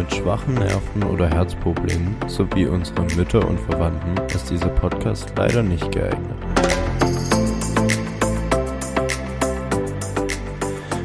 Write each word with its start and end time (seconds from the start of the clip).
mit 0.00 0.14
schwachen 0.14 0.54
Nerven 0.54 1.02
oder 1.02 1.28
Herzproblemen 1.28 2.16
sowie 2.26 2.64
unsere 2.64 3.02
Mütter 3.16 3.46
und 3.46 3.60
Verwandten 3.60 4.16
ist 4.34 4.48
dieser 4.48 4.70
Podcast 4.70 5.30
leider 5.36 5.62
nicht 5.62 5.92
geeignet. 5.92 6.38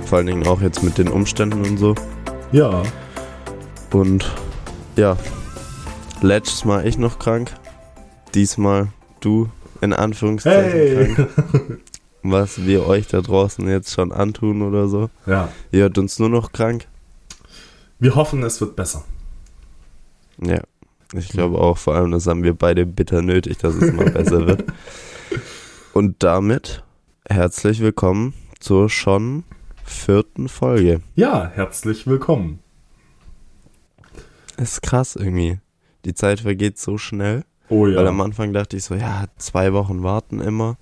Vor 0.06 0.18
allen 0.20 0.28
Dingen 0.28 0.48
auch 0.48 0.62
jetzt 0.62 0.82
mit 0.82 0.98
den 0.98 1.10
Umständen 1.10 1.66
und 1.66 1.78
so. 1.78 1.94
Ja. 2.54 2.84
Und 3.92 4.32
ja, 4.96 5.18
letztes 6.22 6.64
Mal 6.64 6.88
ich 6.88 6.98
noch 6.98 7.20
krank, 7.20 7.52
diesmal 8.34 8.88
du 9.20 9.50
in 9.82 9.92
Anführungszeichen 9.92 10.72
Hey! 10.72 11.16
krank. 11.16 11.80
Was 12.24 12.66
wir 12.66 12.88
euch 12.88 13.08
da 13.08 13.20
draußen 13.20 13.68
jetzt 13.68 13.94
schon 13.94 14.14
antun 14.14 14.62
oder 14.62 14.88
so. 14.88 15.10
Ja. 15.26 15.50
Ihr 15.74 15.82
hört 15.82 15.98
uns 15.98 16.18
nur 16.18 16.30
noch 16.30 16.54
krank. 16.54 16.88
Wir 17.98 18.16
hoffen, 18.16 18.44
es 18.44 18.60
wird 18.60 18.76
besser. 18.76 19.06
Ja, 20.42 20.62
ich 21.14 21.30
glaube 21.30 21.60
auch, 21.60 21.78
vor 21.78 21.96
allem 21.96 22.12
das 22.12 22.28
haben 22.28 22.44
wir 22.44 22.54
beide 22.54 22.86
bitter 22.86 23.22
nötig, 23.22 23.58
dass 23.60 23.76
es 23.76 23.94
mal 23.94 24.12
besser 24.12 24.46
wird. 24.46 24.66
Und 25.94 26.22
damit 26.22 26.84
herzlich 27.26 27.80
willkommen 27.80 28.34
zur 28.60 28.90
schon 28.90 29.46
vierten 29.86 30.50
Folge. 30.50 31.02
Ja, 31.16 31.50
herzlich 31.54 32.06
willkommen. 32.06 32.60
Ist 34.58 34.82
krass 34.82 35.16
irgendwie. 35.16 35.60
Die 36.04 36.14
Zeit 36.14 36.42
vergeht 36.42 36.78
so 36.78 36.98
schnell. 36.98 37.46
Oh 37.70 37.88
ja. 37.88 37.98
Weil 37.98 38.08
am 38.08 38.20
Anfang 38.20 38.52
dachte 38.52 38.76
ich 38.76 38.84
so, 38.84 38.96
ja, 38.96 39.26
zwei 39.38 39.72
Wochen 39.72 40.04
warten 40.04 40.42
immer. 40.42 40.78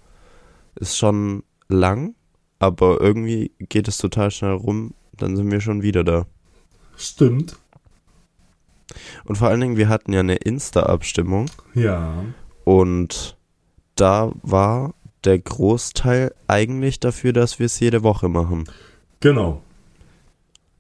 Ist 0.76 0.98
schon 0.98 1.44
lang, 1.68 2.16
aber 2.58 3.00
irgendwie 3.02 3.52
geht 3.60 3.88
es 3.88 4.00
total 4.00 4.32
schnell 4.32 4.54
rum. 4.54 4.96
Dann 5.16 5.36
sind 5.36 5.52
wir 5.52 5.62
schon 5.62 5.84
wieder 5.84 6.04
da. 6.04 6.26
Stimmt. 6.96 7.58
Und 9.26 9.38
vor 9.38 9.48
allen 9.48 9.62
Dingen, 9.62 9.78
wir 9.78 9.90
hatten 9.90 10.14
ja 10.14 10.20
eine 10.20 10.36
Insta-Abstimmung. 10.36 11.50
Ja. 11.74 12.24
Und 12.64 13.38
da 13.96 14.32
war 14.42 14.94
der 15.24 15.40
Großteil 15.40 16.34
eigentlich 16.48 17.00
dafür, 17.00 17.34
dass 17.34 17.60
wir 17.60 17.66
es 17.66 17.80
jede 17.80 18.04
Woche 18.04 18.30
machen. 18.30 18.66
Genau. 19.20 19.62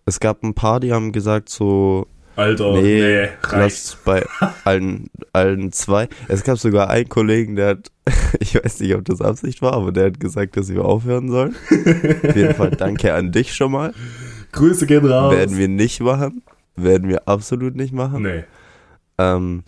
Es 0.06 0.20
gab 0.20 0.44
ein 0.44 0.54
paar, 0.54 0.80
die 0.80 0.92
haben 0.92 1.14
gesagt 1.14 1.50
so, 1.50 2.08
Alter, 2.36 2.74
nee, 2.74 2.82
nee, 2.82 3.30
reicht. 3.44 4.00
bei 4.06 4.26
allen, 4.64 5.10
allen 5.34 5.72
zwei. 5.72 6.10
Es 6.28 6.44
gab 6.44 6.58
sogar 6.58 6.90
einen 6.90 7.08
Kollegen, 7.08 7.56
der 7.56 7.68
hat, 7.70 7.92
ich 8.40 8.56
weiß 8.56 8.80
nicht, 8.80 8.96
ob 8.96 9.06
das 9.06 9.22
Absicht 9.22 9.62
war, 9.62 9.74
aber 9.74 9.92
der 9.92 10.08
hat 10.08 10.20
gesagt, 10.20 10.58
dass 10.58 10.70
wir 10.70 10.84
aufhören 10.84 11.30
sollen. 11.30 11.56
Auf 11.70 12.36
jeden 12.36 12.56
Fall 12.56 12.72
danke 12.72 13.14
an 13.14 13.32
dich 13.32 13.54
schon 13.54 13.72
mal. 13.72 13.94
Grüße 14.54 14.88
gehen 14.88 15.06
raus. 15.06 15.34
Werden 15.34 15.58
wir 15.58 15.68
nicht 15.68 16.00
machen. 16.00 16.44
Werden 16.76 17.10
wir 17.10 17.28
absolut 17.28 17.76
nicht 17.76 17.94
machen. 17.94 18.24
Nee. 18.24 18.44
Ähm, 19.18 19.64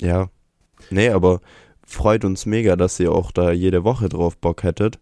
ja. 0.00 0.30
Nee, 0.90 1.10
aber 1.10 1.40
freut 1.86 2.24
uns 2.24 2.46
mega, 2.46 2.76
dass 2.76 2.98
ihr 2.98 3.12
auch 3.12 3.30
da 3.30 3.50
jede 3.52 3.84
Woche 3.84 4.08
drauf 4.08 4.36
Bock 4.38 4.62
hättet. 4.62 4.98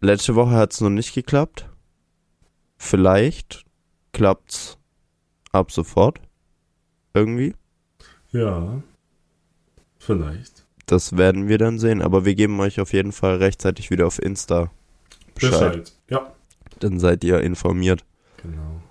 Letzte 0.00 0.34
Woche 0.34 0.52
hat 0.52 0.72
es 0.72 0.80
noch 0.80 0.90
nicht 0.90 1.14
geklappt. 1.14 1.68
Vielleicht 2.76 3.64
klappt's 4.12 4.78
ab 5.52 5.70
sofort. 5.70 6.20
Irgendwie. 7.14 7.54
Ja. 8.32 8.82
Vielleicht. 9.98 10.66
Das 10.86 11.16
werden 11.16 11.48
wir 11.48 11.58
dann 11.58 11.78
sehen. 11.78 12.02
Aber 12.02 12.24
wir 12.24 12.34
geben 12.34 12.58
euch 12.60 12.80
auf 12.80 12.92
jeden 12.92 13.12
Fall 13.12 13.36
rechtzeitig 13.36 13.90
wieder 13.90 14.06
auf 14.06 14.20
Insta 14.20 14.70
Bescheid. 15.34 15.52
Bescheid. 15.52 15.92
Ja. 16.08 16.32
Dann 16.82 16.98
seid 16.98 17.22
ihr 17.22 17.40
informiert. 17.40 18.04
Genau. 18.42 18.82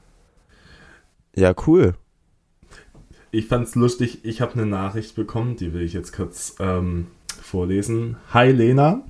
Ja, 1.35 1.53
cool. 1.67 1.95
Ich 3.31 3.47
fand's 3.47 3.75
lustig, 3.75 4.19
ich 4.23 4.39
habe 4.39 4.53
eine 4.53 4.65
Nachricht 4.65 5.15
bekommen, 5.15 5.57
die 5.57 5.73
will 5.73 5.81
ich 5.81 5.91
jetzt 5.91 6.13
kurz 6.13 6.55
ähm, 6.59 7.07
vorlesen. 7.41 8.15
Hi 8.33 8.51
Lena, 8.51 9.03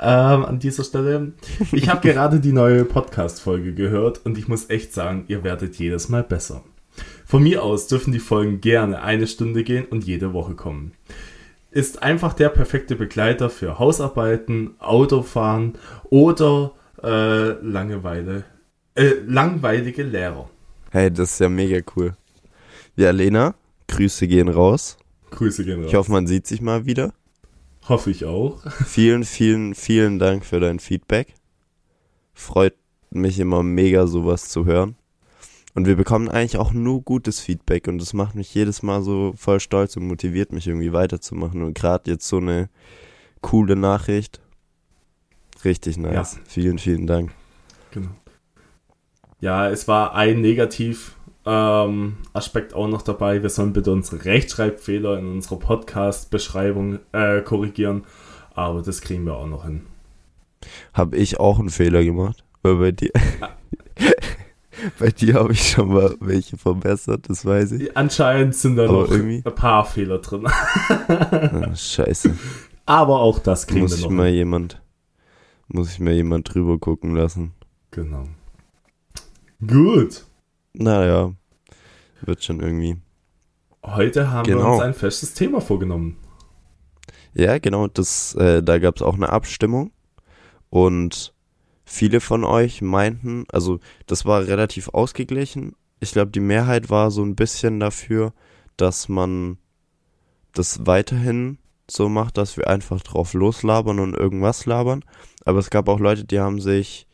ähm, 0.00 0.44
an 0.44 0.58
dieser 0.58 0.82
Stelle. 0.82 1.34
Ich 1.70 1.88
habe 1.88 2.00
gerade 2.00 2.40
die 2.40 2.52
neue 2.52 2.84
Podcast-Folge 2.84 3.74
gehört 3.74 4.26
und 4.26 4.38
ich 4.38 4.48
muss 4.48 4.70
echt 4.70 4.92
sagen, 4.92 5.24
ihr 5.28 5.44
werdet 5.44 5.76
jedes 5.76 6.08
Mal 6.08 6.24
besser. 6.24 6.64
Von 7.24 7.44
mir 7.44 7.62
aus 7.62 7.86
dürfen 7.86 8.12
die 8.12 8.18
Folgen 8.18 8.60
gerne 8.60 9.02
eine 9.02 9.28
Stunde 9.28 9.62
gehen 9.62 9.84
und 9.84 10.04
jede 10.04 10.32
Woche 10.32 10.54
kommen. 10.54 10.92
Ist 11.70 12.02
einfach 12.02 12.32
der 12.32 12.48
perfekte 12.48 12.96
Begleiter 12.96 13.50
für 13.50 13.78
Hausarbeiten, 13.78 14.74
Autofahren 14.80 15.74
oder 16.10 16.72
äh, 17.02 17.52
Langeweile, 17.62 18.44
äh, 18.94 19.14
langweilige 19.26 20.02
Lehrer. 20.02 20.48
Hey, 20.90 21.10
das 21.10 21.32
ist 21.32 21.40
ja 21.40 21.48
mega 21.48 21.80
cool. 21.96 22.16
Ja, 22.96 23.10
Lena, 23.10 23.54
Grüße 23.88 24.26
gehen 24.26 24.48
raus. 24.48 24.96
Grüße 25.30 25.64
gehen 25.64 25.80
raus. 25.80 25.88
Ich 25.88 25.94
hoffe, 25.94 26.12
man 26.12 26.26
sieht 26.26 26.46
sich 26.46 26.60
mal 26.60 26.86
wieder. 26.86 27.12
Hoffe 27.88 28.10
ich 28.10 28.24
auch. 28.24 28.62
Vielen, 28.86 29.24
vielen, 29.24 29.74
vielen 29.74 30.18
Dank 30.18 30.44
für 30.44 30.60
dein 30.60 30.80
Feedback. 30.80 31.34
Freut 32.34 32.74
mich 33.10 33.38
immer 33.38 33.62
mega, 33.62 34.06
sowas 34.06 34.48
zu 34.48 34.64
hören. 34.66 34.96
Und 35.74 35.86
wir 35.86 35.96
bekommen 35.96 36.28
eigentlich 36.28 36.56
auch 36.56 36.72
nur 36.72 37.02
gutes 37.02 37.38
Feedback 37.38 37.86
und 37.86 37.98
das 37.98 38.14
macht 38.14 38.34
mich 38.34 38.54
jedes 38.54 38.82
Mal 38.82 39.02
so 39.02 39.34
voll 39.36 39.60
stolz 39.60 39.94
und 39.96 40.06
motiviert 40.06 40.50
mich 40.50 40.66
irgendwie 40.66 40.94
weiterzumachen. 40.94 41.62
Und 41.62 41.74
gerade 41.74 42.10
jetzt 42.10 42.26
so 42.26 42.38
eine 42.38 42.70
coole 43.42 43.76
Nachricht. 43.76 44.40
Richtig 45.64 45.96
nice. 45.98 46.34
Ja. 46.34 46.40
Vielen, 46.46 46.78
vielen 46.78 47.06
Dank. 47.06 47.32
Genau. 47.90 48.10
Ja, 49.40 49.68
es 49.68 49.86
war 49.88 50.14
ein 50.14 50.40
Negativ. 50.40 51.16
Ähm, 51.44 52.16
Aspekt 52.32 52.74
auch 52.74 52.88
noch 52.88 53.02
dabei. 53.02 53.42
Wir 53.42 53.50
sollen 53.50 53.72
bitte 53.72 53.92
unsere 53.92 54.24
Rechtschreibfehler 54.24 55.18
in 55.18 55.26
unserer 55.26 55.58
Podcast-Beschreibung 55.58 56.98
äh, 57.12 57.40
korrigieren. 57.42 58.04
Aber 58.54 58.82
das 58.82 59.00
kriegen 59.00 59.24
wir 59.24 59.34
auch 59.36 59.46
noch 59.46 59.64
hin. 59.64 59.82
Hab 60.92 61.14
ich 61.14 61.38
auch 61.38 61.58
einen 61.60 61.70
Fehler 61.70 62.02
gemacht? 62.02 62.42
Weil 62.62 62.76
bei 62.76 62.90
dir. 62.92 63.12
bei 64.98 65.08
dir 65.10 65.34
habe 65.34 65.52
ich 65.52 65.70
schon 65.70 65.88
mal 65.92 66.16
welche 66.20 66.56
verbessert, 66.56 67.28
das 67.28 67.44
weiß 67.44 67.72
ich. 67.72 67.96
Anscheinend 67.96 68.54
sind 68.56 68.76
da 68.76 68.84
Aber 68.84 69.02
noch 69.02 69.10
irgendwie- 69.10 69.42
ein 69.44 69.54
paar 69.54 69.84
Fehler 69.84 70.18
drin. 70.18 70.46
Ah, 70.46 71.74
scheiße. 71.74 72.36
Aber 72.86 73.20
auch 73.20 73.38
das 73.38 73.66
kriegen 73.66 73.80
Muss 73.82 73.98
wir 73.98 74.04
noch 74.04 74.10
mal 74.10 74.26
hin. 74.26 74.34
jemand. 74.36 74.80
Muss 75.68 75.90
ich 75.92 76.00
mal 76.00 76.12
jemand 76.14 76.52
drüber 76.52 76.78
gucken 76.78 77.14
lassen. 77.14 77.52
Genau. 77.90 78.28
Gut. 79.66 80.24
Naja. 80.74 81.32
Wird 82.22 82.44
schon 82.44 82.60
irgendwie. 82.60 82.96
Heute 83.84 84.30
haben 84.30 84.46
wir 84.46 84.56
Genau. 84.56 84.74
uns 84.74 84.82
ein 84.82 84.94
festes 84.94 85.34
Thema 85.34 85.60
vorgenommen. 85.60 86.16
Ja, 87.34 87.58
genau, 87.58 87.86
das, 87.88 88.34
äh, 88.34 88.62
da 88.62 88.78
gab 88.78 88.96
es 88.96 89.02
auch 89.02 89.14
eine 89.14 89.28
Abstimmung 89.28 89.92
und 90.70 91.34
viele 91.84 92.20
von 92.20 92.44
euch 92.44 92.80
meinten, 92.80 93.44
also 93.52 93.78
das 94.06 94.24
war 94.24 94.46
relativ 94.46 94.88
ausgeglichen. 94.88 95.76
Ich 96.00 96.12
glaube, 96.12 96.30
die 96.30 96.40
Mehrheit 96.40 96.88
war 96.90 97.10
so 97.10 97.22
ein 97.22 97.36
bisschen 97.36 97.78
dafür, 97.78 98.32
dass 98.78 99.08
man 99.08 99.58
das 100.52 100.86
weiterhin 100.86 101.58
so 101.90 102.08
macht, 102.08 102.36
dass 102.36 102.56
wir 102.56 102.68
einfach 102.68 103.00
drauf 103.02 103.32
loslabern 103.34 103.98
und 103.98 104.14
irgendwas 104.14 104.66
labern. 104.66 105.04
Aber 105.44 105.58
es 105.58 105.70
gab 105.70 105.88
auch 105.88 106.00
Leute, 106.00 106.24
die 106.24 106.40
haben 106.40 106.60
sich 106.60 107.06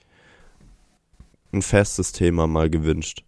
ein 1.52 1.62
festes 1.62 2.12
Thema 2.12 2.46
mal 2.46 2.70
gewünscht. 2.70 3.24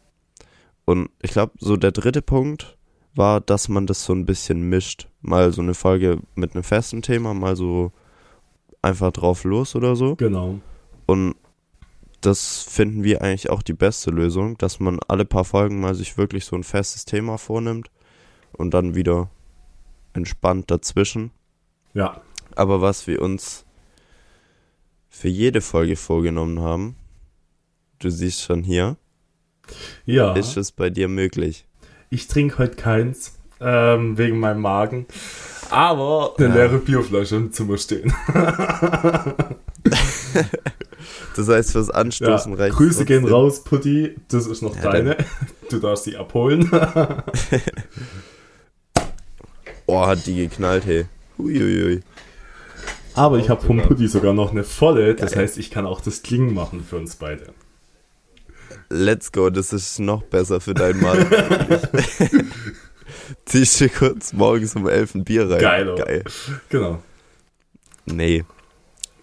Und 0.85 1.11
ich 1.23 1.33
glaube, 1.33 1.53
so 1.59 1.77
der 1.77 1.93
dritte 1.93 2.23
Punkt 2.23 2.77
war, 3.15 3.41
dass 3.41 3.69
man 3.69 3.87
das 3.87 4.05
so 4.05 4.13
ein 4.13 4.27
bisschen 4.27 4.69
mischt. 4.69 5.09
Mal 5.21 5.53
so 5.53 5.63
eine 5.63 5.75
Folge 5.75 6.21
mit 6.35 6.55
einem 6.55 6.65
festen 6.65 7.03
Thema, 7.03 7.35
mal 7.35 7.57
so 7.57 7.93
einfach 8.83 9.13
drauf 9.13 9.45
los 9.45 9.75
oder 9.77 9.97
so. 9.97 10.17
Genau. 10.17 10.61
Und 11.07 11.37
das 12.21 12.63
finden 12.63 13.05
wir 13.05 13.23
eigentlich 13.23 13.51
auch 13.51 13.63
die 13.63 13.75
beste 13.75 14.11
Lösung, 14.11 14.57
dass 14.59 14.81
man 14.81 14.99
alle 15.09 15.25
paar 15.25 15.45
Folgen 15.45 15.81
mal 15.81 15.95
sich 15.95 16.17
wirklich 16.17 16.45
so 16.45 16.57
ein 16.57 16.65
festes 16.65 17.05
Thema 17.05 17.37
vornimmt 17.37 17.91
und 18.53 18.73
dann 18.73 18.95
wieder 18.95 19.31
entspannt 20.15 20.71
dazwischen. 20.71 21.33
Ja. 21.95 22.21
Aber 22.57 22.81
was 22.81 23.07
wir 23.07 23.23
uns 23.23 23.65
für 25.09 25.29
jede 25.29 25.61
Folge 25.61 25.97
vorgenommen 25.97 26.61
haben, 26.61 26.97
du 28.01 28.11
siehst 28.11 28.43
schon 28.43 28.63
hier, 28.65 28.97
Ja. 30.05 30.35
ist 30.35 30.57
es 30.57 30.73
bei 30.73 30.91
dir 30.91 31.09
möglich. 31.09 31.67
Ich 32.11 32.27
trinke 32.29 32.59
heute 32.59 32.77
keins, 32.77 33.35
ähm, 33.61 34.19
wegen 34.19 34.39
meinem 34.39 34.61
Magen. 34.61 35.07
Aber 35.71 36.35
eine 36.39 36.49
Ja. 36.49 36.55
leere 36.55 36.79
Bierflasche 36.79 37.37
im 37.37 37.53
Zimmer 37.53 37.79
stehen. 37.79 38.13
Das 41.37 41.49
heißt, 41.49 41.73
fürs 41.73 41.89
Ja, 41.89 41.95
Anstoßen 41.95 42.55
reicht 42.55 42.77
Grüße 42.77 43.05
gehen 43.05 43.27
raus, 43.27 43.63
Putti. 43.65 44.15
Das 44.29 44.47
ist 44.47 44.63
noch 44.63 44.75
Ja, 44.77 44.91
deine. 44.93 45.17
Du 45.71 45.79
darfst 45.81 46.05
sie 46.05 46.17
abholen. 46.17 46.71
Oh, 49.87 50.07
hat 50.07 50.27
die 50.27 50.37
geknallt, 50.37 50.87
hey. 50.87 51.05
Huiuiui. 51.39 52.01
Aber 53.15 53.39
ich 53.39 53.49
habe 53.49 53.65
vom 53.65 53.81
Putti 53.83 54.09
sogar 54.09 54.33
noch 54.35 54.51
eine 54.51 54.65
volle. 54.65 55.15
Das 55.15 55.37
heißt, 55.37 55.59
ich 55.59 55.71
kann 55.71 55.87
auch 55.87 56.01
das 56.01 56.23
Klingen 56.23 56.53
machen 56.53 56.85
für 56.85 56.97
uns 56.97 57.17
beide. 57.17 57.53
let's 58.91 59.31
go, 59.33 59.51
das 59.51 59.73
ist 59.73 59.99
noch 60.01 60.23
besser 60.23 60.61
für 60.61 60.75
deinen 60.75 61.01
Mann. 61.01 61.27
Ziehst 63.45 63.81
du 63.81 63.89
kurz 63.89 64.33
morgens 64.33 64.75
um 64.75 64.89
11 64.89 65.15
ein 65.15 65.25
Bier 65.25 65.49
rein. 65.51 65.61
Geil, 65.61 65.89
oder? 65.89 66.05
Geil. 66.05 66.25
Genau. 66.69 67.03
Nee. 68.07 68.45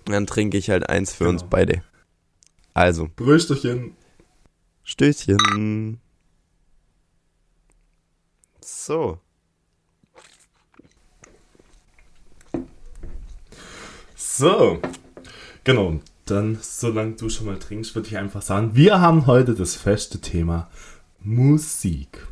Dann 0.05 0.25
trinke 0.25 0.57
ich 0.57 0.69
halt 0.69 0.89
eins 0.89 1.13
für 1.13 1.27
uns 1.27 1.41
Genau. 1.41 1.49
beide. 1.49 1.83
Also, 2.73 3.09
Brüsterchen. 3.15 3.95
Stößchen. 4.83 5.99
So. 8.63 9.19
So. 14.41 14.79
Genau. 15.63 15.99
Dann, 16.25 16.57
solange 16.61 17.11
du 17.13 17.29
schon 17.29 17.45
mal 17.45 17.59
trinkst, 17.59 17.93
würde 17.93 18.07
ich 18.07 18.17
einfach 18.17 18.41
sagen, 18.41 18.71
wir 18.73 18.99
haben 18.99 19.27
heute 19.27 19.53
das 19.53 19.75
feste 19.75 20.19
Thema 20.19 20.67
Musik. 21.19 22.25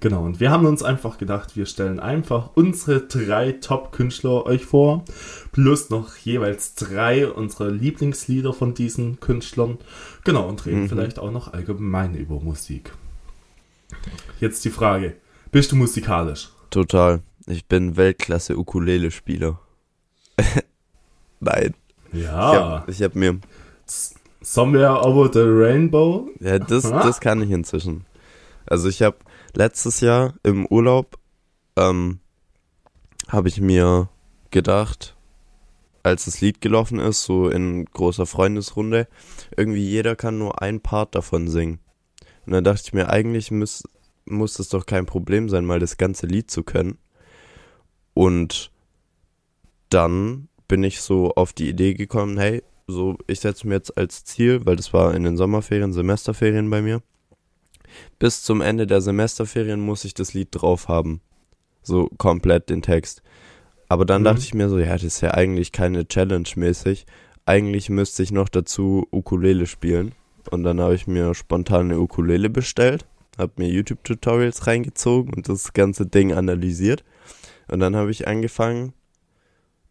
Genau, 0.00 0.22
und 0.22 0.38
wir 0.38 0.50
haben 0.50 0.66
uns 0.66 0.82
einfach 0.82 1.16
gedacht, 1.16 1.56
wir 1.56 1.64
stellen 1.64 1.98
einfach 1.98 2.50
unsere 2.56 3.00
drei 3.06 3.52
Top-Künstler 3.52 4.44
euch 4.44 4.66
vor, 4.66 5.06
plus 5.52 5.88
noch 5.88 6.14
jeweils 6.18 6.74
drei 6.74 7.26
unserer 7.26 7.70
Lieblingslieder 7.70 8.52
von 8.52 8.74
diesen 8.74 9.18
Künstlern. 9.20 9.78
Genau, 10.24 10.46
und 10.46 10.66
reden 10.66 10.82
Mhm. 10.82 10.88
vielleicht 10.90 11.18
auch 11.18 11.30
noch 11.30 11.54
allgemein 11.54 12.14
über 12.16 12.38
Musik. 12.38 12.92
Jetzt 14.40 14.62
die 14.66 14.70
Frage, 14.70 15.16
bist 15.52 15.72
du 15.72 15.76
musikalisch? 15.76 16.50
Total. 16.68 17.22
Ich 17.46 17.64
bin 17.64 17.96
Weltklasse 17.96 18.58
Ukulele-Spieler. 18.58 19.58
Nein. 21.40 21.74
Ja. 22.12 22.84
ich 22.86 23.02
hab 23.02 23.14
mir. 23.14 23.40
Somewhere 24.42 25.04
over 25.04 25.30
the 25.32 25.40
Rainbow? 25.40 26.28
Ja, 26.40 26.58
das, 26.58 26.84
das 26.84 27.20
kann 27.20 27.42
ich 27.42 27.50
inzwischen. 27.50 28.06
Also 28.66 28.88
ich 28.88 29.02
habe 29.02 29.16
letztes 29.54 30.00
Jahr 30.00 30.34
im 30.42 30.66
Urlaub 30.66 31.18
ähm, 31.76 32.20
habe 33.28 33.48
ich 33.48 33.60
mir 33.60 34.08
gedacht, 34.50 35.16
als 36.02 36.24
das 36.24 36.40
Lied 36.40 36.60
gelaufen 36.60 36.98
ist, 36.98 37.24
so 37.24 37.48
in 37.48 37.84
großer 37.84 38.26
Freundesrunde, 38.26 39.08
irgendwie 39.56 39.86
jeder 39.86 40.16
kann 40.16 40.38
nur 40.38 40.62
ein 40.62 40.80
Part 40.80 41.14
davon 41.14 41.48
singen. 41.48 41.80
Und 42.46 42.52
dann 42.52 42.64
dachte 42.64 42.82
ich 42.86 42.92
mir, 42.92 43.10
eigentlich 43.10 43.50
muss, 43.50 43.84
muss 44.24 44.58
es 44.58 44.68
doch 44.70 44.86
kein 44.86 45.06
Problem 45.06 45.48
sein, 45.48 45.64
mal 45.64 45.78
das 45.78 45.98
ganze 45.98 46.26
Lied 46.26 46.50
zu 46.50 46.62
können. 46.62 46.98
Und 48.14 48.70
dann 49.90 50.48
bin 50.70 50.84
ich 50.84 51.00
so 51.00 51.32
auf 51.34 51.52
die 51.52 51.68
Idee 51.68 51.94
gekommen, 51.94 52.38
hey, 52.38 52.62
so, 52.86 53.18
ich 53.26 53.40
setze 53.40 53.66
mir 53.66 53.74
jetzt 53.74 53.98
als 53.98 54.24
Ziel, 54.24 54.64
weil 54.66 54.76
das 54.76 54.92
war 54.92 55.12
in 55.16 55.24
den 55.24 55.36
Sommerferien, 55.36 55.92
Semesterferien 55.92 56.70
bei 56.70 56.80
mir, 56.80 57.02
bis 58.20 58.44
zum 58.44 58.60
Ende 58.60 58.86
der 58.86 59.00
Semesterferien 59.00 59.80
muss 59.80 60.04
ich 60.04 60.14
das 60.14 60.32
Lied 60.32 60.50
drauf 60.52 60.86
haben. 60.86 61.22
So 61.82 62.08
komplett 62.18 62.70
den 62.70 62.82
Text. 62.82 63.20
Aber 63.88 64.04
dann 64.04 64.22
Mhm. 64.22 64.26
dachte 64.26 64.42
ich 64.42 64.54
mir 64.54 64.68
so, 64.68 64.78
ja, 64.78 64.92
das 64.92 65.02
ist 65.02 65.20
ja 65.22 65.32
eigentlich 65.34 65.72
keine 65.72 66.06
Challenge 66.06 66.48
mäßig. 66.54 67.04
Eigentlich 67.46 67.90
müsste 67.90 68.22
ich 68.22 68.30
noch 68.30 68.48
dazu 68.48 69.08
Ukulele 69.10 69.66
spielen. 69.66 70.12
Und 70.52 70.62
dann 70.62 70.80
habe 70.80 70.94
ich 70.94 71.08
mir 71.08 71.34
spontan 71.34 71.86
eine 71.86 71.98
Ukulele 71.98 72.48
bestellt, 72.48 73.06
habe 73.38 73.54
mir 73.56 73.68
YouTube-Tutorials 73.68 74.68
reingezogen 74.68 75.34
und 75.34 75.48
das 75.48 75.72
ganze 75.72 76.06
Ding 76.06 76.32
analysiert. 76.32 77.02
Und 77.66 77.80
dann 77.80 77.96
habe 77.96 78.12
ich 78.12 78.28
angefangen, 78.28 78.92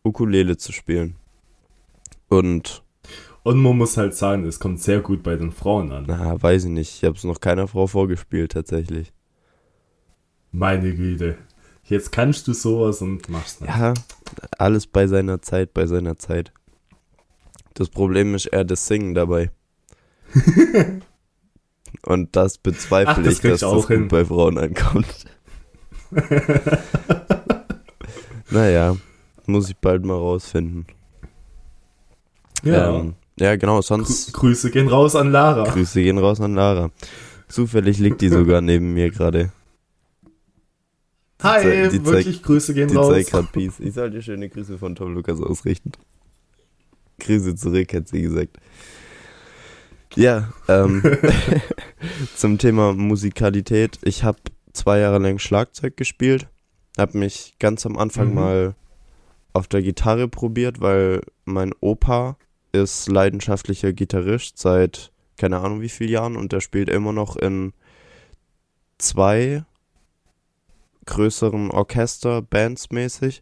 Ukulele 0.04 0.58
zu 0.58 0.72
spielen. 0.72 1.16
Und, 2.30 2.84
Und 3.44 3.62
man 3.62 3.78
muss 3.78 3.98
halt 3.98 4.16
sagen, 4.16 4.46
es 4.46 4.60
kommt 4.60 4.82
sehr 4.82 5.00
gut 5.02 5.24
bei 5.24 5.36
den 5.36 5.52
Frauen 5.52 5.92
an. 5.92 6.06
na, 6.08 6.42
weiß 6.42 6.66
ich 6.66 6.70
nicht, 6.70 6.96
ich 6.98 7.04
habe 7.04 7.16
es 7.18 7.24
noch 7.24 7.40
keiner 7.40 7.68
Frau 7.68 7.88
vorgespielt 7.88 8.52
tatsächlich. 8.52 9.12
Meine 10.52 10.96
Güte. 10.96 11.38
Jetzt 11.84 12.12
kannst 12.12 12.48
du 12.48 12.54
sowas 12.54 13.02
und 13.02 13.30
machst 13.30 13.62
nicht. 13.62 13.70
Ja, 13.70 13.94
alles 14.58 14.86
bei 14.86 15.08
seiner 15.08 15.42
Zeit, 15.42 15.74
bei 15.74 15.88
seiner 15.88 16.18
Zeit. 16.18 16.52
Das 17.74 17.90
Problem 17.90 18.36
ist 18.36 18.46
eher 18.46 18.64
das 18.64 18.86
Singen 18.86 19.16
dabei. 19.16 19.52
Und 22.04 22.36
das 22.36 22.58
bezweifle 22.60 23.14
Ach, 23.14 23.24
das 23.24 23.34
ich, 23.36 23.42
dass 23.42 23.62
ich 23.64 23.70
das 23.70 23.88
hin. 23.88 24.02
gut 24.02 24.10
bei 24.10 24.26
Frauen 24.26 24.58
ankommt. 24.58 25.26
naja, 28.52 28.96
muss 29.50 29.70
ich 29.70 29.78
bald 29.78 30.06
mal 30.06 30.16
rausfinden. 30.16 30.86
Ja. 32.64 33.00
ähm, 33.00 33.16
ja 33.40 33.56
genau, 33.56 33.78
Grü 33.78 33.84
sonst 33.84 34.34
Grüße 34.34 34.72
gehen 34.72 34.88
raus 34.88 35.16
an 35.16 35.32
Lara. 35.32 35.64
Grüße 35.64 36.02
gehen 36.02 36.18
raus 36.18 36.42
an 36.42 36.56
Lara. 36.56 36.92
Zufällig 37.48 37.98
liegt 38.00 38.22
die 38.22 38.30
sogar 38.30 38.62
neben 38.62 38.94
mir 38.94 39.10
gerade. 39.12 39.52
Hi, 41.42 41.90
die 41.90 42.04
wirklich 42.06 42.44
Grüße 42.44 42.74
gehen 42.74 42.90
Die 42.90 42.96
raus. 42.96 43.14
zeigt 43.14 43.32
gerade 43.32 43.48
Peace. 43.52 43.80
Ich 43.80 43.94
sollte 43.94 44.22
schöne 44.22 44.50
Grüße 44.50 44.78
von 44.78 44.94
Tom 44.96 45.14
Lukas 45.14 45.40
ausrichten. 45.42 45.94
Grüße 47.20 47.56
zurück, 47.56 47.94
hat 47.94 48.10
sie 48.10 48.22
gesagt. 48.24 48.58
Ja, 50.16 50.52
ähm, 50.68 51.02
zum 52.36 52.58
Thema 52.58 52.94
Musikalität. 52.94 54.00
Ich 54.04 54.24
habe 54.26 54.40
zwei 54.74 55.00
Jahre 55.00 55.20
lang 55.20 55.40
Schlagzeug 55.40 55.96
gespielt. 55.96 56.48
Habe 56.98 57.18
mich 57.18 57.54
ganz 57.60 57.86
am 57.86 57.98
Anfang 57.98 58.30
Mhm. 58.30 58.36
mal 58.36 58.76
auf 59.60 59.68
der 59.68 59.82
Gitarre 59.82 60.28
probiert, 60.28 60.82
weil 60.82 61.22
mein 61.46 61.74
Opa 61.82 62.38
ist 62.72 63.08
leidenschaftlicher 63.10 63.94
Gitarrist 63.94 64.58
seit 64.58 65.12
keine 65.38 65.60
Ahnung 65.60 65.82
wie 65.82 65.90
vielen 65.90 66.12
Jahren 66.12 66.36
und 66.36 66.52
der 66.52 66.60
spielt 66.60 66.90
immer 66.90 67.14
noch 67.14 67.36
in 67.36 67.74
zwei 68.98 69.64
größeren 71.06 71.72
Orchester, 71.72 72.42
Bands 72.42 72.90
mäßig. 72.92 73.42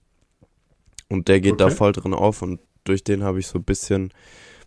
Und 1.09 1.27
der 1.27 1.41
geht 1.41 1.59
da 1.59 1.65
Okay. 1.65 1.75
voll 1.75 1.91
drin 1.93 2.13
auf 2.13 2.41
und 2.41 2.59
durch 2.83 3.03
den 3.03 3.23
habe 3.23 3.39
ich 3.39 3.47
so 3.47 3.59
ein 3.59 3.63
bisschen 3.63 4.13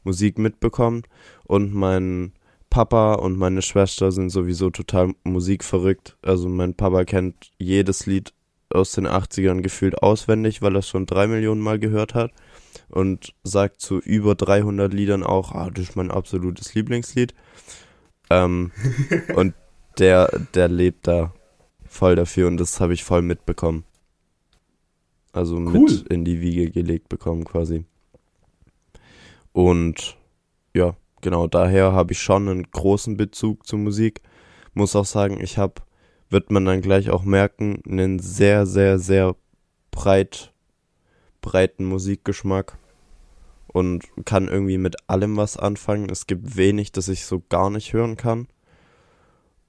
Musik 0.05 0.39
mitbekommen. 0.39 1.03
Und 1.45 1.73
mein 1.73 2.33
Papa 2.69 3.15
und 3.15 3.37
meine 3.37 3.63
Schwester 3.63 4.13
sind 4.13 4.31
sowieso 4.31 4.71
total 4.71 5.15
musikverrückt. 5.25 6.17
Also 6.23 6.49
mein 6.49 6.75
Papa 6.75 7.05
kennt 7.05 7.51
jedes 7.59 8.07
Lied 8.07 8.33
aus 8.73 8.93
den 8.93 9.07
80ern 9.07 9.63
gefühlt 9.63 10.03
auswendig, 10.03 10.63
weil 10.63 10.77
er 10.77 10.81
es 10.81 10.89
schon 10.89 11.07
drei 11.07 11.27
Millionen 11.27 11.61
Mal 11.61 11.79
gehört 11.79 12.15
hat. 12.15 12.33
Und 12.89 13.35
sagt 13.45 13.81
zu 13.81 13.99
über 13.99 14.35
300 14.35 14.93
Liedern 14.93 15.23
auch, 15.23 15.53
ah, 15.53 15.71
das 15.71 15.91
ist 15.91 15.97
mein 15.97 16.11
absolutes 16.11 16.75
Lieblingslied. 16.75 17.35
Ähm, 18.31 18.73
und 19.35 19.55
der, 19.99 20.29
der 20.55 20.69
lebt 20.69 21.07
da 21.07 21.33
voll 21.87 22.15
dafür 22.15 22.47
und 22.49 22.57
das 22.59 22.81
habe 22.81 22.95
ich 22.95 23.05
voll 23.05 23.23
mitbekommen. 23.23 23.85
Also 25.33 25.57
Cool. 25.57 25.73
mit 25.73 26.07
in 26.09 26.25
die 26.25 26.41
Wiege 26.41 26.71
gelegt 26.71 27.09
bekommen 27.09 27.45
quasi. 27.45 27.85
Und 29.53 30.17
ja, 30.75 30.97
genau 31.21 31.47
daher 31.47 31.93
habe 31.93 32.13
ich 32.13 32.21
schon 32.21 32.49
einen 32.49 32.71
großen 32.71 33.17
Bezug 33.17 33.67
zur 33.67 33.79
Musik. 33.79 34.23
Muss 34.75 34.97
auch 34.97 35.05
sagen, 35.05 35.41
ich 35.41 35.59
habe, 35.59 35.83
wird 36.31 36.51
man 36.51 36.65
dann 36.65 36.81
gleich 36.81 37.11
auch 37.11 37.25
merken, 37.25 37.83
einen 37.87 38.19
sehr, 38.19 38.65
sehr, 38.65 38.99
sehr 38.99 39.37
breit, 39.91 40.53
breiten 41.43 41.85
Musikgeschmack 41.85 42.79
und 43.67 44.05
kann 44.25 44.49
irgendwie 44.49 44.79
mit 44.79 44.97
allem 45.09 45.37
was 45.37 45.57
anfangen. 45.57 46.09
Es 46.09 46.27
gibt 46.27 46.57
wenig, 46.57 46.93
das 46.93 47.09
ich 47.09 47.27
so 47.27 47.43
gar 47.49 47.71
nicht 47.71 47.93
hören 47.93 48.17
kann. 48.17 48.49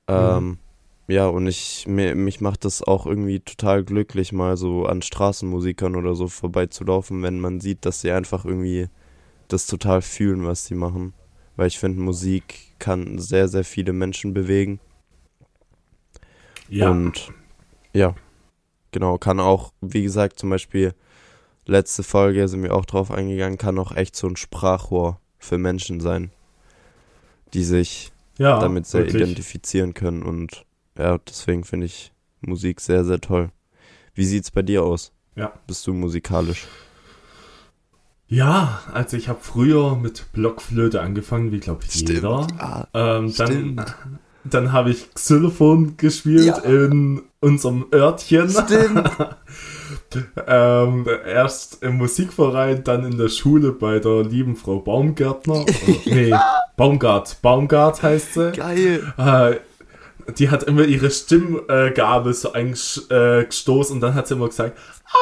Ähm, 0.08 0.60
ja, 1.08 1.28
und 1.28 1.48
ich, 1.48 1.88
mir, 1.88 2.16
mich 2.16 2.42
macht 2.42 2.66
das 2.66 2.82
auch 2.84 3.06
irgendwie 3.06 3.40
total 3.40 3.84
glücklich, 3.84 4.32
mal 4.32 4.58
so 4.58 4.86
an 4.86 5.02
Straßenmusikern 5.02 5.96
oder 5.96 6.16
so 6.16 6.28
vorbeizulaufen, 6.28 7.22
wenn 7.24 7.40
man 7.40 7.60
sieht, 7.60 7.86
dass 7.86 8.02
sie 8.02 8.12
einfach 8.12 8.46
irgendwie 8.46 8.88
das 9.48 9.68
total 9.68 10.02
fühlen, 10.02 10.46
was 10.46 10.66
sie 10.66 10.76
machen. 10.76 11.14
Weil 11.56 11.68
ich 11.68 11.80
finde, 11.80 12.02
Musik 12.02 12.80
kann 12.80 13.20
sehr, 13.20 13.48
sehr 13.48 13.64
viele 13.64 13.94
Menschen 13.94 14.34
bewegen. 14.34 14.80
Ja. 16.72 16.90
Und 16.90 17.32
ja, 17.94 18.16
genau, 18.92 19.18
kann 19.18 19.40
auch, 19.42 19.74
wie 19.82 20.04
gesagt, 20.04 20.40
zum 20.40 20.50
Beispiel, 20.50 20.94
letzte 21.66 22.02
Folge 22.02 22.48
sind 22.48 22.64
wir 22.64 22.74
auch 22.74 22.86
drauf 22.86 23.12
eingegangen, 23.12 23.58
kann 23.58 23.78
auch 23.78 23.94
echt 23.94 24.16
so 24.16 24.28
ein 24.28 24.38
Sprachrohr 24.38 25.20
für 25.38 25.58
Menschen 25.58 26.00
sein, 26.00 26.32
die 27.54 27.66
sich 27.66 28.14
ja, 28.38 28.60
damit 28.60 28.88
sehr 28.88 29.02
wirklich. 29.02 29.22
identifizieren 29.22 29.94
können. 29.94 30.24
Und 30.24 30.66
ja, 30.98 31.18
deswegen 31.18 31.66
finde 31.66 31.88
ich 31.88 32.14
Musik 32.40 32.80
sehr, 32.80 33.04
sehr 33.04 33.20
toll. 33.20 33.50
Wie 34.14 34.26
sieht's 34.26 34.50
bei 34.50 34.62
dir 34.62 34.84
aus? 34.84 35.12
Ja. 35.36 35.52
Bist 35.68 35.86
du 35.88 35.94
musikalisch? 35.94 36.68
Ja, 38.28 38.82
also 38.94 39.18
ich 39.18 39.28
habe 39.28 39.40
früher 39.42 39.98
mit 39.98 40.32
Blockflöte 40.32 41.02
angefangen, 41.02 41.52
wie 41.52 41.60
glaube 41.60 41.84
ich 41.86 41.96
jeder. 41.96 42.48
Ah, 42.60 42.88
Ähm, 42.94 43.34
dann 43.36 43.48
Stimmt. 43.48 43.96
Dann 44.44 44.72
habe 44.72 44.92
ich 44.92 45.14
Xylophon 45.14 45.98
gespielt 45.98 46.46
Ja. 46.46 46.58
in 46.60 47.22
unserem 47.40 47.86
Örtchen. 47.94 48.50
Stimmt. 48.50 49.10
ähm, 50.48 51.08
erst 51.26 51.84
im 51.84 51.98
Musikverein, 51.98 52.84
dann 52.84 53.06
in 53.06 53.18
der 53.18 53.30
Schule 53.30 53.72
bei 53.72 54.00
der 54.00 54.24
lieben 54.24 54.56
Frau 54.56 54.80
Baumgärtner. 54.80 55.62
Oder, 55.62 55.68
nee, 56.06 56.34
Baumgart. 56.78 57.42
Baumgart 57.42 58.02
heißt 58.02 58.34
sie. 58.34 58.52
Geil. 58.52 59.14
Äh, 59.18 59.56
die 60.34 60.50
hat 60.50 60.64
immer 60.64 60.84
ihre 60.86 61.10
Stimmgabel 61.12 62.34
so 62.34 62.54
eingestoßen 62.54 63.96
und 63.96 64.02
dann 64.02 64.14
hat 64.14 64.28
sie 64.28 64.36
immer 64.36 64.48
gesagt, 64.48 64.78
ah! 65.06 65.18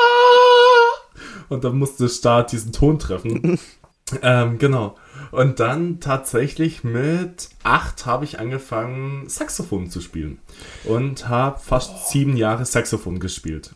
Und 1.50 1.64
dann 1.64 1.78
musste 1.80 2.08
Start 2.10 2.52
diesen 2.52 2.72
Ton 2.72 3.00
treffen. 3.00 3.60
ähm, 4.22 4.58
genau. 4.58 4.96
Und 5.32 5.60
dann 5.60 6.00
tatsächlich 6.00 6.84
mit 6.84 7.50
acht 7.64 8.06
habe 8.06 8.26
ich 8.26 8.40
angefangen, 8.40 9.30
Saxophon 9.30 9.90
zu 9.90 10.02
spielen. 10.02 10.40
Und 10.86 11.28
habe 11.30 11.60
fast 11.60 12.10
sieben 12.10 12.36
Jahre 12.36 12.66
Saxophon 12.66 13.20
gespielt. 13.20 13.76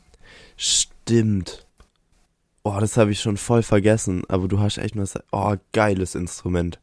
Stimmt. 0.58 1.66
Oh, 2.64 2.78
das 2.80 2.98
habe 2.98 3.12
ich 3.12 3.20
schon 3.20 3.38
voll 3.38 3.62
vergessen. 3.62 4.24
Aber 4.30 4.48
du 4.48 4.60
hast 4.60 4.78
echt 4.78 4.96
nur... 4.96 5.08
Oh, 5.32 5.56
geiles 5.74 6.16
Instrument. 6.16 6.80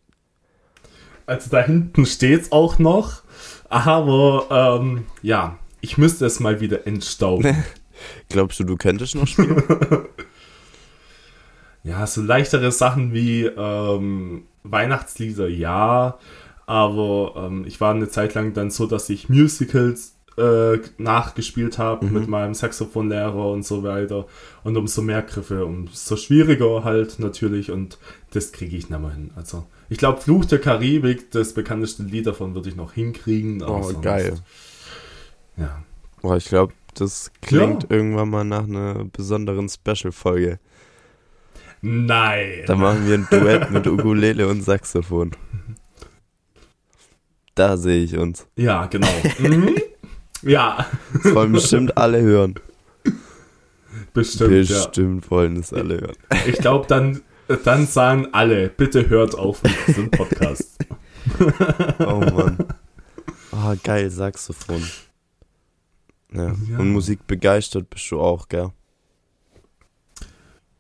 Also 1.27 1.51
da 1.51 1.63
hinten 1.63 2.07
steht's 2.07 2.53
auch 2.53 2.79
noch. 2.79 3.23
Aber 3.69 4.81
ähm, 4.81 5.07
ja, 5.23 5.59
ich 5.81 5.97
müsste 5.97 6.27
es 6.27 6.41
mal 6.41 6.61
wieder 6.61 6.87
entstauben. 6.87 7.65
Glaubst 8.29 8.61
du, 8.61 8.65
du 8.65 8.77
könntest 8.77 9.15
noch 9.15 9.27
spielen? 9.27 9.63
ja, 11.85 12.07
so 12.07 12.23
leichtere 12.23 12.73
Sachen 12.73 13.13
wie 13.13 13.45
ähm, 13.47 14.45
Weihnachtslieder, 14.63 15.49
ja. 15.49 16.19
Aber 16.67 17.35
ähm, 17.49 17.65
ich 17.67 17.81
war 17.81 17.95
eine 17.95 18.09
Zeit 18.09 18.35
lang 18.35 18.53
dann 18.53 18.71
so, 18.71 18.87
dass 18.87 19.09
ich 19.11 19.29
Musicals 19.29 20.15
äh, 20.39 20.79
nachgespielt 20.99 21.79
habe 21.79 22.07
Mhm. 22.07 22.13
mit 22.13 22.29
meinem 22.29 22.55
Saxophonlehrer 22.55 23.51
und 23.51 23.65
so 23.67 23.83
weiter. 23.83 24.27
Und 24.63 24.77
umso 24.77 25.03
mehr 25.03 25.23
Griffe, 25.23 25.65
umso 25.67 26.17
schwieriger 26.17 26.85
halt 26.85 27.19
natürlich. 27.19 27.71
Und 27.73 27.99
das 28.33 28.53
kriege 28.53 28.77
ich 28.77 28.89
nicht 28.89 29.01
mehr 29.01 29.11
hin. 29.13 29.33
Also 29.35 29.65
ich 29.89 29.99
glaube, 29.99 30.21
Fluch 30.21 30.45
der 30.45 30.61
Karibik, 30.61 31.31
das 31.33 31.53
bekannteste 31.55 32.05
Lied 32.05 32.27
davon, 32.29 32.55
würde 32.55 32.69
ich 32.69 32.77
noch 32.77 32.93
hinkriegen. 32.93 33.63
Oh, 33.63 33.83
sonst- 33.83 34.03
geil. 34.03 34.35
Ja. 35.57 35.83
Boah, 36.23 36.37
ich 36.37 36.45
glaube, 36.47 36.73
das 36.95 37.33
klingt 37.43 37.85
Ja. 37.85 37.91
irgendwann 37.91 38.31
mal 38.31 38.45
nach 38.45 38.65
einer 38.65 39.05
besonderen 39.13 39.69
Special-Folge. 39.69 40.59
Nein. 41.83 42.65
Da 42.67 42.75
machen 42.77 43.07
wir 43.07 43.15
ein 43.15 43.27
Duett 43.31 43.71
mit 43.71 43.87
Ukulele 43.87 44.47
und 44.49 44.63
Saxophon. 44.63 45.31
Da 47.55 47.77
sehe 47.77 48.05
ich 48.05 48.17
uns. 48.17 48.47
Ja, 48.57 48.87
genau. 48.87 49.09
mhm. 49.39 49.77
Ja, 50.43 50.87
Das 51.23 51.35
wollen 51.35 51.53
bestimmt 51.53 51.97
alle 51.99 52.21
hören. 52.23 52.55
bestimmt. 54.15 54.51
bestimmt 54.51 55.31
wollen 55.31 55.57
es 55.59 55.73
alle 55.73 56.01
hören. 56.01 56.17
Ja. 56.33 56.39
Ich 56.47 56.57
glaube, 56.59 56.87
dann, 56.87 57.21
dann 57.65 57.87
sagen 57.87 58.29
alle, 58.33 58.69
bitte 58.69 59.09
hört 59.11 59.35
auf 59.35 59.63
mit 59.63 59.73
diesem 59.87 60.11
Podcast. 60.11 60.79
Oh 61.99 62.21
Mann. 62.21 62.59
Oh, 63.53 63.75
geil, 63.83 64.11
Saxophon. 64.11 64.83
Ja. 66.33 66.55
Ja. 66.71 66.79
Und 66.79 66.93
Musik 66.93 67.27
begeistert 67.27 67.91
bist 67.91 68.11
du 68.11 68.21
auch, 68.21 68.49
gell? 68.49 68.71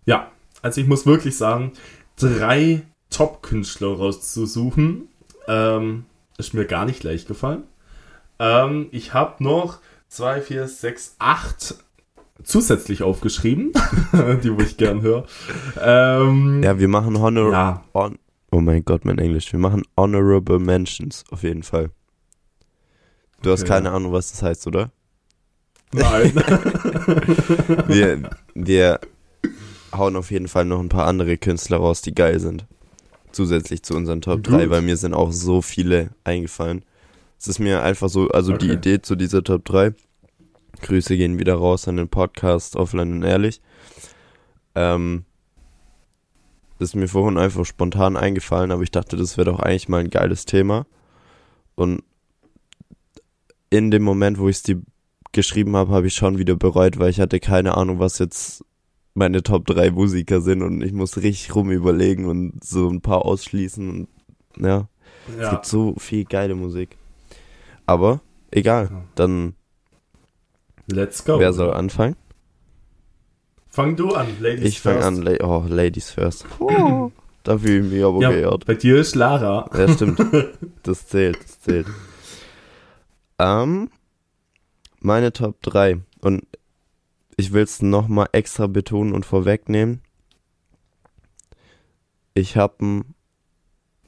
Ja, 0.07 0.31
also 0.63 0.81
ich 0.81 0.87
muss 0.87 1.07
wirklich 1.07 1.37
sagen, 1.37 1.73
drei 2.17 2.83
Top-Künstler 3.11 3.97
rauszusuchen, 3.97 5.09
ähm, 5.49 6.05
ist 6.39 6.55
mir 6.55 6.65
gar 6.65 6.85
nicht 6.85 7.03
leicht 7.03 7.27
gefallen. 7.29 7.65
Ähm, 8.39 8.89
ich 8.93 9.13
habe 9.15 9.43
noch 9.43 9.79
zwei, 10.09 10.41
vier, 10.41 10.69
sechs, 10.69 11.17
acht 11.19 11.75
zusätzlich 12.43 13.03
aufgeschrieben, 13.03 13.73
die 14.43 14.57
wo 14.57 14.61
ich 14.63 14.77
gern 14.77 15.03
höre. 15.03 15.25
Ähm, 15.81 16.63
Ja, 16.63 16.79
wir 16.79 16.89
machen 16.89 17.19
Honor. 17.19 17.53
ja, 17.53 17.85
On 17.93 18.19
oh 18.51 18.61
mein 18.61 18.85
Gott, 18.85 19.05
mein 19.05 19.19
Englisch. 19.19 19.53
Wir 19.53 19.61
machen 19.61 19.83
Honorable 19.97 20.59
Mentions, 20.59 21.25
auf 21.31 21.43
jeden 21.43 21.63
Fall. 21.63 21.91
Du 23.43 23.51
hast 23.51 23.61
Okay. 23.63 23.69
keine 23.71 23.91
Ahnung, 23.91 24.13
was 24.13 24.31
das 24.33 24.43
heißt, 24.43 24.67
oder? 24.67 24.91
nein. 25.93 26.33
Wir, 27.89 28.31
wir 28.55 29.01
hauen 29.97 30.17
auf 30.17 30.31
jeden 30.31 30.49
Fall 30.49 30.65
noch 30.65 30.81
ein 30.81 30.89
paar 30.89 31.07
andere 31.07 31.37
Künstler 31.39 31.79
raus, 31.79 32.03
die 32.03 32.15
geil 32.15 32.41
sind. 32.41 32.67
Zusätzlich 33.33 33.83
zu 33.83 33.95
unseren 33.95 34.21
Top 34.21 34.45
Gut. 34.45 34.55
3, 34.55 34.71
weil 34.71 34.83
mir 34.83 34.97
sind 34.97 35.15
auch 35.15 35.33
so 35.33 35.63
viele 35.63 36.11
eingefallen. 36.25 36.85
Es 37.39 37.49
ist 37.49 37.59
mir 37.59 37.83
einfach 37.83 38.09
so, 38.09 38.29
also 38.29 38.57
die 38.57 38.67
Okay. 38.67 38.75
Idee 38.75 39.03
zu 39.03 39.17
dieser 39.17 39.43
Top 39.43 39.65
3. 39.65 39.95
Grüße 40.83 41.17
gehen 41.17 41.39
wieder 41.39 41.55
raus 41.55 41.89
an 41.89 41.97
den 41.97 42.09
Podcast 42.09 42.77
Offline 42.77 43.13
und 43.13 43.23
Ehrlich. 43.23 43.61
Ähm, 44.75 45.25
ist 46.79 46.97
mir 46.97 47.09
vorhin 47.09 47.39
einfach 47.39 47.67
spontan 47.67 48.17
eingefallen, 48.17 48.71
aber 48.71 48.83
ich 48.83 48.91
dachte, 48.91 49.17
das 49.17 49.37
wäre 49.37 49.51
doch 49.51 49.61
eigentlich 49.61 49.89
mal 49.89 50.01
ein 50.01 50.11
geiles 50.11 50.47
Thema. 50.47 50.87
Und 51.75 52.03
in 53.69 53.91
dem 53.91 54.03
Moment, 54.03 54.39
wo 54.39 54.49
ich 54.49 54.57
es 54.57 54.63
die 54.63 54.81
geschrieben 55.33 55.77
habe, 55.77 55.93
habe 55.93 56.07
ich 56.07 56.15
schon 56.15 56.39
wieder 56.39 56.57
bereut, 56.57 56.99
weil 56.99 57.11
ich 57.11 57.21
hatte 57.21 57.39
keine 57.39 57.77
Ahnung, 57.77 57.99
was 57.99 58.19
jetzt 58.19 58.65
meine 59.21 59.43
Top 59.43 59.67
3 59.67 59.91
Musiker 59.91 60.41
sind 60.41 60.63
und 60.63 60.81
ich 60.83 60.93
muss 60.93 61.19
richtig 61.19 61.55
rum 61.55 61.71
überlegen 61.71 62.25
und 62.25 62.65
so 62.65 62.89
ein 62.89 63.03
paar 63.03 63.27
ausschließen 63.27 63.91
und 63.91 64.09
ja, 64.59 64.89
es 65.29 65.43
ja. 65.43 65.51
gibt 65.51 65.67
so 65.67 65.95
viel 65.99 66.25
geile 66.25 66.55
Musik. 66.55 66.97
Aber 67.85 68.23
egal, 68.51 69.05
dann 69.17 69.55
Let's 70.87 71.23
go. 71.23 71.39
wer 71.39 71.53
soll 71.53 71.75
anfangen? 71.75 72.17
Fang 73.69 73.95
du 73.95 74.15
an, 74.15 74.27
Ladies 74.41 74.65
Ich 74.65 74.81
fange 74.81 75.03
first. 75.03 75.09
an, 75.09 75.23
La 75.23 75.33
oh, 75.47 75.65
Ladies 75.69 76.11
first. 76.11 76.47
Oh, 76.59 77.13
da 77.45 77.59
fühle 77.59 77.87
ich 77.87 77.93
mich 77.93 78.03
aber 78.05 78.23
Ja, 78.23 78.31
geehrt. 78.31 78.65
bei 78.65 78.75
dir 78.75 78.97
ist 78.97 79.15
Lara. 79.15 79.69
Ja, 79.77 79.87
stimmt. 79.93 80.19
Das 80.83 81.07
zählt, 81.09 81.39
das 81.45 81.61
zählt. 81.61 81.87
Ähm, 83.39 83.91
meine 85.01 85.31
Top 85.35 85.61
3. 85.61 86.01
Und 86.23 86.43
ich 87.41 87.55
will 87.55 87.63
es 87.63 87.81
nochmal 87.81 88.29
extra 88.33 88.67
betonen 88.67 89.15
und 89.15 89.25
vorwegnehmen. 89.25 90.03
Ich 92.35 92.59
habe 92.59 92.75
einen 92.81 93.15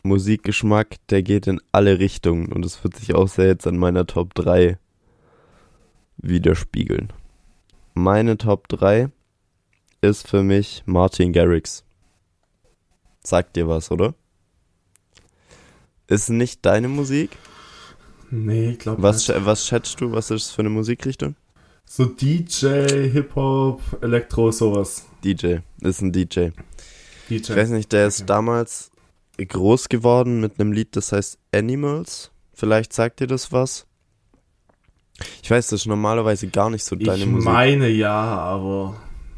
Musikgeschmack, 0.02 0.96
der 1.08 1.22
geht 1.22 1.46
in 1.46 1.58
alle 1.72 1.98
Richtungen. 1.98 2.52
Und 2.52 2.64
es 2.66 2.84
wird 2.84 2.94
sich 2.96 3.14
auch 3.14 3.28
sehr 3.28 3.46
jetzt 3.46 3.66
an 3.66 3.78
meiner 3.78 4.06
Top 4.06 4.34
3 4.34 4.78
widerspiegeln. 6.18 7.10
Meine 7.94 8.36
Top 8.36 8.68
3 8.68 9.08
ist 10.02 10.28
für 10.28 10.42
mich 10.42 10.82
Martin 10.84 11.32
Garrix. 11.32 11.84
Sagt 13.24 13.56
dir 13.56 13.66
was, 13.66 13.90
oder? 13.90 14.14
Ist 16.06 16.28
nicht 16.28 16.66
deine 16.66 16.88
Musik? 16.88 17.30
Nee, 18.30 18.72
ich 18.72 18.78
glaube 18.78 19.02
Was, 19.02 19.26
nicht. 19.28 19.46
was 19.46 19.66
schätzt 19.66 20.00
du? 20.02 20.12
Was 20.12 20.30
ist 20.30 20.50
für 20.50 20.60
eine 20.60 20.70
Musikrichtung? 20.70 21.34
So 21.94 22.06
DJ, 22.06 23.10
Hip-Hop, 23.10 23.82
Elektro, 24.00 24.50
sowas. 24.50 25.04
DJ. 25.22 25.56
Ist 25.82 26.00
ein 26.00 26.10
DJ. 26.10 26.48
DJ. 27.28 27.34
Ich 27.34 27.54
weiß 27.54 27.68
nicht, 27.68 27.92
der 27.92 28.06
ist 28.06 28.20
Okay. 28.22 28.28
damals 28.28 28.90
groß 29.36 29.90
geworden 29.90 30.40
mit 30.40 30.58
einem 30.58 30.72
Lied, 30.72 30.96
das 30.96 31.12
heißt 31.12 31.38
Animals. 31.54 32.30
Vielleicht 32.54 32.94
sagt 32.94 33.20
dir 33.20 33.26
das 33.26 33.52
was. 33.52 33.86
Ich 35.42 35.50
weiß, 35.50 35.66
das 35.68 35.80
ist 35.82 35.86
normalerweise 35.86 36.48
gar 36.48 36.70
nicht 36.70 36.82
so 36.82 36.96
deine 36.96 37.24
ich 37.24 37.26
Musik. 37.26 37.44
meine 37.44 37.88
ja, 37.88 38.10
aber 38.10 38.96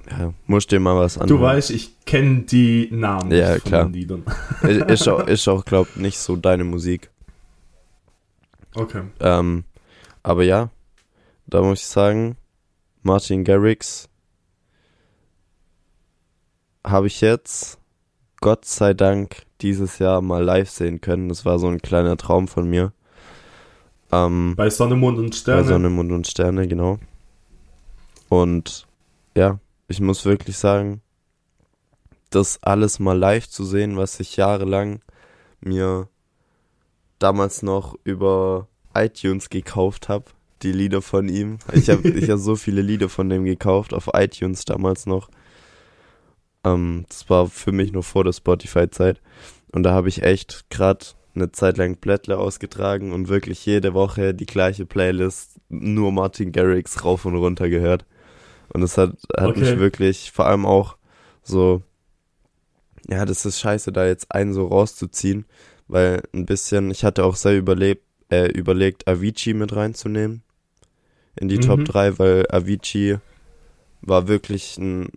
Ja, 0.09 0.33
musst 0.47 0.71
dir 0.71 0.79
mal 0.79 0.95
was 0.97 1.15
du 1.15 1.23
anhören. 1.23 1.43
weißt, 1.43 1.71
ich 1.71 2.05
kenne 2.05 2.43
die 2.43 2.89
Namen 2.93 3.33
Ja, 3.33 3.55
von 3.55 3.61
klar. 3.63 3.85
den 3.87 3.95
Liedern. 3.95 4.23
Ist, 4.63 4.91
ist 4.91 5.09
auch, 5.09 5.27
ist 5.27 5.49
auch 5.49 5.65
glaub 5.65 5.97
nicht 5.97 6.19
so 6.19 6.37
deine 6.37 6.63
Musik. 6.63 7.11
Okay. 8.77 9.03
Ähm, 9.19 9.65
aber 10.23 10.45
ja, 10.45 10.71
da 11.49 11.61
muss 11.61 11.81
ich 11.81 11.87
sagen, 11.89 12.37
Martin 13.05 13.45
Garrix 13.45 14.09
habe 16.83 17.07
ich 17.07 17.21
jetzt, 17.21 17.79
Gott 18.41 18.65
sei 18.65 18.95
Dank, 18.95 19.45
dieses 19.61 19.99
Jahr 19.99 20.23
mal 20.23 20.43
live 20.43 20.71
sehen 20.71 21.03
können. 21.03 21.29
Das 21.29 21.45
war 21.45 21.59
so 21.59 21.69
ein 21.69 21.83
kleiner 21.83 22.17
Traum 22.17 22.49
von 22.49 22.69
mir. 22.69 22.95
Ähm, 24.11 24.55
Bei 24.57 24.71
Sonne, 24.71 24.97
Mond 24.97 25.19
und 25.19 25.31
bei 25.31 25.37
Sterne. 25.37 25.65
Sonne, 25.65 25.91
Mond 25.91 26.13
und 26.13 26.27
Sterne, 26.27 26.67
genau. 26.67 26.99
Und 28.31 28.87
ja, 29.37 29.59
ich 29.87 30.01
muss 30.01 30.25
wirklich 30.25 30.57
sagen, 30.57 31.03
das 32.31 32.59
alles 32.63 32.99
mal 33.01 33.19
live 33.19 33.49
zu 33.49 33.65
sehen, 33.65 33.99
was 33.99 34.19
ich 34.19 34.37
jahrelang 34.37 35.01
mir 35.61 36.09
damals 37.19 37.63
noch 37.63 37.97
über 38.03 38.67
iTunes 38.95 39.51
gekauft 39.51 40.09
habe, 40.09 40.25
die 40.65 40.73
Lieder 40.73 41.03
von 41.03 41.29
ihm. 41.29 41.59
Ich 41.73 41.91
habe 41.91 42.09
ich 42.09 42.31
hab 42.31 42.39
so 42.39 42.57
viele 42.57 42.83
Lieder 42.83 43.09
von 43.09 43.29
dem 43.29 43.45
gekauft, 43.45 43.95
auf 43.95 44.11
iTunes 44.15 44.65
damals 44.65 45.07
noch. 45.07 45.29
Ähm, 46.65 47.05
das 47.09 47.29
war 47.31 47.47
für 47.49 47.73
mich 47.73 47.93
noch 47.93 48.05
vor 48.05 48.25
der 48.25 48.33
Spotify-Zeit. 48.33 49.21
Und 49.73 49.83
da 49.83 49.93
habe 49.93 50.09
ich 50.09 50.23
echt 50.23 50.71
gerade 50.71 51.05
eine 51.35 51.53
Zeit 51.53 51.77
lang 51.77 51.97
Blättler 51.97 52.39
ausgetragen 52.39 53.13
und 53.13 53.29
wirklich 53.29 53.67
jede 53.67 53.93
Woche 53.93 54.35
die 54.35 54.47
gleiche 54.47 54.87
Playlist, 54.87 55.61
nur 55.69 56.13
Martin 56.13 56.53
Garrix 56.53 57.05
rauf 57.05 57.25
und 57.25 57.35
runter 57.37 57.69
gehört. 57.69 58.07
Und 58.73 58.83
es 58.83 58.97
hat, 58.97 59.11
hat 59.37 59.49
Okay. 59.51 59.61
mich 59.61 59.79
wirklich 59.79 60.33
vor 60.33 60.47
allem 60.47 60.65
auch 60.65 60.97
so, 61.43 61.83
ja, 63.09 63.25
das 63.25 63.45
ist 63.45 63.61
scheiße, 63.61 63.93
da 63.93 64.07
jetzt 64.07 64.33
einen 64.33 64.55
so 64.55 64.67
rauszuziehen, 64.67 65.45
weil 65.89 66.23
ein 66.33 66.47
bisschen, 66.47 66.91
ich 66.91 67.05
hatte 67.05 67.25
auch 67.25 67.37
sehr 67.37 67.59
überlebt, 67.59 68.03
äh, 68.31 68.47
überlegt, 68.51 69.07
Avicii 69.07 69.55
mit 69.55 69.75
reinzunehmen 69.77 70.43
in 71.37 71.49
die 71.49 71.57
Mhm. 71.59 71.63
Top 71.63 71.85
3, 71.85 72.19
weil 72.19 72.47
Avicii 72.51 73.19
war 74.03 74.29
wirklich 74.29 74.79
ein 74.79 75.09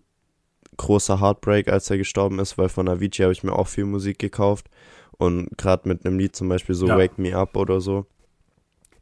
großer 0.78 1.20
Heartbreak, 1.22 1.68
als 1.70 1.90
er 1.90 1.98
gestorben 1.98 2.40
ist, 2.40 2.58
weil 2.58 2.70
von 2.70 2.88
Avicii 2.88 3.24
habe 3.24 3.34
ich 3.34 3.44
mir 3.44 3.54
auch 3.54 3.68
viel 3.68 3.86
Musik 3.86 4.20
gekauft 4.20 4.68
und 5.18 5.50
gerade 5.58 5.88
mit 5.88 6.06
einem 6.06 6.20
Lied 6.20 6.36
zum 6.36 6.50
Beispiel 6.50 6.76
so 6.76 6.88
Ja. 6.88 6.98
Wake 6.98 7.18
Me 7.18 7.36
Up 7.36 7.56
oder 7.58 7.82
so, 7.82 8.06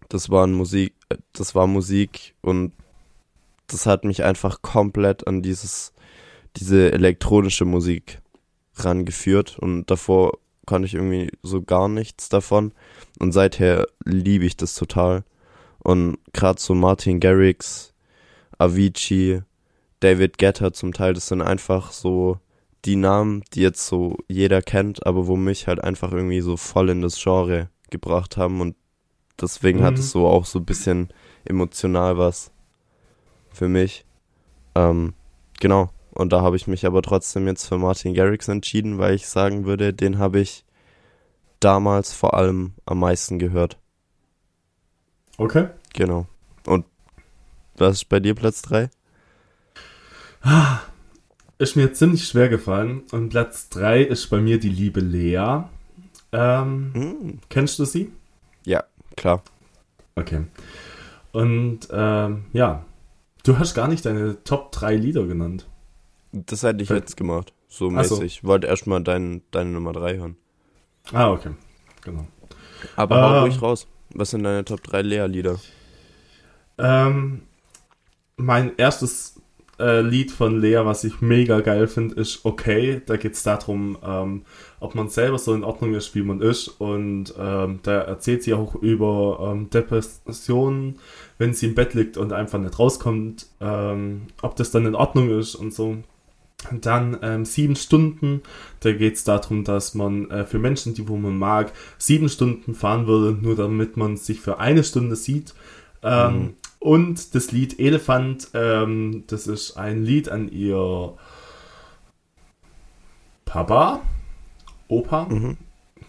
das 0.10 0.30
war 0.30 0.48
Musik, 0.48 0.94
das 1.34 1.56
war 1.56 1.68
Musik 1.68 2.34
und 2.42 2.72
das 3.68 3.86
hat 3.86 4.06
mich 4.06 4.24
einfach 4.24 4.62
komplett 4.62 5.28
an 5.28 5.42
dieses, 5.42 5.94
diese 6.56 6.92
elektronische 6.92 7.66
Musik 7.66 8.20
rangeführt 8.76 9.58
und 9.60 9.90
davor 9.90 10.38
konnte 10.66 10.86
ich 10.88 10.94
irgendwie 10.96 11.32
so 11.44 11.62
gar 11.62 11.88
nichts 11.90 12.30
davon 12.30 12.74
und 13.20 13.32
seither 13.32 13.88
liebe 14.04 14.46
ich 14.46 14.56
das 14.58 14.76
total 14.76 15.24
und 15.86 16.18
gerade 16.34 16.60
so 16.60 16.74
Martin 16.74 17.20
Garrix, 17.20 17.94
Avicii, 18.58 19.42
David 20.00 20.38
Guetta 20.38 20.74
zum 20.74 20.94
Teil, 20.94 21.14
das 21.14 21.28
sind 21.28 21.42
einfach 21.42 21.92
so 21.92 22.40
die 22.86 22.96
Namen, 22.96 23.44
die 23.54 23.62
jetzt 23.62 23.88
so 23.88 24.18
jeder 24.28 24.62
kennt, 24.62 25.06
aber 25.06 25.28
wo 25.28 25.36
mich 25.36 25.68
halt 25.68 25.84
einfach 25.84 26.12
irgendwie 26.12 26.42
so 26.42 26.58
voll 26.58 26.90
in 26.90 27.02
das 27.02 27.22
Genre 27.22 27.70
gebracht 27.90 28.38
haben 28.38 28.62
und 28.62 28.76
deswegen 29.40 29.82
hat 29.84 29.94
Mhm. 29.94 30.00
es 30.00 30.12
so 30.12 30.28
auch 30.28 30.46
so 30.46 30.60
ein 30.60 30.66
bisschen 30.66 31.10
emotional 31.46 32.18
was 32.18 32.52
für 33.54 33.68
mich. 33.68 34.06
Ähm, 34.76 35.14
genau. 35.60 35.90
Und 36.12 36.32
da 36.32 36.42
habe 36.42 36.56
ich 36.56 36.68
mich 36.68 36.86
aber 36.86 37.02
trotzdem 37.02 37.48
jetzt 37.48 37.66
für 37.68 37.78
Martin 37.78 38.14
Garrix 38.14 38.48
entschieden, 38.48 38.98
weil 38.98 39.16
ich 39.16 39.28
sagen 39.28 39.66
würde, 39.66 39.94
den 39.94 40.18
habe 40.18 40.40
ich 40.40 40.66
damals 41.60 42.14
vor 42.14 42.34
allem 42.36 42.74
am 42.86 43.00
meisten 43.00 43.40
gehört. 43.40 43.78
Okay. 45.38 45.68
Genau. 45.94 46.28
Und 46.66 46.86
was 47.78 47.98
ist 47.98 48.10
bei 48.10 48.20
dir 48.20 48.36
Platz 48.36 48.62
3? 48.64 48.90
Ist 51.58 51.76
mir 51.76 51.94
ziemlich 51.94 52.28
schwer 52.28 52.50
gefallen. 52.50 53.04
Und 53.12 53.30
Platz 53.30 53.70
3 53.70 54.02
ist 54.04 54.30
bei 54.30 54.40
mir 54.40 54.60
die 54.60 54.70
liebe 54.70 55.00
Lea. 55.00 55.64
Ähm, 56.32 56.92
Hm, 56.94 57.40
Kennst 57.50 57.80
du 57.80 57.86
sie? 57.86 58.12
ja, 58.66 58.84
klar. 59.16 59.42
Okay. 60.16 60.44
Und 61.32 61.88
ähm, 61.92 62.46
ja, 62.54 62.86
du 63.44 63.60
hast 63.60 63.74
gar 63.74 63.88
nicht 63.88 64.06
deine 64.06 64.42
Top 64.44 64.72
3 64.72 64.96
Lieder 64.96 65.26
genannt. 65.26 65.68
Das 66.32 66.64
hätte 66.64 66.84
ich 66.84 66.90
Äh, 66.92 66.96
jetzt 66.96 67.18
gemacht. 67.18 67.54
So 67.68 67.90
so. 67.90 67.92
mäßig. 67.92 68.22
Ich 68.24 68.44
wollte 68.44 68.68
erstmal 68.68 69.04
dein, 69.04 69.42
deine 69.52 69.72
Nummer 69.72 69.92
3 69.92 70.18
hören. 70.18 70.38
Ah, 71.12 71.30
okay. 71.32 71.52
Genau. 72.04 72.26
Aber 72.96 73.22
hau 73.22 73.36
Ähm. 73.38 73.44
ruhig 73.44 73.62
raus. 73.62 73.88
Was 74.16 74.30
sind 74.32 74.44
deine 74.44 74.64
Top 74.64 74.82
3 74.82 75.02
Lea-Lieder? 75.02 75.60
Ähm, 76.78 77.42
mein 78.38 78.72
erstes 78.78 79.42
äh, 79.78 80.00
Lied 80.00 80.32
von 80.32 80.62
Lea, 80.62 80.82
was 80.86 81.04
ich 81.04 81.20
mega 81.20 81.60
geil 81.60 81.88
finde, 81.88 82.16
ist 82.16 82.46
Okay. 82.46 83.02
Da 83.06 83.18
geht 83.18 83.34
es 83.34 83.44
darum, 83.44 83.98
ähm, 84.06 84.44
ob 84.80 84.96
man 84.96 85.10
selber 85.10 85.38
so 85.38 85.54
in 85.54 85.66
Ordnung 85.66 85.96
ist, 85.96 86.16
wie 86.16 86.22
man 86.22 86.42
ist. 86.42 86.70
Und 86.70 87.34
ähm, 87.38 87.80
da 87.84 88.02
erzählt 88.02 88.44
sie 88.44 88.54
auch 88.54 88.76
über 88.76 89.52
ähm, 89.52 89.70
Depressionen, 89.70 91.00
wenn 91.38 91.54
sie 91.54 91.68
im 91.68 91.76
Bett 91.76 91.94
liegt 91.94 92.16
und 92.16 92.32
einfach 92.32 92.60
nicht 92.60 92.80
rauskommt, 92.80 93.48
ähm, 93.60 94.28
ob 94.42 94.56
das 94.56 94.72
dann 94.72 94.86
in 94.86 94.96
Ordnung 94.96 95.38
ist 95.38 95.56
und 95.56 95.74
so. 95.74 95.98
Dann 96.82 97.18
ähm, 97.22 97.46
sieben 97.46 97.76
Stunden, 97.76 98.42
da 98.82 98.92
geht 98.92 99.16
es 99.16 99.24
darum, 99.24 99.64
dass 99.64 99.94
man 99.96 100.30
äh, 100.32 100.46
für 100.46 100.60
Menschen, 100.60 100.94
die 100.94 101.08
wo 101.08 101.18
man 101.18 101.38
mag, 101.38 101.72
sieben 101.98 102.30
Stunden 102.30 102.74
fahren 102.76 103.08
würde, 103.08 103.38
nur 103.42 103.56
damit 103.56 103.98
man 103.98 104.18
sich 104.18 104.42
für 104.42 104.60
eine 104.60 104.84
Stunde 104.84 105.16
sieht. 105.16 105.54
Ähm, 106.04 106.34
Mhm. 106.36 106.54
Und 106.80 107.34
das 107.34 107.52
Lied 107.52 107.80
Elefant, 107.80 108.50
ähm, 108.54 109.24
das 109.28 109.48
ist 109.48 109.76
ein 109.76 110.04
Lied 110.04 110.30
an 110.30 110.50
ihr 110.52 111.14
Papa, 113.46 114.02
Opa, 114.88 115.26
Mhm. 115.26 115.58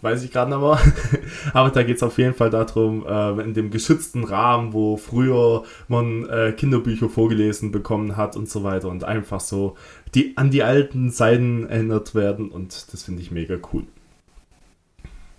Weiß 0.01 0.23
ich 0.23 0.31
gerade 0.31 0.55
aber. 0.55 0.79
aber 1.53 1.69
da 1.69 1.83
geht 1.83 1.97
es 1.97 2.03
auf 2.03 2.17
jeden 2.17 2.33
Fall 2.33 2.49
darum, 2.49 3.05
äh, 3.07 3.41
in 3.43 3.53
dem 3.53 3.71
geschützten 3.71 4.23
Rahmen, 4.23 4.73
wo 4.73 4.97
früher 4.97 5.63
man 5.87 6.27
äh, 6.29 6.53
Kinderbücher 6.55 7.09
vorgelesen 7.09 7.71
bekommen 7.71 8.17
hat 8.17 8.35
und 8.35 8.49
so 8.49 8.63
weiter 8.63 8.89
und 8.89 9.03
einfach 9.03 9.39
so 9.39 9.75
die 10.15 10.37
an 10.37 10.51
die 10.51 10.63
alten 10.63 11.11
Seiten 11.11 11.67
erinnert 11.67 12.15
werden 12.15 12.49
und 12.49 12.93
das 12.93 13.03
finde 13.03 13.21
ich 13.21 13.31
mega 13.31 13.57
cool. 13.73 13.83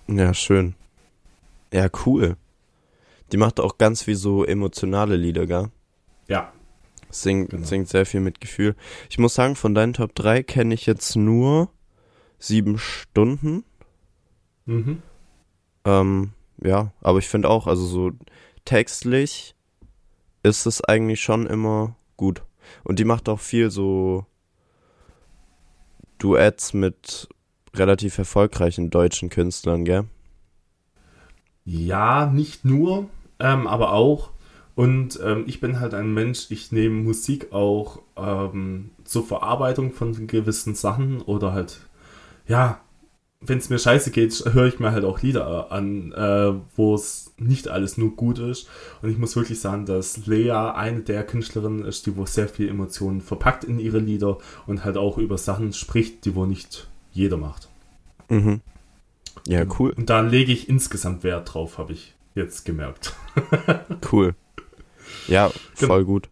Ja, 0.08 0.32
schön. 0.34 0.74
Ja, 1.72 1.88
cool. 2.06 2.36
Die 3.32 3.36
macht 3.36 3.60
auch 3.60 3.76
ganz 3.76 4.02
viel 4.02 4.16
so 4.16 4.44
emotionale 4.44 5.16
Lieder, 5.16 5.46
gell? 5.46 5.68
Ja, 6.28 6.52
Singt, 7.10 7.50
Genau. 7.50 7.66
singt 7.66 7.88
sehr 7.88 8.04
viel 8.04 8.20
mit 8.20 8.40
Gefühl. 8.40 8.74
Ich 9.08 9.18
muss 9.18 9.34
sagen, 9.34 9.56
von 9.56 9.74
deinen 9.74 9.94
Top 9.94 10.14
3 10.14 10.42
kenne 10.42 10.74
ich 10.74 10.84
jetzt 10.86 11.16
nur 11.16 11.70
sieben 12.38 12.78
Stunden. 12.78 13.64
Mhm. 14.68 15.02
Ähm, 15.84 16.32
ja, 16.62 16.92
aber 17.00 17.18
ich 17.18 17.28
finde 17.28 17.48
auch, 17.48 17.66
also 17.66 17.84
so 17.84 18.12
textlich 18.64 19.54
ist 20.42 20.66
es 20.66 20.84
eigentlich 20.84 21.20
schon 21.20 21.46
immer 21.46 21.96
gut. 22.16 22.42
Und 22.84 22.98
die 22.98 23.04
macht 23.04 23.28
auch 23.28 23.40
viel 23.40 23.70
so 23.70 24.26
Duets 26.18 26.74
mit 26.74 27.28
relativ 27.74 28.18
erfolgreichen 28.18 28.90
deutschen 28.90 29.30
Künstlern, 29.30 29.84
gell? 29.84 30.04
Ja, 31.64 32.26
nicht 32.26 32.64
nur, 32.64 33.08
ähm, 33.38 33.66
aber 33.66 33.92
auch. 33.92 34.30
Und 34.74 35.18
ähm, 35.22 35.44
ich 35.46 35.60
bin 35.60 35.80
halt 35.80 35.94
ein 35.94 36.12
Mensch, 36.14 36.50
ich 36.50 36.72
nehme 36.72 37.02
Musik 37.02 37.52
auch 37.52 38.00
ähm, 38.16 38.90
zur 39.04 39.24
Verarbeitung 39.24 39.92
von 39.92 40.26
gewissen 40.26 40.74
Sachen 40.74 41.20
oder 41.20 41.52
halt, 41.52 41.80
ja, 42.46 42.80
wenn 43.40 43.58
es 43.58 43.70
mir 43.70 43.78
scheiße 43.78 44.10
geht, 44.10 44.32
höre 44.52 44.66
ich 44.66 44.80
mir 44.80 44.90
halt 44.90 45.04
auch 45.04 45.22
Lieder 45.22 45.70
an, 45.70 46.12
äh, 46.12 46.52
wo 46.76 46.94
es 46.94 47.32
nicht 47.38 47.68
alles 47.68 47.96
nur 47.96 48.16
gut 48.16 48.38
ist. 48.40 48.68
Und 49.00 49.10
ich 49.10 49.18
muss 49.18 49.36
wirklich 49.36 49.60
sagen, 49.60 49.86
dass 49.86 50.26
Lea 50.26 50.50
eine 50.50 51.00
der 51.00 51.24
Künstlerinnen 51.24 51.84
ist, 51.84 52.06
die 52.06 52.16
wo 52.16 52.26
sehr 52.26 52.48
viel 52.48 52.68
Emotionen 52.68 53.20
verpackt 53.20 53.62
in 53.64 53.78
ihre 53.78 54.00
Lieder 54.00 54.38
und 54.66 54.84
halt 54.84 54.96
auch 54.96 55.18
über 55.18 55.38
Sachen 55.38 55.72
spricht, 55.72 56.24
die 56.24 56.34
wo 56.34 56.46
nicht 56.46 56.88
jeder 57.12 57.36
macht. 57.36 57.68
Mhm. 58.28 58.60
Ja, 59.46 59.64
cool, 59.78 59.92
Und 59.96 60.10
da 60.10 60.20
lege 60.20 60.52
ich 60.52 60.68
insgesamt 60.68 61.22
Wert 61.22 61.54
drauf, 61.54 61.78
habe 61.78 61.92
ich 61.92 62.14
jetzt 62.34 62.64
gemerkt. 62.64 63.14
cool. 64.12 64.34
Ja, 65.28 65.50
voll 65.74 66.04
gut. 66.04 66.28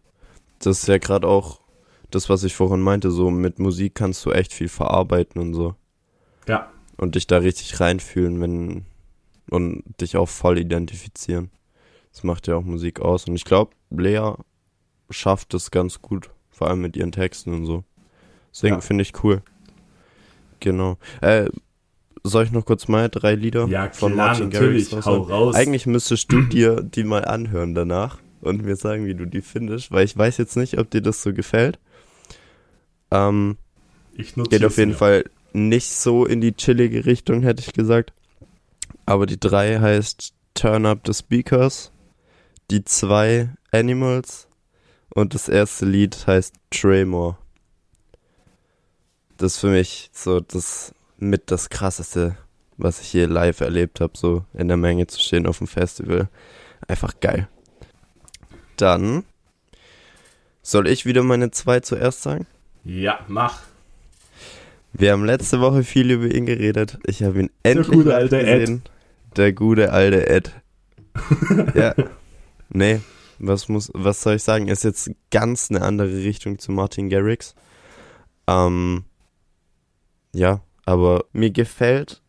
Das 0.59 0.79
ist 0.79 0.87
ja 0.87 0.97
gerade 0.97 1.25
auch 1.25 1.61
das, 2.11 2.29
was 2.29 2.43
ich 2.43 2.53
vorhin 2.53 2.81
meinte, 2.81 3.11
so 3.11 3.31
mit 3.31 3.59
Musik 3.59 3.95
kannst 3.95 4.25
du 4.25 4.31
echt 4.31 4.53
viel 4.53 4.67
verarbeiten 4.67 5.41
und 5.41 5.53
so. 5.53 5.75
Ja, 6.47 6.69
und 6.97 7.15
dich 7.15 7.27
da 7.27 7.37
richtig 7.37 7.79
reinfühlen, 7.79 8.41
wenn 8.41 8.85
und 9.49 9.83
dich 10.01 10.17
auch 10.17 10.27
voll 10.27 10.57
identifizieren. 10.57 11.51
Das 12.11 12.23
macht 12.23 12.47
ja 12.47 12.55
auch 12.55 12.63
Musik 12.63 12.99
aus. 12.99 13.25
Und 13.27 13.35
ich 13.35 13.45
glaube, 13.45 13.71
Lea 13.91 14.33
schafft 15.09 15.53
es 15.53 15.71
ganz 15.71 16.01
gut, 16.01 16.29
vor 16.51 16.67
allem 16.67 16.81
mit 16.81 16.97
ihren 16.97 17.11
Texten 17.13 17.53
und 17.53 17.65
so. 17.65 17.83
Deswegen 18.51 18.75
Ja. 18.75 18.81
finde 18.81 19.03
ich 19.03 19.23
cool. 19.23 19.41
Genau. 20.59 20.97
Äh, 21.21 21.49
soll 22.23 22.43
ich 22.43 22.51
noch 22.51 22.65
kurz 22.65 22.87
mal 22.89 23.07
drei 23.09 23.35
Lieder 23.35 23.67
Ja, 23.67 23.89
von 23.89 24.13
klar, 24.13 24.27
Martin 24.27 24.49
natürlich. 24.49 24.89
Garrix 24.89 25.07
raus. 25.07 25.55
Eigentlich 25.55 25.85
müsstest 25.85 26.29
du 26.31 26.41
dir 26.41 26.81
die 26.81 27.03
mal 27.05 27.23
anhören 27.23 27.73
danach 27.73 28.17
und 28.41 28.63
mir 28.65 28.75
sagen, 28.75 29.05
wie 29.05 29.13
du 29.15 29.25
die 29.25 29.41
findest, 29.41 29.91
weil 29.91 30.03
ich 30.03 30.17
weiß 30.17 30.37
jetzt 30.37 30.57
nicht, 30.57 30.77
ob 30.77 30.89
dir 30.89 31.01
das 31.01 31.21
so 31.23 31.31
gefällt. 31.33 31.79
Ähm, 33.11 33.57
ich 34.13 34.35
nutze 34.35 34.49
Geht 34.49 34.65
auf 34.65 34.77
jeden 34.77 34.93
Fall 34.93 35.23
nicht 35.53 35.91
so 35.91 36.25
in 36.25 36.41
die 36.41 36.53
chillige 36.53 37.05
Richtung, 37.05 37.43
hätte 37.43 37.61
ich 37.61 37.73
gesagt. 37.73 38.13
Aber 39.05 39.25
die 39.25 39.39
3 39.39 39.79
heißt 39.79 40.33
Turn 40.53 40.85
Up 40.85 41.01
the 41.05 41.13
Speakers, 41.13 41.91
die 42.69 42.83
2 42.83 43.49
Animals 43.71 44.47
und 45.09 45.33
das 45.33 45.49
erste 45.49 45.85
Lied 45.85 46.27
heißt 46.27 46.53
Tremor. 46.71 47.37
Das 49.37 49.53
ist 49.53 49.59
für 49.59 49.69
mich 49.69 50.09
so 50.13 50.39
das 50.39 50.93
mit 51.17 51.51
das 51.51 51.69
krasseste, 51.69 52.37
was 52.77 53.01
ich 53.01 53.13
je 53.13 53.25
live 53.25 53.61
erlebt 53.61 54.01
habe, 54.01 54.17
so 54.17 54.45
in 54.53 54.67
der 54.67 54.77
Menge 54.77 55.07
zu 55.07 55.19
stehen 55.19 55.47
auf 55.47 55.59
dem 55.59 55.67
Festival. 55.67 56.29
Einfach 56.87 57.19
geil. 57.19 57.47
Dann 58.77 59.23
soll 60.61 60.87
ich 60.87 61.05
wieder 61.05 61.23
meine 61.23 61.51
2 61.51 61.79
zuerst 61.79 62.21
sagen? 62.21 62.45
Ja, 62.83 63.19
mach. 63.27 63.61
Wir 64.93 65.11
haben 65.11 65.25
letzte 65.25 65.61
Woche 65.61 65.83
viel 65.83 66.11
über 66.11 66.33
ihn 66.33 66.45
geredet. 66.45 66.97
Ich 67.05 67.23
habe 67.23 67.41
ihn 67.41 67.49
endlich 67.63 67.87
gute 67.87 68.09
live 68.09 68.17
alte 68.17 68.39
Ed. 68.41 68.59
gesehen. 68.59 68.81
Der 69.35 69.53
gute 69.53 69.91
alte 69.91 70.27
Ed. 70.27 70.51
ja. 71.75 71.93
Nee, 72.69 72.99
was 73.39 73.69
muss, 73.69 73.89
was 73.93 74.21
soll 74.21 74.35
ich 74.35 74.43
sagen? 74.43 74.67
Ist 74.67 74.83
jetzt 74.83 75.09
ganz 75.31 75.71
eine 75.71 75.81
andere 75.83 76.11
Richtung 76.11 76.59
zu 76.59 76.73
Martin 76.73 77.09
Garrix. 77.09 77.55
Ähm, 78.45 79.05
ja, 80.33 80.61
aber 80.85 81.23
mir 81.31 81.51
gefällt 81.51 82.21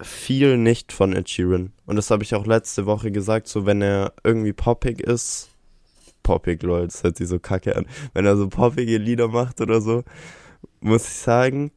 viel 0.00 0.58
nicht 0.58 0.92
von 0.92 1.14
Ed 1.14 1.28
Sheeran. 1.28 1.72
Und 1.86 1.96
das 1.96 2.10
habe 2.10 2.22
ich 2.22 2.34
auch 2.34 2.46
letzte 2.46 2.86
Woche 2.86 3.10
gesagt, 3.10 3.48
so 3.48 3.66
wenn 3.66 3.80
er 3.82 4.12
irgendwie 4.24 4.52
poppig 4.52 5.00
ist, 5.00 5.50
poppig, 6.22 6.62
lol, 6.62 6.86
das 6.86 7.02
hört 7.02 7.16
sich 7.16 7.28
so 7.28 7.38
kacke 7.38 7.76
an, 7.76 7.86
wenn 8.12 8.26
er 8.26 8.36
so 8.36 8.48
poppige 8.48 8.98
Lieder 8.98 9.28
macht 9.28 9.60
oder 9.60 9.80
so, 9.80 10.02
muss 10.86 11.06
ich 11.06 11.14
sagen, 11.14 11.72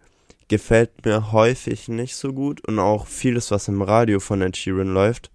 gefällt 0.48 1.06
mir 1.06 1.32
häufig 1.32 1.88
nicht 1.88 2.16
so 2.16 2.34
gut 2.34 2.66
und 2.68 2.80
auch 2.80 3.08
vieles, 3.08 3.52
was 3.52 3.68
im 3.68 3.82
Radio 3.82 4.20
von 4.20 4.42
Ed 4.42 4.58
Sheeran 4.58 4.94
läuft. 4.94 5.32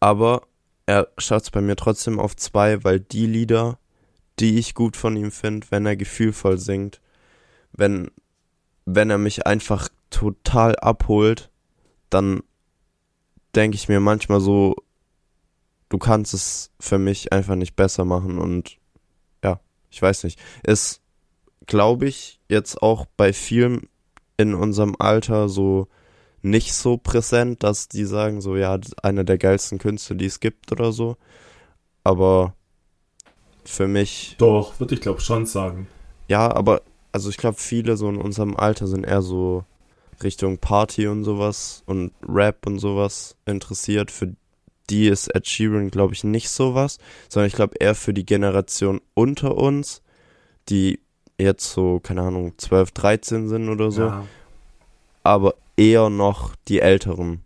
Aber 0.00 0.42
er 0.86 1.08
schaut 1.18 1.42
es 1.42 1.50
bei 1.50 1.60
mir 1.60 1.76
trotzdem 1.76 2.18
auf 2.18 2.36
zwei, 2.36 2.82
weil 2.84 3.00
die 3.00 3.26
Lieder, 3.26 3.78
die 4.38 4.58
ich 4.58 4.74
gut 4.74 4.96
von 4.96 5.16
ihm 5.16 5.30
finde, 5.30 5.66
wenn 5.70 5.86
er 5.86 5.96
gefühlvoll 5.96 6.58
singt, 6.58 7.00
wenn, 7.72 8.10
wenn 8.84 9.10
er 9.10 9.18
mich 9.18 9.46
einfach 9.46 9.88
total 10.10 10.76
abholt, 10.76 11.50
dann 12.10 12.42
denke 13.54 13.76
ich 13.76 13.88
mir 13.88 14.00
manchmal 14.00 14.40
so, 14.40 14.76
du 15.88 15.98
kannst 15.98 16.34
es 16.34 16.70
für 16.80 16.98
mich 16.98 17.32
einfach 17.32 17.54
nicht 17.54 17.76
besser 17.76 18.04
machen 18.04 18.38
und 18.38 18.78
ja, 19.42 19.60
ich 19.90 20.00
weiß 20.00 20.24
nicht. 20.24 20.38
Ist, 20.62 21.02
glaube 21.68 22.08
ich, 22.08 22.40
jetzt 22.48 22.82
auch 22.82 23.06
bei 23.16 23.32
vielen 23.32 23.88
in 24.36 24.54
unserem 24.54 24.96
Alter 24.98 25.48
so 25.48 25.86
nicht 26.42 26.72
so 26.72 26.96
präsent, 26.96 27.62
dass 27.62 27.88
die 27.88 28.04
sagen 28.04 28.40
so, 28.40 28.56
ja, 28.56 28.78
einer 29.02 29.24
der 29.24 29.38
geilsten 29.38 29.78
Künste, 29.78 30.16
die 30.16 30.26
es 30.26 30.40
gibt 30.40 30.72
oder 30.72 30.92
so. 30.92 31.16
Aber 32.02 32.54
für 33.64 33.86
mich. 33.86 34.34
Doch, 34.38 34.80
würde 34.80 34.94
ich 34.94 35.00
glaube 35.00 35.20
schon 35.20 35.46
sagen. 35.46 35.86
Ja, 36.26 36.50
aber 36.50 36.82
also 37.12 37.30
ich 37.30 37.36
glaube, 37.36 37.58
viele 37.58 37.96
so 37.96 38.08
in 38.08 38.16
unserem 38.16 38.56
Alter 38.56 38.86
sind 38.86 39.04
eher 39.04 39.22
so 39.22 39.64
Richtung 40.22 40.58
Party 40.58 41.06
und 41.06 41.24
sowas 41.24 41.82
und 41.86 42.12
Rap 42.26 42.66
und 42.66 42.78
sowas 42.78 43.36
interessiert. 43.46 44.10
Für 44.10 44.34
die 44.90 45.08
ist 45.08 45.34
Ed 45.34 45.46
Sheeran, 45.46 45.90
glaube 45.90 46.14
ich, 46.14 46.24
nicht 46.24 46.48
sowas, 46.48 46.98
sondern 47.28 47.48
ich 47.48 47.54
glaube 47.54 47.76
eher 47.78 47.94
für 47.94 48.14
die 48.14 48.24
Generation 48.24 49.00
unter 49.14 49.56
uns, 49.56 50.02
die 50.68 51.00
jetzt 51.38 51.72
so, 51.72 52.00
keine 52.00 52.22
Ahnung, 52.22 52.54
12, 52.58 52.90
13 52.92 53.48
sind 53.48 53.68
oder 53.68 53.90
so. 53.90 54.02
Ja. 54.02 54.24
Aber 55.22 55.54
eher 55.76 56.10
noch 56.10 56.54
die 56.68 56.80
Älteren. 56.80 57.42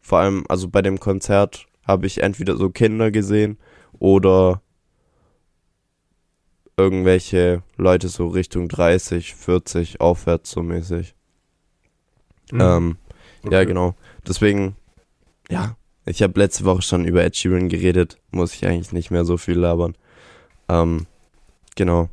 Vor 0.00 0.18
allem, 0.18 0.44
also 0.48 0.68
bei 0.68 0.82
dem 0.82 1.00
Konzert 1.00 1.66
habe 1.86 2.06
ich 2.06 2.22
entweder 2.22 2.56
so 2.56 2.70
Kinder 2.70 3.10
gesehen 3.10 3.58
oder 3.98 4.60
irgendwelche 6.76 7.62
Leute 7.76 8.08
so 8.08 8.28
Richtung 8.28 8.68
30, 8.68 9.34
40 9.34 10.00
aufwärts 10.00 10.50
so 10.50 10.62
mäßig. 10.62 11.14
Mhm. 12.52 12.60
Ähm, 12.60 12.96
okay. 13.42 13.54
Ja, 13.54 13.64
genau. 13.64 13.94
Deswegen, 14.26 14.76
ja, 15.48 15.76
ich 16.04 16.22
habe 16.22 16.38
letzte 16.38 16.64
Woche 16.64 16.82
schon 16.82 17.04
über 17.04 17.24
Ed 17.24 17.36
Sheeran 17.36 17.68
geredet, 17.68 18.18
muss 18.30 18.54
ich 18.54 18.66
eigentlich 18.66 18.92
nicht 18.92 19.10
mehr 19.10 19.24
so 19.24 19.36
viel 19.36 19.58
labern. 19.58 19.96
Ähm, 20.68 21.06
genau. 21.74 22.08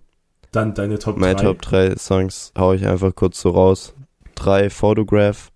Dann 0.53 0.75
deine 0.75 0.99
Top 0.99 1.15
3. 1.15 1.19
Meine 1.19 1.35
Top 1.35 1.61
3 1.61 1.95
Songs 1.97 2.53
hau 2.57 2.73
ich 2.73 2.87
einfach 2.87 3.13
kurz 3.13 3.41
so 3.41 3.49
raus. 3.49 3.93
3 4.35 4.69
Photograph, 4.69 5.51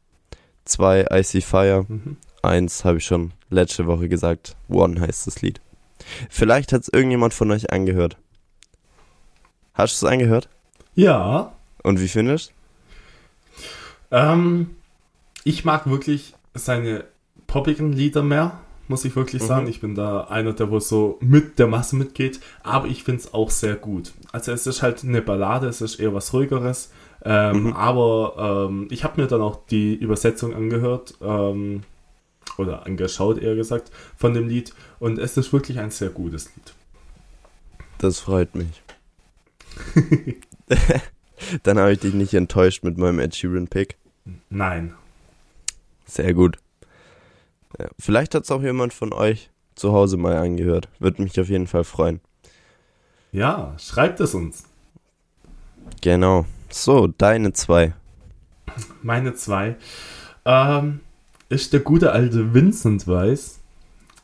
2 0.66 1.06
Icy 1.12 1.42
Fire, 1.42 1.86
mhm. 1.88 2.18
1 2.42 2.84
habe 2.84 2.98
ich 2.98 3.06
schon 3.06 3.32
letzte 3.50 3.86
Woche 3.86 4.10
gesagt, 4.10 4.58
One 4.68 5.00
heißt 5.00 5.28
das 5.28 5.42
Lied. 5.42 5.62
Vielleicht 6.30 6.74
hat 6.74 6.82
es 6.82 6.90
irgendjemand 6.90 7.34
von 7.34 7.52
euch 7.52 7.72
angehört. 7.72 8.18
Hast 9.74 10.02
du 10.02 10.06
es 10.06 10.12
angehört? 10.12 10.50
Ja. 10.96 11.54
Und 11.84 12.02
wie 12.02 12.08
findest 12.08 12.54
du? 14.10 14.18
Ähm, 14.18 14.76
ich 15.44 15.64
mag 15.64 15.88
wirklich 15.88 16.34
seine 16.56 17.06
poppigen 17.46 17.94
Lieder 17.94 18.24
mehr, 18.24 18.60
muss 18.88 19.06
ich 19.06 19.16
wirklich 19.16 19.44
sagen. 19.44 19.66
Mhm. 19.66 19.70
Ich 19.70 19.82
bin 19.82 19.96
da 19.96 20.22
einer, 20.26 20.54
der 20.54 20.72
wo 20.72 20.80
so 20.80 21.18
mit 21.22 21.60
der 21.60 21.68
Masse 21.68 21.96
mitgeht, 21.96 22.40
aber 22.64 22.88
ich 22.88 23.04
finde 23.04 23.22
es 23.22 23.34
auch 23.34 23.50
sehr 23.50 23.76
gut. 23.76 24.14
Also 24.32 24.52
es 24.52 24.68
ist 24.68 24.82
halt 24.82 25.04
eine 25.04 25.22
Ballade, 25.22 25.68
es 25.68 25.82
ist 25.82 26.00
eher 26.00 26.14
was 26.14 26.34
ruhigeres, 26.34 26.92
ähm, 27.24 27.64
mhm. 27.64 27.74
aber 27.74 28.68
ähm, 28.70 28.88
ich 28.92 29.04
habe 29.04 29.22
mir 29.22 29.28
dann 29.28 29.42
auch 29.42 29.66
die 29.68 29.96
Übersetzung 29.96 30.54
angehört 30.54 31.16
ähm, 31.22 31.84
oder 32.58 32.86
angeschaut, 32.86 33.40
eher 33.40 33.56
gesagt, 33.56 33.92
von 34.16 34.34
dem 34.34 34.48
Lied 34.48 34.74
und 35.00 35.20
es 35.20 35.38
ist 35.38 35.52
wirklich 35.54 35.80
ein 35.80 35.92
sehr 35.92 36.10
gutes 36.10 36.52
Lied. 36.56 36.74
Das 37.98 38.20
freut 38.20 38.56
mich. 38.56 38.84
Dann 41.64 41.78
habe 41.80 41.94
ich 41.94 42.00
dich 42.00 42.14
nicht 42.14 42.34
enttäuscht 42.34 42.84
mit 42.84 42.98
meinem 42.98 43.20
Ed 43.20 43.36
Sheeran 43.36 43.68
Pick. 43.68 43.98
Nein. 44.50 44.96
Sehr 46.06 46.34
gut. 46.34 46.58
Ja, 47.80 47.88
vielleicht 48.00 48.36
hat 48.36 48.44
es 48.44 48.52
auch 48.52 48.62
jemand 48.62 48.94
von 48.94 49.14
euch 49.14 49.50
zu 49.76 49.92
Hause 49.92 50.18
mal 50.18 50.38
angehört. 50.38 50.90
Würde 51.00 51.22
mich 51.22 51.40
auf 51.40 51.50
jeden 51.50 51.68
Fall 51.68 51.84
freuen. 51.84 52.20
Ja, 53.32 53.76
schreibt 53.78 54.20
es 54.20 54.34
uns. 54.34 54.64
Genau. 56.02 56.46
So, 56.70 57.08
deine 57.08 57.54
zwei. 57.54 57.94
Meine 59.02 59.34
zwei. 59.34 59.76
Ähm, 60.46 61.02
ist 61.50 61.74
der 61.74 61.82
gute 61.82 62.12
alte 62.12 62.54
Vincent 62.54 63.08
Weiss. 63.08 63.60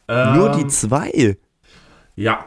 Ähm, 0.07 0.35
Nur 0.35 0.51
die 0.51 0.67
zwei? 0.67 1.37
Ja. 2.15 2.45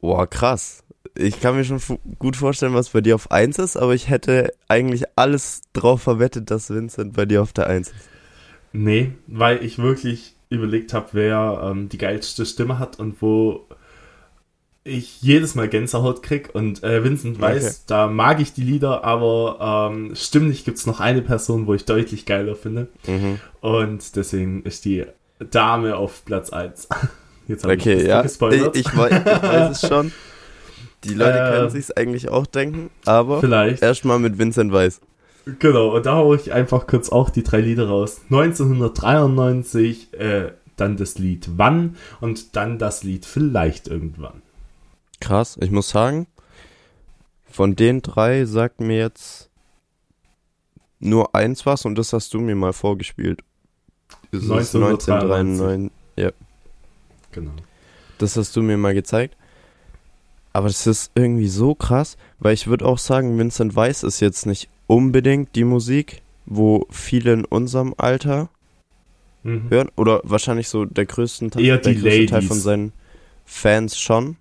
Boah, 0.00 0.26
krass 0.26 0.84
ich 1.16 1.40
kann 1.40 1.56
mir 1.56 1.64
schon 1.64 1.80
gut 2.18 2.36
vorstellen, 2.36 2.74
was 2.74 2.90
bei 2.90 3.00
dir 3.00 3.14
auf 3.14 3.30
1 3.30 3.58
ist, 3.58 3.76
aber 3.76 3.94
ich 3.94 4.08
hätte 4.08 4.52
eigentlich 4.68 5.04
alles 5.16 5.62
drauf 5.72 6.02
verwettet, 6.02 6.50
dass 6.50 6.70
Vincent 6.70 7.14
bei 7.14 7.24
dir 7.24 7.42
auf 7.42 7.52
der 7.52 7.68
1 7.68 7.88
ist. 7.88 7.96
Nee, 8.76 9.12
weil 9.28 9.64
ich 9.64 9.78
wirklich 9.78 10.34
überlegt 10.50 10.92
habe, 10.92 11.06
wer 11.12 11.70
ähm, 11.70 11.88
die 11.88 11.96
geilste 11.96 12.44
Stimme 12.44 12.80
hat 12.80 12.98
und 12.98 13.22
wo 13.22 13.66
ich 14.82 15.22
jedes 15.22 15.54
Mal 15.54 15.68
Gänsehaut 15.68 16.24
krieg 16.24 16.50
und 16.54 16.82
äh, 16.82 17.04
Vincent 17.04 17.40
weiß, 17.40 17.64
okay. 17.64 17.74
da 17.86 18.08
mag 18.08 18.40
ich 18.40 18.52
die 18.52 18.64
Lieder, 18.64 19.04
aber 19.04 19.90
ähm, 19.92 20.16
stimmlich 20.16 20.64
gibt 20.64 20.78
es 20.78 20.86
noch 20.86 20.98
eine 20.98 21.22
Person, 21.22 21.68
wo 21.68 21.74
ich 21.74 21.84
deutlich 21.84 22.26
geiler 22.26 22.56
finde. 22.56 22.88
Mhm. 23.06 23.38
Und 23.60 24.16
deswegen 24.16 24.64
ist 24.64 24.84
die 24.84 25.04
Dame 25.38 25.96
auf 25.96 26.24
Platz 26.24 26.50
1. 26.50 26.88
Jetzt 27.46 27.64
okay, 27.64 27.94
ich 27.94 28.08
ja, 28.08 28.22
gespoilert. 28.22 28.76
Ich, 28.76 28.88
ich, 28.88 28.96
weiß, 28.96 29.12
ich 29.12 29.42
weiß 29.42 29.70
es 29.82 29.88
schon. 29.88 30.12
Die 31.04 31.12
Leute 31.14 31.38
äh, 31.38 31.50
können 31.50 31.70
sich's 31.70 31.90
eigentlich 31.90 32.30
auch 32.30 32.46
denken, 32.46 32.90
aber 33.04 33.40
vielleicht 33.40 33.82
erstmal 33.82 34.18
mit 34.18 34.38
Vincent 34.38 34.72
Weiss. 34.72 35.00
Genau, 35.58 35.94
und 35.94 36.06
da 36.06 36.16
hau 36.16 36.34
ich 36.34 36.52
einfach 36.52 36.86
kurz 36.86 37.10
auch 37.10 37.30
die 37.30 37.42
drei 37.42 37.60
Lieder 37.60 37.88
raus. 37.88 38.22
1993, 38.30 40.14
äh, 40.14 40.52
dann 40.76 40.96
das 40.96 41.18
Lied 41.18 41.50
Wann 41.56 41.96
und 42.20 42.56
dann 42.56 42.78
das 42.78 43.02
Lied 43.02 43.26
Vielleicht 43.26 43.88
irgendwann. 43.88 44.42
Krass, 45.20 45.58
ich 45.60 45.70
muss 45.70 45.90
sagen, 45.90 46.26
von 47.46 47.76
den 47.76 48.02
drei 48.02 48.46
sagt 48.46 48.80
mir 48.80 48.98
jetzt 48.98 49.50
nur 50.98 51.34
eins 51.34 51.66
was 51.66 51.84
und 51.84 51.96
das 51.96 52.12
hast 52.12 52.34
du 52.34 52.40
mir 52.40 52.56
mal 52.56 52.72
vorgespielt. 52.72 53.42
Das 54.32 54.42
1993. 54.42 55.92
Ja. 56.16 56.30
Genau. 57.32 57.52
Das 58.18 58.36
hast 58.36 58.56
du 58.56 58.62
mir 58.62 58.76
mal 58.76 58.94
gezeigt. 58.94 59.36
Aber 60.52 60.68
das 60.68 60.86
ist 60.86 61.10
irgendwie 61.14 61.48
so 61.48 61.74
krass, 61.74 62.16
weil 62.38 62.54
ich 62.54 62.68
würde 62.68 62.86
auch 62.86 62.98
sagen, 62.98 63.36
Vincent 63.38 63.74
Weiss 63.74 64.02
ist 64.02 64.20
jetzt 64.20 64.46
nicht 64.46 64.68
unbedingt 64.94 65.56
die 65.56 65.64
Musik, 65.64 66.22
wo 66.46 66.86
viele 66.88 67.32
in 67.32 67.44
unserem 67.44 67.94
Alter 67.96 68.48
mhm. 69.42 69.68
hören. 69.68 69.88
Oder 69.96 70.20
wahrscheinlich 70.22 70.68
so 70.68 70.84
der 70.84 71.04
größte, 71.04 71.50
Eher 71.58 71.78
der 71.78 71.94
größte 71.94 72.26
Teil 72.26 72.42
von 72.42 72.58
seinen 72.58 72.92
Fans 73.44 73.98
schon. 73.98 74.36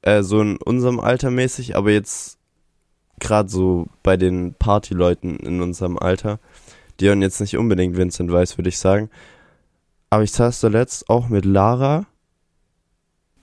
Äh, 0.00 0.22
so 0.22 0.40
in 0.40 0.56
unserem 0.56 1.00
Alter 1.00 1.30
mäßig, 1.30 1.76
aber 1.76 1.90
jetzt 1.90 2.38
gerade 3.20 3.50
so 3.50 3.86
bei 4.02 4.16
den 4.16 4.54
Partyleuten 4.54 5.36
in 5.40 5.60
unserem 5.60 5.98
Alter, 5.98 6.38
die 6.98 7.08
hören 7.08 7.20
jetzt 7.20 7.40
nicht 7.40 7.58
unbedingt 7.58 7.96
Vincent 7.96 8.32
Weiss, 8.32 8.56
würde 8.56 8.70
ich 8.70 8.78
sagen. 8.78 9.10
Aber 10.08 10.22
ich 10.22 10.32
saß 10.32 10.60
zuletzt 10.60 11.10
auch 11.10 11.28
mit 11.28 11.44
Lara 11.44 12.06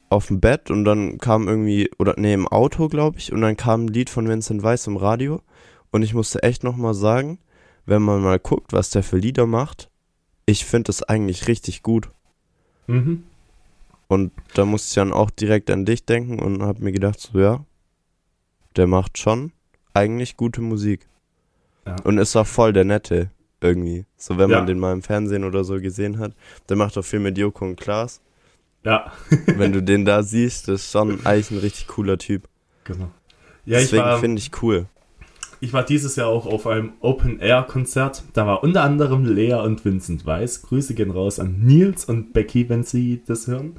auf 0.10 0.28
dem 0.28 0.40
Bett 0.40 0.72
und 0.72 0.86
dann 0.86 1.20
kam 1.20 1.48
irgendwie, 1.48 1.92
oder 2.00 2.16
nee, 2.18 2.34
im 2.34 2.48
Auto, 2.48 2.88
glaube 2.88 3.20
ich, 3.20 3.32
und 3.32 3.42
dann 3.42 3.58
kam 3.58 3.86
ein 3.86 3.90
Lied 3.90 4.10
von 4.10 4.28
Vincent 4.28 4.64
Weiss 4.64 4.88
im 4.88 4.98
Radio. 4.98 5.42
Und 5.96 6.02
ich 6.04 6.14
musste 6.14 6.44
echt 6.44 6.62
nochmal 6.66 6.94
sagen, 6.94 7.40
wenn 7.86 8.02
man 8.02 8.22
mal 8.22 8.38
guckt, 8.38 8.74
was 8.74 8.90
der 8.90 9.02
für 9.02 9.16
Lieder 9.18 9.46
macht, 9.46 9.90
ich 10.46 10.66
finde 10.66 10.88
das 10.88 11.04
eigentlich 11.04 11.48
richtig 11.48 11.84
gut. 11.84 12.10
Mhm. 12.88 13.24
Und 14.10 14.34
da 14.56 14.66
musste 14.66 14.90
ich 14.90 14.96
dann 14.96 15.14
auch 15.14 15.30
direkt 15.30 15.72
an 15.72 15.86
dich 15.86 16.06
denken 16.06 16.40
und 16.40 16.62
habe 16.64 16.84
mir 16.84 16.92
gedacht, 16.92 17.18
so 17.22 17.40
ja, 17.40 17.64
der 18.76 18.88
macht 18.88 19.18
schon 19.18 19.54
eigentlich 19.94 20.36
gute 20.36 20.60
Musik. 20.60 21.08
Ja. 21.88 21.96
Und 22.04 22.18
ist 22.18 22.36
auch 22.36 22.46
voll 22.48 22.74
der 22.74 22.84
Nette. 22.84 23.32
irgendwie. 23.62 24.06
So, 24.18 24.38
wenn 24.38 24.50
Ja. 24.50 24.58
man 24.58 24.68
den 24.68 24.78
mal 24.80 24.92
im 24.92 25.02
Fernsehen 25.02 25.46
oder 25.46 25.64
so 25.64 25.80
gesehen 25.80 26.20
hat. 26.20 26.34
Der 26.68 26.76
macht 26.76 26.98
auch 26.98 27.04
viel 27.06 27.20
mit 27.22 27.38
Joko 27.38 27.64
und 27.66 27.80
Klaas. 27.80 28.20
Ja, 28.84 29.14
wenn 29.48 29.72
du 29.72 29.82
den 29.82 30.04
da 30.04 30.22
siehst, 30.24 30.68
das 30.68 30.82
ist 30.84 30.92
schon 30.92 31.26
eigentlich 31.26 31.52
ein 31.52 31.58
richtig 31.60 31.88
cooler 31.88 32.18
Typ. 32.18 32.50
genau. 32.84 33.10
Ja, 33.64 33.80
Deswegen 33.80 34.20
finde 34.20 34.40
ich 34.40 34.52
cool. 34.62 34.88
Ich 35.62 35.74
war 35.74 35.84
dieses 35.84 36.16
Jahr 36.16 36.28
auch 36.28 36.46
auf 36.46 36.68
einem 36.68 36.94
Open-Air-Konzert. 37.00 38.24
Da 38.34 38.46
war 38.48 38.64
unter 38.64 38.84
anderem 38.84 39.26
Lea 39.26 39.54
und 39.56 39.84
Vincent 39.86 40.26
Weiss. 40.26 40.62
Grüße 40.62 40.94
gehen 40.94 41.12
raus 41.12 41.40
an 41.40 41.60
Nils 41.60 42.06
und 42.06 42.34
Becky, 42.34 42.70
wenn 42.70 42.84
sie 42.84 43.22
das 43.26 43.48
hören. 43.48 43.76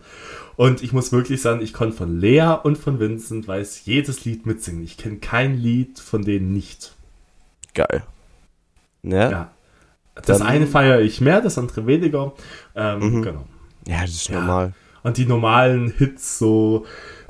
Und 0.56 0.82
ich 0.82 0.92
muss 0.92 1.12
wirklich 1.12 1.42
sagen, 1.42 1.60
ich 1.60 1.72
konnte 1.72 1.96
von 1.96 2.18
Lea 2.18 2.56
und 2.62 2.78
von 2.78 2.98
Vincent 2.98 3.46
Weiss 3.48 3.84
jedes 3.84 4.24
Lied 4.24 4.46
mitsingen. 4.46 4.82
Ich 4.84 4.96
kenne 4.96 5.16
kein 5.18 5.56
Lied 5.56 5.98
von 5.98 6.22
denen 6.22 6.52
nicht. 6.52 6.94
Geil. 7.74 8.02
Ja? 9.02 9.30
Ja. 9.30 9.50
Das 10.14 10.38
Dann- 10.38 10.46
eine 10.46 10.66
feiere 10.66 11.00
ich 11.00 11.20
mehr, 11.20 11.40
das 11.42 11.58
andere 11.58 11.86
weniger. 11.86 12.32
Ähm, 12.74 12.98
Mhm. 13.18 13.22
Genau. 13.22 13.44
Ja, 13.86 14.00
das 14.00 14.10
ist 14.10 14.28
Ja. 14.28 14.40
normal. 14.40 14.72
Und 15.02 15.18
die 15.18 15.26
normalen 15.26 15.90
Hits, 15.90 16.38
so 16.38 16.86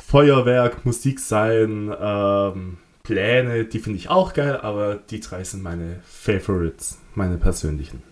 Feuerwerk, 0.07 0.87
Musik 0.87 1.19
sein, 1.19 1.93
ähm, 2.01 2.79
Pläne, 3.07 3.65
die 3.65 3.79
finde 3.79 3.99
ich 3.99 4.09
auch 4.09 4.33
geil, 4.33 4.57
aber 4.57 4.97
die 4.97 5.21
drei 5.21 5.45
sind 5.45 5.63
meine 5.63 6.01
Favorites, 6.03 6.99
meine 7.15 7.37
persönlichen. 7.37 8.03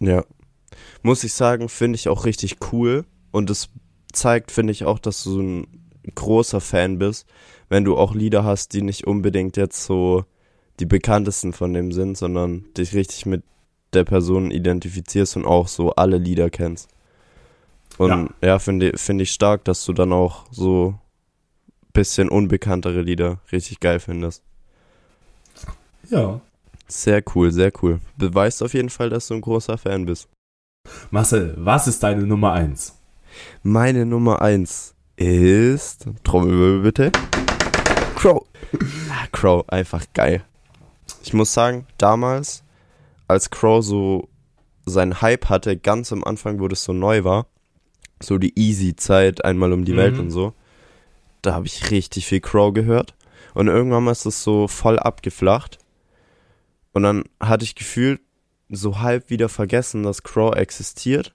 Ja. 0.00 0.24
Muss 1.02 1.22
ich 1.22 1.34
sagen, 1.34 1.68
finde 1.68 1.96
ich 1.96 2.08
auch 2.08 2.24
richtig 2.24 2.56
cool. 2.72 3.04
Und 3.30 3.50
es 3.50 3.68
zeigt, 4.10 4.52
finde 4.52 4.72
ich, 4.72 4.86
auch, 4.86 4.98
dass 4.98 5.22
du 5.22 5.30
so 5.32 5.40
ein 5.42 5.66
großer 6.14 6.62
Fan 6.62 6.98
bist, 6.98 7.26
wenn 7.68 7.84
du 7.84 7.98
auch 7.98 8.14
Lieder 8.14 8.42
hast, 8.42 8.72
die 8.72 8.80
nicht 8.80 9.06
unbedingt 9.06 9.58
jetzt 9.58 9.84
so 9.84 10.24
die 10.80 10.86
bekanntesten 10.86 11.52
von 11.52 11.74
dem 11.74 11.92
sind, 11.92 12.16
sondern 12.16 12.64
dich 12.74 12.94
richtig 12.94 13.26
mit 13.26 13.42
der 13.92 14.04
Person 14.04 14.50
identifizierst 14.50 15.36
und 15.36 15.44
auch 15.44 15.68
so 15.68 15.92
alle 15.92 16.16
Lieder 16.16 16.48
kennst. 16.48 16.88
Und 17.98 18.30
ja, 18.40 18.58
finde 18.60 18.96
finde 18.96 19.24
ich 19.24 19.32
stark, 19.32 19.64
dass 19.64 19.84
du 19.84 19.92
dann 19.92 20.14
auch 20.14 20.46
so 20.52 20.94
bisschen 21.92 22.28
unbekanntere 22.28 23.00
Lieder 23.02 23.38
richtig 23.52 23.80
geil 23.80 24.00
findest. 24.00 24.42
Ja. 26.10 26.40
Sehr 26.86 27.22
cool, 27.34 27.52
sehr 27.52 27.72
cool. 27.82 28.00
Beweist 28.16 28.62
auf 28.62 28.72
jeden 28.74 28.88
Fall, 28.90 29.10
dass 29.10 29.28
du 29.28 29.34
ein 29.34 29.40
großer 29.42 29.76
Fan 29.76 30.06
bist. 30.06 30.28
Marcel, 31.10 31.54
was 31.58 31.86
ist 31.86 32.02
deine 32.02 32.22
Nummer 32.22 32.52
1? 32.52 32.94
Meine 33.62 34.06
Nummer 34.06 34.40
eins 34.40 34.94
ist. 35.16 36.06
Trommelwirbel 36.24 36.80
bitte. 36.80 37.12
Crow. 38.16 38.44
Ah, 39.10 39.26
Crow, 39.32 39.68
einfach 39.68 40.06
geil. 40.14 40.42
Ich 41.22 41.34
muss 41.34 41.52
sagen, 41.52 41.86
damals, 41.98 42.62
als 43.26 43.50
Crow 43.50 43.84
so 43.84 44.28
seinen 44.86 45.20
Hype 45.20 45.50
hatte, 45.50 45.76
ganz 45.76 46.10
am 46.12 46.24
Anfang, 46.24 46.58
wo 46.58 46.68
das 46.68 46.84
so 46.84 46.94
neu 46.94 47.22
war, 47.24 47.46
so 48.20 48.38
die 48.38 48.58
Easy-Zeit, 48.58 49.44
einmal 49.44 49.72
um 49.74 49.84
die 49.84 49.92
Mhm. 49.92 49.96
Welt 49.98 50.18
und 50.18 50.30
so, 50.30 50.54
da 51.42 51.54
habe 51.54 51.66
ich 51.66 51.90
richtig 51.90 52.26
viel 52.26 52.40
Crow 52.40 52.72
gehört. 52.72 53.14
Und 53.54 53.68
irgendwann 53.68 54.04
mal 54.04 54.12
ist 54.12 54.26
es 54.26 54.42
so 54.42 54.68
voll 54.68 54.98
abgeflacht. 54.98 55.78
Und 56.92 57.02
dann 57.02 57.24
hatte 57.40 57.64
ich 57.64 57.74
gefühlt 57.74 58.20
so 58.68 59.00
halb 59.00 59.30
wieder 59.30 59.48
vergessen, 59.48 60.02
dass 60.02 60.22
Crow 60.22 60.54
existiert. 60.54 61.34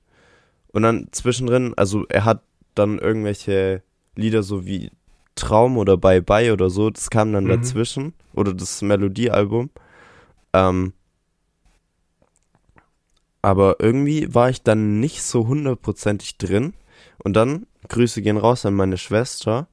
Und 0.71 0.83
dann 0.83 1.07
zwischendrin, 1.11 1.73
also 1.77 2.05
er 2.07 2.25
hat 2.25 2.43
dann 2.75 2.99
irgendwelche 2.99 3.83
Lieder 4.15 4.43
so 4.43 4.65
wie 4.65 4.91
Traum 5.35 5.77
oder 5.77 5.97
Bye 5.97 6.21
Bye 6.21 6.53
oder 6.53 6.69
so, 6.69 6.89
das 6.89 7.09
kam 7.09 7.33
dann 7.33 7.45
Mhm. 7.45 7.49
dazwischen. 7.49 8.13
Oder 8.33 8.53
das 8.53 8.81
Melodiealbum. 8.81 9.69
Ähm, 10.53 10.93
aber 13.41 13.77
irgendwie 13.79 14.33
war 14.33 14.49
ich 14.49 14.63
dann 14.63 14.99
nicht 14.99 15.21
so 15.23 15.47
hundertprozentig 15.47 16.37
drin. 16.37 16.73
Und 17.23 17.33
dann, 17.33 17.65
Grüße 17.89 18.21
gehen 18.21 18.37
raus 18.37 18.65
an 18.65 18.73
meine 18.73 18.97
Schwester, 18.97 19.67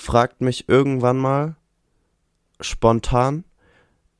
fragt 0.00 0.40
mich 0.40 0.66
irgendwann 0.66 1.18
mal 1.18 1.56
spontan, 2.58 3.44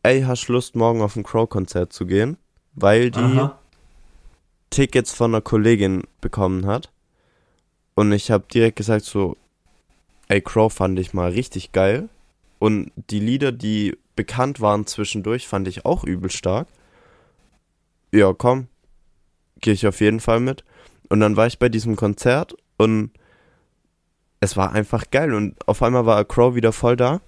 ey, 0.03 0.23
hast 0.23 0.49
Lust 0.49 0.77
morgen 0.77 1.01
auf 1.01 1.16
ein 1.16 1.23
Crow-Konzert 1.23 1.93
zu 1.93 2.05
gehen? 2.05 2.37
Weil 2.75 3.11
die 3.11 3.19
Aha. 3.19 3.59
Tickets 4.69 5.12
von 5.12 5.31
einer 5.31 5.40
Kollegin 5.40 6.03
bekommen 6.21 6.66
hat. 6.66 6.93
Und 7.95 8.12
ich 8.12 8.31
habe 8.31 8.45
direkt 8.53 8.77
gesagt 8.77 9.07
so, 9.07 9.38
ey, 10.29 10.43
Crow 10.43 10.71
fand 10.71 10.99
ich 10.99 11.14
mal 11.14 11.31
richtig 11.31 11.73
geil. 11.73 12.11
Und 12.59 12.93
die 13.09 13.21
Lieder, 13.21 13.51
die 13.51 13.97
bekannt 14.16 14.61
waren 14.61 14.87
zwischendurch, 14.87 15.49
fand 15.49 15.66
ich 15.66 15.87
auch 15.87 16.05
übel 16.05 16.31
stark. 16.31 16.69
Ja, 18.12 18.35
komm, 18.35 18.69
gehe 19.61 19.73
ich 19.73 19.87
auf 19.87 20.01
jeden 20.01 20.21
Fall 20.21 20.40
mit. 20.40 20.62
Und 21.09 21.21
dann 21.21 21.37
war 21.37 21.47
ich 21.47 21.59
bei 21.59 21.71
diesem 21.71 21.97
Konzert 21.97 22.55
und 22.77 23.12
es 24.40 24.57
war 24.57 24.72
einfach 24.72 25.05
geil. 25.11 25.35
Und 25.35 25.57
auf 25.68 25.83
einmal 25.83 26.07
war 26.07 26.24
Crow 26.24 26.55
wieder 26.55 26.72
voll 26.72 26.96
da. 26.96 27.20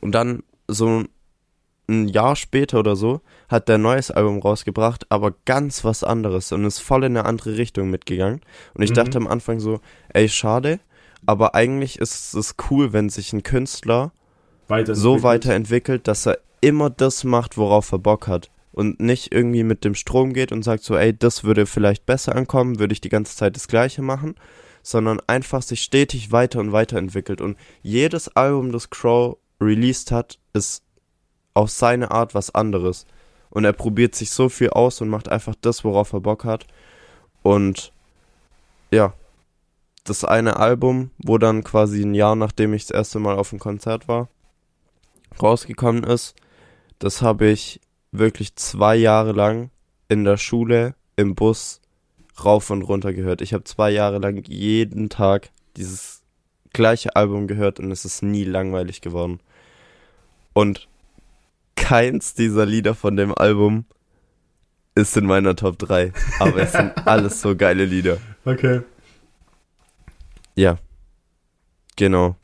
Und 0.00 0.12
dann 0.14 0.42
so 0.68 1.04
ein 1.88 2.08
Jahr 2.08 2.34
später 2.34 2.78
oder 2.78 2.96
so 2.96 3.20
hat 3.48 3.68
der 3.68 3.78
neues 3.78 4.10
Album 4.10 4.38
rausgebracht, 4.40 5.06
aber 5.10 5.34
ganz 5.44 5.84
was 5.84 6.02
anderes 6.02 6.50
und 6.50 6.64
ist 6.64 6.78
voll 6.80 7.04
in 7.04 7.16
eine 7.16 7.26
andere 7.26 7.58
Richtung 7.58 7.90
mitgegangen. 7.90 8.40
Und 8.72 8.82
ich 8.82 8.90
Mhm. 8.90 8.94
dachte 8.94 9.18
am 9.18 9.26
Anfang 9.26 9.60
so, 9.60 9.80
ey, 10.08 10.28
schade, 10.30 10.80
aber 11.26 11.54
eigentlich 11.54 11.98
ist 11.98 12.34
es 12.34 12.54
cool, 12.70 12.92
wenn 12.94 13.10
sich 13.10 13.32
ein 13.34 13.42
Künstler 13.42 14.12
Weiter 14.66 14.94
so 14.94 15.22
weiterentwickelt, 15.22 16.08
dass 16.08 16.26
er 16.26 16.38
immer 16.62 16.88
das 16.88 17.22
macht, 17.22 17.58
worauf 17.58 17.92
er 17.92 17.98
Bock 17.98 18.28
hat. 18.28 18.50
Und 18.72 18.98
nicht 18.98 19.32
irgendwie 19.32 19.62
mit 19.62 19.84
dem 19.84 19.94
Strom 19.94 20.32
geht 20.32 20.52
und 20.52 20.62
sagt 20.64 20.82
so, 20.82 20.96
ey, 20.96 21.16
das 21.16 21.44
würde 21.44 21.66
vielleicht 21.66 22.06
besser 22.06 22.34
ankommen, 22.34 22.78
würde 22.78 22.92
ich 22.94 23.00
die 23.02 23.10
ganze 23.10 23.36
Zeit 23.36 23.54
das 23.56 23.68
Gleiche 23.68 24.00
machen, 24.00 24.34
sondern 24.84 25.18
einfach 25.26 25.62
sich 25.62 25.82
stetig 25.82 26.30
weiter 26.30 26.60
und 26.60 26.70
weiterentwickelt. 26.70 27.40
Und 27.40 27.56
jedes 27.82 28.28
Album, 28.36 28.70
das 28.70 28.90
Crow 28.90 29.38
released 29.60 30.12
hat, 30.12 30.38
ist 30.52 30.84
auf 31.54 31.70
seine 31.70 32.10
Art 32.10 32.34
was 32.34 32.54
anderes. 32.54 33.06
Und 33.48 33.64
er 33.64 33.72
probiert 33.72 34.14
sich 34.14 34.30
so 34.30 34.48
viel 34.48 34.70
aus 34.70 35.00
und 35.00 35.08
macht 35.08 35.30
einfach 35.30 35.54
das, 35.60 35.84
worauf 35.84 36.12
er 36.12 36.20
Bock 36.20 36.44
hat. 36.44 36.66
Und 37.42 37.92
ja, 38.90 39.14
das 40.04 40.22
eine 40.22 40.56
Album, 40.58 41.10
wo 41.16 41.38
dann 41.38 41.64
quasi 41.64 42.02
ein 42.02 42.14
Jahr 42.14 42.36
nachdem 42.36 42.74
ich 42.74 42.86
das 42.86 42.94
erste 42.94 43.18
Mal 43.20 43.36
auf 43.36 43.50
dem 43.50 43.58
Konzert 43.58 44.06
war, 44.06 44.28
rausgekommen 45.42 46.04
ist, 46.04 46.34
das 46.98 47.22
habe 47.22 47.46
ich 47.46 47.80
wirklich 48.12 48.54
zwei 48.56 48.96
Jahre 48.96 49.32
lang 49.32 49.70
in 50.08 50.24
der 50.24 50.36
Schule, 50.36 50.94
im 51.16 51.34
Bus, 51.34 51.80
rauf 52.42 52.70
und 52.70 52.82
runter 52.82 53.12
gehört. 53.12 53.42
Ich 53.42 53.52
habe 53.52 53.64
zwei 53.64 53.90
Jahre 53.90 54.18
lang 54.18 54.42
jeden 54.46 55.08
Tag 55.08 55.50
dieses 55.76 56.22
gleiche 56.72 57.14
Album 57.16 57.46
gehört 57.46 57.80
und 57.80 57.90
es 57.90 58.04
ist 58.04 58.22
nie 58.22 58.44
langweilig 58.44 59.00
geworden. 59.00 59.40
Und 60.52 60.88
keins 61.76 62.34
dieser 62.34 62.66
Lieder 62.66 62.94
von 62.94 63.16
dem 63.16 63.36
Album 63.36 63.84
ist 64.94 65.16
in 65.16 65.26
meiner 65.26 65.56
Top 65.56 65.78
3. 65.78 66.12
Aber 66.38 66.56
es 66.56 66.72
sind 66.72 66.92
alles 67.06 67.40
so 67.40 67.56
geile 67.56 67.84
Lieder. 67.84 68.18
Okay. 68.44 68.82
Ja. 70.54 70.78
Genau. 71.96 72.36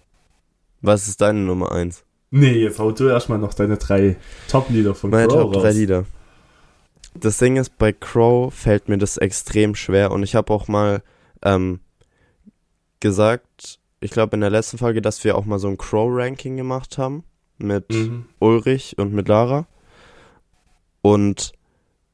Was 0.80 1.08
ist 1.08 1.20
deine 1.20 1.40
Nummer 1.40 1.72
1? 1.72 2.04
Nee, 2.30 2.52
jetzt 2.52 2.78
hau 2.78 2.92
du 2.92 3.08
erstmal 3.08 3.38
noch 3.38 3.54
deine 3.54 3.76
drei 3.76 4.16
Top-Lieder 4.48 4.94
von 4.94 5.10
Meine 5.10 5.28
Crow 5.28 5.52
Top 5.52 5.62
3 5.62 5.68
raus. 5.68 5.74
Lieder. 5.74 6.04
Das 7.14 7.38
Ding 7.38 7.56
ist, 7.56 7.76
bei 7.78 7.92
Crow 7.92 8.52
fällt 8.54 8.88
mir 8.88 8.98
das 8.98 9.16
extrem 9.16 9.74
schwer 9.74 10.10
und 10.12 10.22
ich 10.22 10.34
habe 10.34 10.52
auch 10.52 10.68
mal 10.68 11.02
ähm, 11.42 11.80
gesagt, 13.00 13.78
ich 14.00 14.10
glaube 14.10 14.36
in 14.36 14.40
der 14.40 14.50
letzten 14.50 14.78
Folge, 14.78 15.02
dass 15.02 15.22
wir 15.24 15.36
auch 15.36 15.44
mal 15.44 15.58
so 15.58 15.68
ein 15.68 15.76
Crow-Ranking 15.78 16.56
gemacht 16.56 16.98
haben 16.98 17.24
mit 17.58 17.90
Mhm. 17.90 18.26
Ulrich 18.38 18.96
und 18.98 19.12
mit 19.12 19.28
Lara. 19.28 19.66
Und 21.02 21.52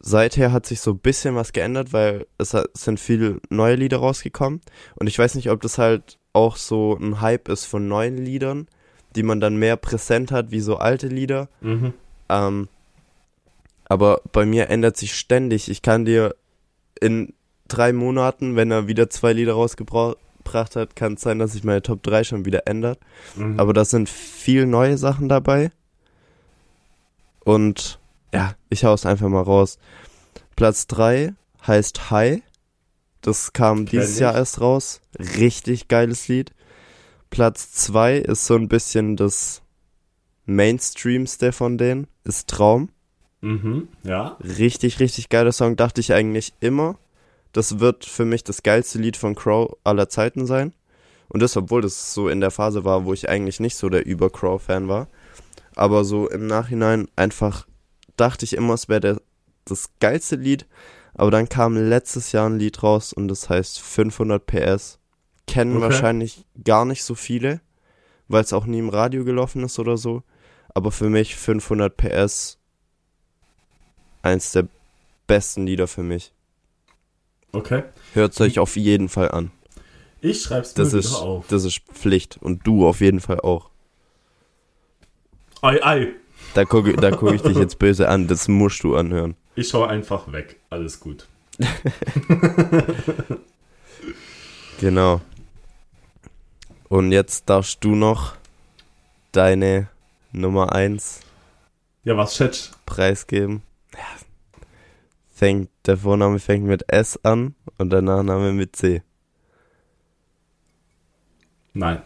seither 0.00 0.52
hat 0.52 0.66
sich 0.66 0.80
so 0.80 0.92
ein 0.92 0.98
bisschen 0.98 1.34
was 1.34 1.52
geändert, 1.52 1.92
weil 1.92 2.26
es 2.38 2.56
sind 2.74 2.98
viele 3.00 3.40
neue 3.50 3.76
Lieder 3.76 3.98
rausgekommen. 3.98 4.60
Und 4.96 5.06
ich 5.06 5.18
weiß 5.18 5.34
nicht, 5.34 5.50
ob 5.50 5.60
das 5.60 5.78
halt 5.78 6.18
auch 6.32 6.56
so 6.56 6.96
ein 6.96 7.20
Hype 7.20 7.48
ist 7.48 7.64
von 7.64 7.88
neuen 7.88 8.16
Liedern, 8.16 8.66
die 9.14 9.22
man 9.22 9.40
dann 9.40 9.56
mehr 9.56 9.76
präsent 9.76 10.30
hat 10.32 10.50
wie 10.50 10.60
so 10.60 10.76
alte 10.76 11.08
Lieder. 11.08 11.48
Mhm. 11.60 11.92
Ähm, 12.28 12.68
aber 13.88 14.20
bei 14.32 14.44
mir 14.44 14.68
ändert 14.68 14.96
sich 14.96 15.14
ständig. 15.14 15.70
Ich 15.70 15.82
kann 15.82 16.04
dir 16.04 16.34
in 17.00 17.34
drei 17.68 17.92
Monaten, 17.92 18.56
wenn 18.56 18.70
er 18.70 18.88
wieder 18.88 19.10
zwei 19.10 19.32
Lieder 19.32 19.54
rausgebracht 19.54 20.16
hat, 20.76 20.96
kann 20.96 21.14
es 21.14 21.20
sein, 21.22 21.38
dass 21.38 21.52
sich 21.52 21.64
meine 21.64 21.82
Top 21.82 22.02
3 22.02 22.24
schon 22.24 22.44
wieder 22.44 22.66
ändert. 22.66 22.98
Mhm. 23.34 23.58
Aber 23.58 23.72
da 23.72 23.84
sind 23.84 24.08
viel 24.08 24.66
neue 24.66 24.98
Sachen 24.98 25.28
dabei. 25.28 25.70
Und 27.44 28.00
ja, 28.32 28.54
ich 28.70 28.84
hau 28.84 28.94
es 28.94 29.06
einfach 29.06 29.28
mal 29.28 29.42
raus. 29.42 29.78
Platz 30.56 30.86
3 30.88 31.34
heißt 31.66 32.10
High. 32.10 32.42
Das 33.20 33.52
kam 33.52 33.78
Kenn 33.78 33.86
dieses 33.86 34.14
ich. 34.14 34.20
Jahr 34.20 34.34
erst 34.34 34.60
raus. 34.60 35.00
Richtig 35.18 35.88
geiles 35.88 36.28
Lied. 36.28 36.52
Platz 37.30 37.72
2 37.72 38.18
ist 38.18 38.46
so 38.46 38.54
ein 38.54 38.68
bisschen 38.68 39.16
das 39.16 39.62
Mainstreamste 40.44 41.52
von 41.52 41.76
denen. 41.78 42.06
Ist 42.24 42.48
Traum. 42.48 42.90
Mhm, 43.46 43.88
ja. 44.02 44.36
Richtig, 44.40 44.98
richtig 44.98 45.28
geiler 45.28 45.52
Song. 45.52 45.76
Dachte 45.76 46.00
ich 46.00 46.12
eigentlich 46.12 46.52
immer. 46.60 46.98
Das 47.52 47.78
wird 47.78 48.04
für 48.04 48.24
mich 48.24 48.42
das 48.42 48.62
geilste 48.64 48.98
Lied 48.98 49.16
von 49.16 49.34
Crow 49.34 49.76
aller 49.84 50.08
Zeiten 50.08 50.46
sein. 50.46 50.74
Und 51.28 51.40
das, 51.40 51.56
obwohl 51.56 51.80
das 51.80 52.12
so 52.12 52.28
in 52.28 52.40
der 52.40 52.50
Phase 52.50 52.84
war, 52.84 53.04
wo 53.04 53.12
ich 53.12 53.28
eigentlich 53.28 53.60
nicht 53.60 53.76
so 53.76 53.88
der 53.88 54.04
Über-Crow-Fan 54.04 54.88
war. 54.88 55.08
Aber 55.76 56.04
so 56.04 56.28
im 56.28 56.46
Nachhinein 56.46 57.06
einfach 57.14 57.66
dachte 58.16 58.44
ich 58.44 58.54
immer, 58.54 58.74
es 58.74 58.88
wäre 58.88 59.22
das 59.64 59.90
geilste 60.00 60.36
Lied. 60.36 60.66
Aber 61.14 61.30
dann 61.30 61.48
kam 61.48 61.76
letztes 61.76 62.32
Jahr 62.32 62.48
ein 62.48 62.58
Lied 62.58 62.82
raus 62.82 63.12
und 63.12 63.28
das 63.28 63.48
heißt 63.48 63.80
500 63.80 64.44
PS. 64.44 64.98
Kennen 65.46 65.76
Okay. 65.76 65.84
wahrscheinlich 65.84 66.44
gar 66.64 66.84
nicht 66.84 67.04
so 67.04 67.14
viele, 67.14 67.60
weil 68.26 68.42
es 68.42 68.52
auch 68.52 68.66
nie 68.66 68.80
im 68.80 68.88
Radio 68.88 69.24
gelaufen 69.24 69.62
ist 69.62 69.78
oder 69.78 69.96
so. 69.96 70.24
Aber 70.74 70.90
für 70.90 71.08
mich 71.08 71.36
500 71.36 71.96
PS 71.96 72.58
eins 74.26 74.52
der 74.52 74.66
besten 75.26 75.66
Lieder 75.66 75.86
für 75.88 76.02
mich. 76.02 76.32
Okay. 77.52 77.84
Hört 78.14 78.32
es 78.32 78.40
euch 78.40 78.58
auf 78.58 78.76
jeden 78.76 79.08
Fall 79.08 79.30
an. 79.30 79.50
Ich 80.20 80.42
schreib's 80.42 80.76
mir 80.76 80.84
Das 80.84 80.92
ist, 80.92 81.14
auf. 81.14 81.46
das 81.48 81.64
ist 81.64 81.80
Pflicht. 81.92 82.38
Und 82.40 82.66
du 82.66 82.86
auf 82.86 83.00
jeden 83.00 83.20
Fall 83.20 83.40
auch. 83.40 83.70
Ei, 85.62 85.82
ei. 85.84 86.12
Da 86.54 86.64
gucke 86.64 86.94
da 86.96 87.10
guck 87.10 87.32
ich 87.32 87.42
dich 87.42 87.56
jetzt 87.56 87.78
böse 87.78 88.08
an. 88.08 88.26
Das 88.28 88.48
musst 88.48 88.82
du 88.84 88.96
anhören. 88.96 89.36
Ich 89.54 89.68
schaue 89.68 89.88
einfach 89.88 90.30
weg. 90.32 90.56
Alles 90.70 91.00
gut. 91.00 91.26
Genau. 94.80 95.20
Und 96.88 97.12
jetzt 97.12 97.48
darfst 97.48 97.82
du 97.82 97.94
noch 97.94 98.36
deine 99.32 99.88
Nummer 100.32 100.72
1 100.72 101.20
Ja, 102.04 102.16
was 102.16 102.36
schätzt? 102.36 102.72
preisgeben. 102.86 103.62
Ja. 103.96 104.04
Fängt, 105.30 105.70
der 105.86 105.96
Vorname 105.98 106.38
fängt 106.38 106.64
mit 106.64 106.90
S 106.90 107.18
an 107.24 107.54
und 107.78 107.90
der 107.90 108.02
Nachname 108.02 108.52
mit 108.52 108.74
C. 108.76 109.02
Nein. 111.74 112.02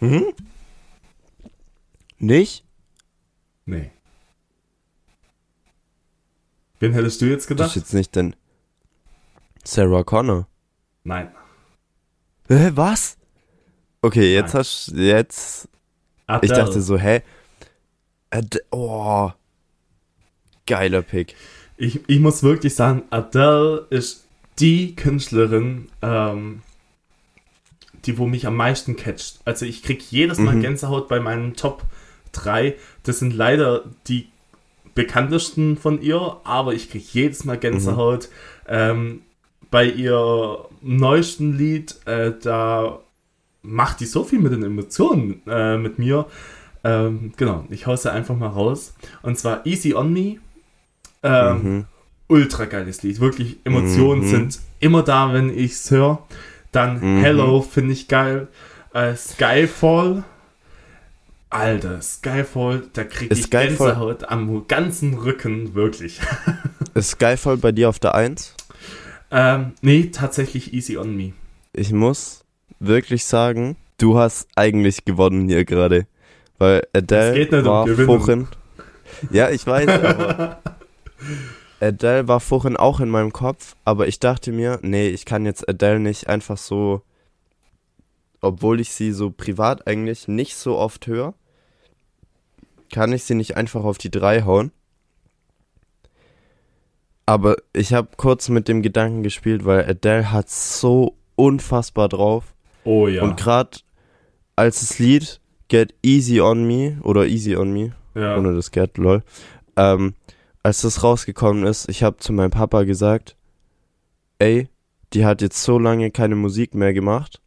Mhm. 0.00 0.32
Nicht? 2.18 2.64
Nee. 3.66 3.90
Wen 6.80 6.92
hättest 6.92 7.20
du 7.20 7.26
jetzt 7.26 7.42
Das 7.42 7.44
ist 7.44 7.48
gedacht? 7.48 7.76
jetzt 7.76 7.94
nicht 7.94 8.14
denn 8.16 8.34
Sarah 9.64 10.02
Connor. 10.02 10.46
Nein. 11.04 11.30
Hä, 12.48 12.70
was? 12.74 13.16
Okay, 14.02 14.34
jetzt 14.34 14.52
Nein. 14.54 14.60
hast 14.60 14.92
jetzt. 14.94 15.68
Ich 15.68 15.70
Adele. 16.26 16.54
dachte 16.54 16.80
so, 16.82 16.98
hä? 16.98 17.22
Ad 18.30 18.58
oh. 18.70 19.30
Geiler 20.66 21.02
Pick. 21.02 21.34
Ich, 21.76 22.00
ich 22.06 22.20
muss 22.20 22.42
wirklich 22.42 22.74
sagen, 22.74 23.02
Adele 23.10 23.86
ist 23.90 24.26
die 24.58 24.94
Künstlerin, 24.94 25.88
ähm, 26.02 26.62
die 28.04 28.18
wo 28.18 28.26
mich 28.26 28.46
am 28.46 28.56
meisten 28.56 28.96
catcht. 28.96 29.40
Also 29.44 29.66
ich 29.66 29.82
krieg 29.82 30.02
jedes 30.10 30.38
Mal 30.38 30.54
Mhm. 30.56 30.60
Gänsehaut 30.60 31.08
bei 31.08 31.20
meinen 31.20 31.54
Top 31.54 31.82
3. 32.32 32.74
Das 33.02 33.18
sind 33.18 33.34
leider 33.34 33.84
die 34.06 34.28
bekanntesten 34.94 35.76
von 35.76 36.00
ihr, 36.00 36.36
aber 36.44 36.74
ich 36.74 36.90
krieg 36.90 37.02
jedes 37.12 37.44
Mal 37.44 37.58
Gänsehaut. 37.58 38.28
Ähm, 38.68 39.22
bei 39.70 39.86
ihr 39.86 40.58
neuesten 40.82 41.56
Lied, 41.58 41.96
äh, 42.06 42.32
da 42.40 43.00
macht 43.62 44.00
die 44.00 44.06
so 44.06 44.22
viel 44.22 44.38
mit 44.38 44.52
den 44.52 44.62
Emotionen 44.62 45.42
äh, 45.48 45.76
mit 45.78 45.98
mir. 45.98 46.26
Ähm, 46.84 47.32
genau, 47.36 47.64
ich 47.70 47.86
hau 47.86 47.96
sie 47.96 48.12
einfach 48.12 48.36
mal 48.36 48.48
raus. 48.48 48.94
Und 49.22 49.38
zwar 49.38 49.66
Easy 49.66 49.94
on 49.94 50.12
Me. 50.12 50.36
Ähm, 51.24 51.62
Mhm. 51.62 51.84
ultra 52.28 52.66
geiles 52.66 53.02
Lied. 53.02 53.18
Wirklich, 53.20 53.56
Emotionen 53.64 54.22
Mhm. 54.22 54.28
sind 54.28 54.58
immer 54.80 55.02
da, 55.02 55.32
wenn 55.32 55.50
ich 55.56 55.72
es 55.72 55.90
höre. 55.90 56.22
Dann 56.70 57.00
Mhm. 57.00 57.20
Hello 57.22 57.62
finde 57.62 57.92
ich 57.94 58.06
geil. 58.08 58.48
Äh, 58.92 59.14
Skyfall. 59.16 60.22
Alter, 61.50 62.02
Skyfall, 62.02 62.82
da 62.94 63.04
krieg 63.04 63.30
Ist 63.30 63.38
ich 63.38 63.44
Skyfall- 63.46 63.68
Gänsehaut 63.68 64.24
am 64.28 64.66
ganzen 64.66 65.14
Rücken, 65.14 65.74
wirklich. 65.74 66.20
Ist 66.94 67.10
Skyfall 67.10 67.56
bei 67.58 67.70
dir 67.72 67.88
auf 67.88 67.98
der 68.00 68.14
1? 68.14 68.54
ähm, 69.30 69.72
nee, 69.80 70.10
tatsächlich 70.12 70.72
Easy 70.74 70.96
on 70.96 71.16
Me. 71.16 71.32
Ich 71.72 71.92
muss 71.92 72.44
wirklich 72.80 73.24
sagen, 73.24 73.76
du 73.98 74.18
hast 74.18 74.48
eigentlich 74.56 75.04
gewonnen 75.04 75.48
hier 75.48 75.64
gerade. 75.64 76.06
Weil 76.58 76.86
Adele 76.92 77.28
Es 77.30 77.34
geht 77.34 77.52
nicht 77.52 77.60
um 77.60 77.66
war 77.66 77.84
Gewinnen. 77.84 78.06
vorhin. 78.06 78.48
Ja, 79.30 79.50
ich 79.50 79.66
weiß, 79.66 79.88
aber 79.88 80.58
Adele 81.80 82.28
war 82.28 82.40
vorhin 82.40 82.76
auch 82.76 83.00
in 83.00 83.08
meinem 83.08 83.32
Kopf, 83.32 83.76
aber 83.84 84.08
ich 84.08 84.20
dachte 84.20 84.52
mir, 84.52 84.78
nee, 84.82 85.08
ich 85.08 85.24
kann 85.24 85.44
jetzt 85.44 85.68
Adele 85.68 86.00
nicht 86.00 86.28
einfach 86.28 86.56
so, 86.56 87.02
obwohl 88.40 88.80
ich 88.80 88.92
sie 88.92 89.12
so 89.12 89.30
privat 89.30 89.86
eigentlich 89.86 90.28
nicht 90.28 90.56
so 90.56 90.76
oft 90.76 91.06
höre, 91.06 91.34
kann 92.92 93.12
ich 93.12 93.24
sie 93.24 93.34
nicht 93.34 93.56
einfach 93.56 93.84
auf 93.84 93.98
die 93.98 94.10
3 94.10 94.42
hauen. 94.42 94.70
Aber 97.26 97.56
ich 97.72 97.92
habe 97.94 98.08
kurz 98.16 98.48
mit 98.48 98.68
dem 98.68 98.82
Gedanken 98.82 99.22
gespielt, 99.22 99.64
weil 99.64 99.88
Adele 99.88 100.30
hat 100.30 100.50
so 100.50 101.16
unfassbar 101.36 102.08
drauf. 102.08 102.54
Oh 102.84 103.08
ja. 103.08 103.22
Und 103.22 103.36
gerade 103.36 103.78
als 104.56 104.80
das 104.80 104.98
Lied 104.98 105.40
Get 105.68 105.94
Easy 106.02 106.40
on 106.40 106.66
Me 106.66 106.98
oder 107.02 107.26
Easy 107.26 107.56
on 107.56 107.72
Me, 107.72 107.92
ja. 108.14 108.36
ohne 108.36 108.54
das 108.54 108.70
Get, 108.70 108.98
lol, 108.98 109.22
ähm, 109.76 110.14
als 110.64 110.80
das 110.80 111.04
rausgekommen 111.04 111.64
ist, 111.64 111.88
ich 111.88 112.02
habe 112.02 112.16
zu 112.16 112.32
meinem 112.32 112.50
Papa 112.50 112.82
gesagt, 112.82 113.36
ey, 114.40 114.68
die 115.12 115.24
hat 115.24 115.40
jetzt 115.42 115.62
so 115.62 115.78
lange 115.78 116.10
keine 116.10 116.34
Musik 116.34 116.74
mehr 116.74 116.92
gemacht 116.92 117.40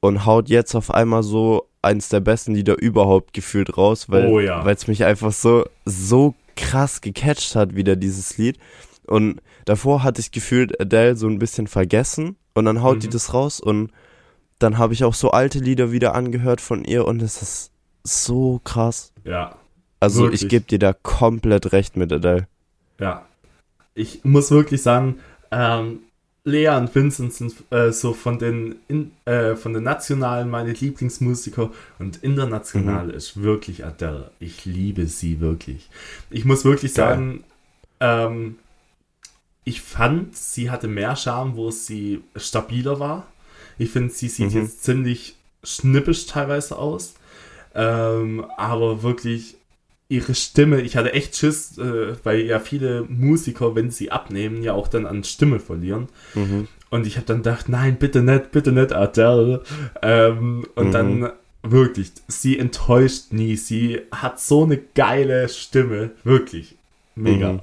und 0.00 0.24
haut 0.26 0.48
jetzt 0.48 0.74
auf 0.76 0.92
einmal 0.92 1.22
so 1.24 1.66
eins 1.82 2.08
der 2.10 2.20
besten 2.20 2.54
Lieder 2.54 2.80
überhaupt 2.80 3.32
gefühlt 3.32 3.76
raus, 3.76 4.08
weil 4.10 4.26
Oh 4.28 4.38
ja. 4.38 4.64
es 4.70 4.86
mich 4.86 5.04
einfach 5.04 5.32
so 5.32 5.64
so 5.84 6.34
krass 6.56 7.00
gecatcht 7.00 7.56
hat 7.56 7.74
wieder 7.74 7.96
dieses 7.96 8.36
Lied 8.38 8.58
und 9.06 9.40
davor 9.64 10.02
hatte 10.02 10.20
ich 10.20 10.30
gefühlt 10.30 10.78
Adele 10.80 11.16
so 11.16 11.26
ein 11.26 11.38
bisschen 11.38 11.66
vergessen 11.66 12.36
und 12.54 12.66
dann 12.66 12.82
haut 12.82 13.02
die 13.02 13.06
Mhm. 13.08 13.12
das 13.12 13.32
raus 13.34 13.60
und 13.60 13.90
dann 14.58 14.76
habe 14.76 14.92
ich 14.92 15.04
auch 15.04 15.14
so 15.14 15.30
alte 15.30 15.58
Lieder 15.58 15.90
wieder 15.90 16.14
angehört 16.14 16.60
von 16.60 16.84
ihr 16.84 17.06
und 17.06 17.22
es 17.22 17.40
ist 17.40 17.72
so 18.04 18.60
krass. 18.62 19.12
ja. 19.24 19.56
Also 20.00 20.22
Wirklich. 20.24 20.42
ich 20.42 20.48
gebe 20.48 20.64
dir 20.64 20.78
da 20.78 20.92
komplett 20.94 21.72
recht 21.72 21.96
mit 21.96 22.12
Adele. 22.12 22.46
Ja. 22.98 23.26
Ich 23.94 24.24
muss 24.24 24.50
wirklich 24.50 24.82
sagen, 24.82 25.18
ähm, 25.50 26.00
Lea 26.44 26.68
und 26.70 26.94
Vincent 26.94 27.34
sind 27.34 27.54
äh, 27.70 27.92
so 27.92 28.14
von 28.14 28.38
den, 28.38 28.76
in, 28.88 29.12
äh, 29.26 29.56
von 29.56 29.74
den 29.74 29.82
nationalen 29.82 30.48
meine 30.48 30.72
Lieblingsmusiker 30.72 31.70
und 31.98 32.18
international 32.22 33.08
Mhm. 33.08 33.14
ist 33.14 33.42
wirklich 33.42 33.84
Adele. 33.84 34.30
Ich 34.40 34.64
liebe 34.64 35.06
sie 35.06 35.40
wirklich. 35.40 35.90
Ich 36.30 36.46
muss 36.46 36.64
wirklich 36.64 36.94
Geil. 36.94 37.08
sagen, 37.10 37.44
ähm, 38.00 38.56
ich 39.64 39.82
fand, 39.82 40.34
sie 40.34 40.70
hatte 40.70 40.88
mehr 40.88 41.14
Charme, 41.14 41.56
wo 41.56 41.70
sie 41.70 42.22
stabiler 42.36 42.98
war. 42.98 43.26
Ich 43.76 43.90
finde, 43.90 44.12
sie 44.12 44.28
sieht 44.28 44.54
Mhm. 44.54 44.62
jetzt 44.62 44.82
ziemlich 44.82 45.36
schnippisch 45.62 46.24
teilweise 46.26 46.78
aus. 46.78 47.14
Ähm, 47.74 48.46
aber 48.56 49.02
wirklich 49.02 49.56
ihre 50.10 50.34
Stimme, 50.34 50.82
ich 50.82 50.96
hatte 50.96 51.14
echt 51.14 51.36
Schiss, 51.36 51.78
äh, 51.78 52.14
weil 52.24 52.40
ja 52.40 52.60
viele 52.60 53.06
Musiker, 53.08 53.74
wenn 53.74 53.90
sie 53.90 54.10
abnehmen, 54.10 54.62
ja 54.62 54.74
auch 54.74 54.88
dann 54.88 55.06
an 55.06 55.24
Stimme 55.24 55.60
verlieren. 55.60 56.08
Mhm. 56.34 56.68
Und 56.90 57.06
ich 57.06 57.16
habe 57.16 57.26
dann 57.26 57.38
gedacht, 57.38 57.68
nein, 57.68 57.96
bitte 57.98 58.20
nicht, 58.22 58.50
bitte 58.50 58.72
nicht, 58.72 58.92
Adele. 58.92 59.62
Ähm, 60.02 60.66
und 60.74 60.88
Mhm. 60.88 60.92
dann 60.92 61.30
wirklich, 61.62 62.12
sie 62.26 62.58
enttäuscht 62.58 63.32
nie. 63.32 63.56
Sie 63.56 64.00
hat 64.10 64.40
so 64.40 64.64
eine 64.64 64.76
geile 64.76 65.48
Stimme, 65.48 66.10
wirklich. 66.24 66.76
Mega. 67.14 67.52
Mhm. 67.52 67.60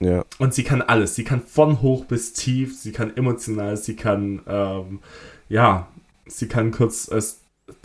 Ja. 0.00 0.24
Und 0.38 0.52
sie 0.52 0.64
kann 0.64 0.82
alles. 0.82 1.14
Sie 1.14 1.22
kann 1.22 1.40
von 1.42 1.80
hoch 1.80 2.06
bis 2.06 2.32
tief, 2.32 2.76
sie 2.76 2.90
kann 2.90 3.16
emotional, 3.16 3.76
sie 3.76 3.94
kann, 3.94 4.42
ähm, 4.48 4.98
ja, 5.48 5.86
sie 6.26 6.48
kann 6.48 6.72
kurz 6.72 7.08
äh, 7.08 7.22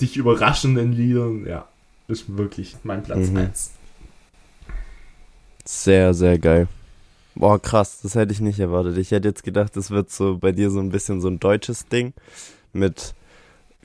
dich 0.01 0.17
überraschen 0.17 0.77
in 0.77 0.93
Liedern. 0.93 1.45
Ja, 1.45 1.67
ist 2.07 2.37
wirklich 2.37 2.75
mein 2.83 3.03
Platz 3.03 3.29
Mhm. 3.29 3.37
1. 3.37 3.71
Sehr, 5.65 6.13
sehr 6.13 6.39
geil. 6.39 6.67
Boah, 7.35 7.61
krass, 7.61 7.99
das 8.01 8.15
hätte 8.15 8.31
ich 8.33 8.39
nicht 8.39 8.59
erwartet. 8.59 8.97
Ich 8.97 9.11
hätte 9.11 9.27
jetzt 9.27 9.43
gedacht, 9.43 9.75
das 9.75 9.91
wird 9.91 10.09
so 10.09 10.37
bei 10.37 10.51
dir 10.51 10.71
so 10.71 10.79
ein 10.79 10.89
bisschen 10.89 11.21
so 11.21 11.27
ein 11.27 11.39
deutsches 11.39 11.87
Ding. 11.87 12.13
Mit 12.73 13.13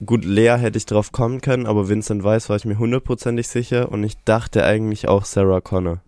gut, 0.06 0.24
Lea 0.24 0.56
hätte 0.58 0.78
ich 0.78 0.86
drauf 0.86 1.12
kommen 1.12 1.40
können, 1.40 1.66
aber 1.66 1.88
Vincent 1.88 2.24
Weiss 2.24 2.48
war 2.48 2.56
ich 2.56 2.64
mir 2.64 2.78
hundertprozentig 2.78 3.48
sicher 3.48 3.90
und 3.92 4.04
ich 4.04 4.16
dachte 4.24 4.64
eigentlich 4.64 5.08
auch 5.08 5.24
Sarah 5.24 5.60
Connor. 5.60 6.00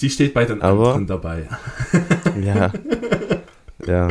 Die 0.00 0.10
steht 0.10 0.34
bei 0.34 0.44
den 0.44 0.62
Aber- 0.62 0.94
anderen 0.94 1.06
dabei. 1.06 1.48
Ja. 2.40 2.72
ja. 3.86 4.08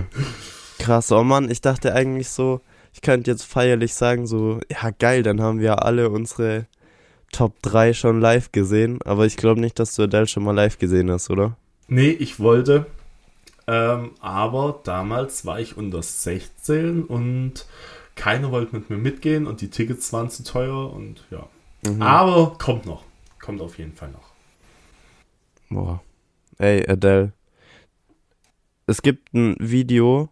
Krass, 0.79 1.11
oh 1.11 1.23
Mann, 1.23 1.49
ich 1.49 1.61
dachte 1.61 1.93
eigentlich 1.93 2.29
so, 2.29 2.59
ich 3.01 3.05
könnte 3.05 3.31
jetzt 3.31 3.45
feierlich 3.45 3.95
sagen, 3.95 4.27
so, 4.27 4.59
ja 4.69 4.91
geil, 4.91 5.23
dann 5.23 5.41
haben 5.41 5.59
wir 5.59 5.83
alle 5.83 6.11
unsere 6.11 6.67
Top 7.31 7.59
3 7.63 7.93
schon 7.93 8.21
live 8.21 8.51
gesehen, 8.51 8.99
aber 9.03 9.25
ich 9.25 9.37
glaube 9.37 9.59
nicht, 9.59 9.79
dass 9.79 9.95
du 9.95 10.03
Adele 10.03 10.27
schon 10.27 10.43
mal 10.43 10.51
live 10.51 10.77
gesehen 10.77 11.09
hast, 11.09 11.31
oder? 11.31 11.57
Nee, 11.87 12.11
ich 12.11 12.39
wollte. 12.39 12.85
Ähm, 13.65 14.11
aber 14.19 14.81
damals 14.83 15.47
war 15.47 15.59
ich 15.59 15.77
unter 15.77 16.03
16 16.03 17.03
und 17.05 17.65
keiner 18.13 18.51
wollte 18.51 18.75
mit 18.75 18.91
mir 18.91 18.97
mitgehen 18.97 19.47
und 19.47 19.61
die 19.61 19.71
Tickets 19.71 20.13
waren 20.13 20.29
zu 20.29 20.43
teuer 20.43 20.93
und 20.93 21.23
ja. 21.31 21.47
Mhm. 21.89 22.03
Aber 22.03 22.55
kommt 22.59 22.85
noch. 22.85 23.03
Kommt 23.39 23.61
auf 23.61 23.79
jeden 23.79 23.93
Fall 23.93 24.11
noch. 24.11 24.29
Boah. 25.71 26.03
Ey, 26.59 26.87
Adele. 26.87 27.33
Es 28.85 29.01
gibt 29.01 29.33
ein 29.33 29.55
Video, 29.57 30.29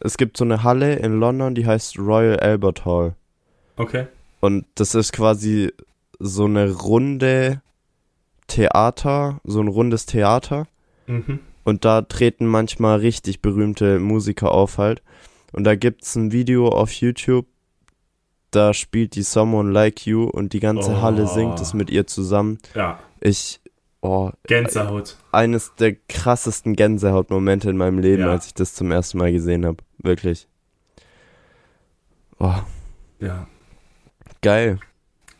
es 0.00 0.16
gibt 0.16 0.36
so 0.36 0.44
eine 0.44 0.62
Halle 0.62 0.96
in 0.96 1.18
London, 1.18 1.54
die 1.54 1.66
heißt 1.66 1.98
Royal 1.98 2.38
Albert 2.38 2.84
Hall. 2.84 3.14
Okay. 3.76 4.06
Und 4.40 4.66
das 4.74 4.94
ist 4.94 5.12
quasi 5.12 5.72
so 6.18 6.44
eine 6.44 6.70
runde 6.72 7.60
Theater, 8.46 9.40
so 9.44 9.60
ein 9.60 9.68
rundes 9.68 10.06
Theater. 10.06 10.66
Mhm. 11.06 11.40
Und 11.64 11.84
da 11.84 12.02
treten 12.02 12.46
manchmal 12.46 13.00
richtig 13.00 13.42
berühmte 13.42 13.98
Musiker 13.98 14.52
auf 14.52 14.78
halt. 14.78 15.02
Und 15.52 15.64
da 15.64 15.74
gibt's 15.74 16.14
ein 16.16 16.32
Video 16.32 16.68
auf 16.68 16.92
YouTube, 16.92 17.46
da 18.50 18.72
spielt 18.72 19.14
die 19.14 19.22
Someone 19.22 19.70
Like 19.70 20.06
You 20.06 20.24
und 20.24 20.52
die 20.54 20.60
ganze 20.60 20.92
Oh. 20.92 21.02
Halle 21.02 21.26
singt 21.26 21.60
es 21.60 21.74
mit 21.74 21.90
ihr 21.90 22.06
zusammen. 22.06 22.58
Ja, 22.74 22.98
Ich, 23.20 23.60
oh, 24.00 24.30
Gänsehaut. 24.46 25.16
eines 25.32 25.74
der 25.76 25.94
krassesten 26.08 26.74
Gänsehautmomente 26.76 27.70
in 27.70 27.76
meinem 27.76 27.98
Leben, 27.98 28.22
Ja. 28.22 28.30
als 28.30 28.46
ich 28.46 28.54
das 28.54 28.74
zum 28.74 28.90
ersten 28.90 29.18
Mal 29.18 29.32
gesehen 29.32 29.64
habe. 29.66 29.78
Wirklich. 29.98 30.46
Oh, 32.38 32.54
Ja, 33.20 33.46
geil. 34.42 34.78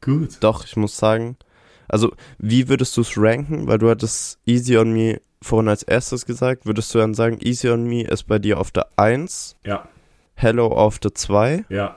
gut. 0.00 0.38
Doch, 0.40 0.64
ich 0.64 0.76
muss 0.76 0.96
sagen. 0.96 1.36
Also, 1.88 2.12
wie 2.38 2.68
würdest 2.68 2.96
du 2.96 3.00
es 3.02 3.16
ranken? 3.16 3.66
Weil 3.66 3.78
du 3.78 3.88
hattest 3.88 4.38
Easy 4.44 4.76
on 4.76 4.92
Me 4.92 5.20
vorhin 5.40 5.68
als 5.68 5.82
erstes 5.84 6.26
gesagt. 6.26 6.66
Würdest 6.66 6.92
du 6.94 6.98
dann 6.98 7.14
sagen, 7.14 7.38
Easy 7.40 7.68
on 7.70 7.84
Me 7.84 8.02
ist 8.02 8.24
bei 8.24 8.38
dir 8.38 8.59
auf 8.61 8.70
der 8.72 8.88
1, 8.96 9.56
Ja, 9.64 9.88
Hello 10.34 10.66
auf 10.66 10.98
der 10.98 11.14
2? 11.14 11.64
ja. 11.68 11.96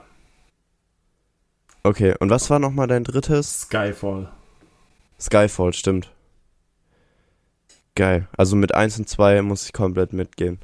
Okay, 1.84 2.14
und 2.20 2.30
was 2.30 2.48
war 2.48 2.60
nochmal 2.60 2.86
dein 2.86 3.02
drittes? 3.02 3.62
Skyfall. 3.62 4.30
Skyfall, 5.18 5.72
stimmt. 5.72 6.12
Geil. 7.94 8.26
Also 8.36 8.56
mit 8.56 8.74
1 8.74 8.98
und 8.98 9.08
2 9.08 9.42
muss 9.42 9.66
ich 9.66 9.72
komplett 9.72 10.12
mitgehen. 10.12 10.58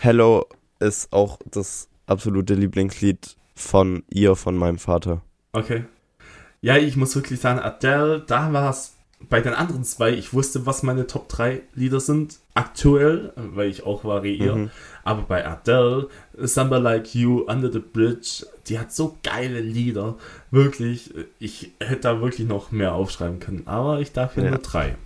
Hello 0.00 0.46
ist 0.80 1.12
auch 1.12 1.38
das 1.48 1.88
absolute 2.06 2.54
Lieblingslied 2.54 3.36
von 3.54 4.02
ihr, 4.10 4.34
von 4.34 4.56
meinem 4.56 4.78
Vater. 4.78 5.22
Okay. 5.52 5.84
Ja, 6.60 6.76
ich 6.76 6.96
muss 6.96 7.14
wirklich 7.14 7.40
sagen, 7.40 7.60
Adele, 7.60 8.24
da 8.26 8.52
war 8.52 8.70
es 8.70 8.96
bei 9.28 9.40
den 9.40 9.54
anderen 9.54 9.84
zwei, 9.84 10.10
ich 10.10 10.32
wusste, 10.32 10.66
was 10.66 10.82
meine 10.82 11.06
Top 11.06 11.28
3 11.28 11.60
Lieder 11.74 12.00
sind, 12.00 12.40
aktuell, 12.54 13.32
weil 13.36 13.68
ich 13.68 13.84
auch 13.84 14.04
variiere. 14.04 14.56
Mhm. 14.56 14.70
Aber 15.04 15.22
bei 15.22 15.46
Adele, 15.46 16.08
Samba 16.36 16.78
Like 16.78 17.14
You, 17.14 17.44
Under 17.46 17.70
the 17.70 17.78
Bridge, 17.78 18.44
die 18.66 18.80
hat 18.80 18.92
so 18.92 19.16
geile 19.22 19.60
Lieder. 19.60 20.16
Wirklich, 20.50 21.14
ich 21.38 21.70
hätte 21.80 22.00
da 22.00 22.20
wirklich 22.20 22.48
noch 22.48 22.72
mehr 22.72 22.94
aufschreiben 22.94 23.38
können. 23.38 23.62
Aber 23.66 24.00
ich 24.00 24.10
darf 24.12 24.34
hier 24.34 24.44
Ja. 24.44 24.50
nur 24.50 24.58
drei. 24.58 24.96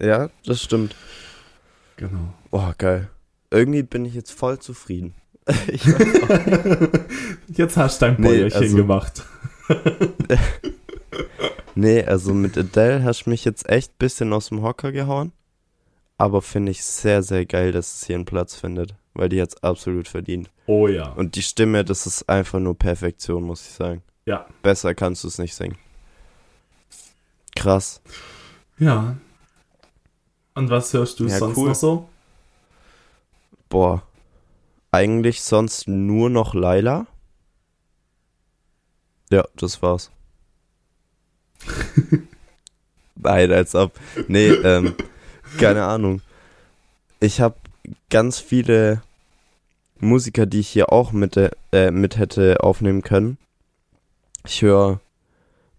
Ja, 0.00 0.30
das 0.44 0.62
stimmt. 0.62 0.94
Genau. 1.96 2.32
Boah, 2.50 2.74
geil. 2.78 3.10
Irgendwie 3.50 3.82
bin 3.82 4.04
ich 4.04 4.14
jetzt 4.14 4.30
voll 4.32 4.58
zufrieden. 4.58 5.14
Jetzt 7.48 7.76
hast 7.78 8.02
du 8.02 8.06
dein 8.06 8.16
Nee, 8.20 8.28
Bäuerchen 8.28 8.62
also- 8.62 8.76
gemacht. 8.76 9.22
Nee, 11.74 12.02
also 12.04 12.34
mit 12.34 12.58
Adele 12.58 13.04
hast 13.04 13.26
du 13.26 13.30
mich 13.30 13.44
jetzt 13.44 13.68
echt 13.68 13.92
ein 13.92 13.98
bisschen 14.00 14.32
aus 14.32 14.48
dem 14.48 14.62
Hocker 14.62 14.90
gehauen. 14.90 15.30
Aber 16.16 16.42
finde 16.42 16.72
ich 16.72 16.82
sehr, 16.84 17.22
sehr 17.22 17.46
geil, 17.46 17.70
dass 17.70 17.94
es 17.94 18.04
hier 18.06 18.16
einen 18.16 18.24
Platz 18.24 18.56
findet. 18.56 18.96
Weil 19.14 19.28
die 19.28 19.40
hat's 19.40 19.62
absolut 19.62 20.08
verdient. 20.08 20.50
Oh 20.66 20.88
ja. 20.88 21.10
Und 21.12 21.36
die 21.36 21.42
Stimme, 21.42 21.84
das 21.84 22.04
ist 22.06 22.28
einfach 22.28 22.58
nur 22.58 22.76
Perfektion, 22.76 23.44
muss 23.44 23.62
ich 23.64 23.74
sagen. 23.74 24.02
Ja. 24.26 24.46
Besser 24.62 24.92
kannst 24.96 25.22
du 25.22 25.28
es 25.28 25.38
nicht 25.38 25.54
singen. 25.54 25.76
Krass. 27.54 28.00
Ja. 28.78 29.16
Und 30.58 30.70
was 30.70 30.92
hörst 30.92 31.20
du 31.20 31.28
Ja, 31.28 31.38
sonst 31.38 31.56
cool. 31.56 31.68
noch 31.68 31.74
so? 31.76 32.08
Boah. 33.68 34.02
Eigentlich 34.90 35.40
sonst 35.40 35.86
nur 35.86 36.30
noch 36.30 36.52
Laila. 36.52 37.06
Ja, 39.30 39.44
das 39.54 39.80
war's. 39.82 40.10
Nein, 43.14 43.52
als 43.52 43.76
ob. 43.76 43.92
Nee, 44.26 44.48
ähm, 44.48 44.96
keine 45.58 45.84
Ahnung. 45.84 46.22
Ich 47.20 47.40
habe 47.40 47.54
ganz 48.10 48.40
viele 48.40 49.00
Musiker, 50.00 50.44
die 50.44 50.58
ich 50.58 50.68
hier 50.70 50.92
auch 50.92 51.12
mit, 51.12 51.36
äh, 51.36 51.92
mit 51.92 52.16
hätte 52.18 52.64
aufnehmen 52.64 53.02
können. 53.02 53.38
Ich 54.44 54.62
höre 54.62 54.98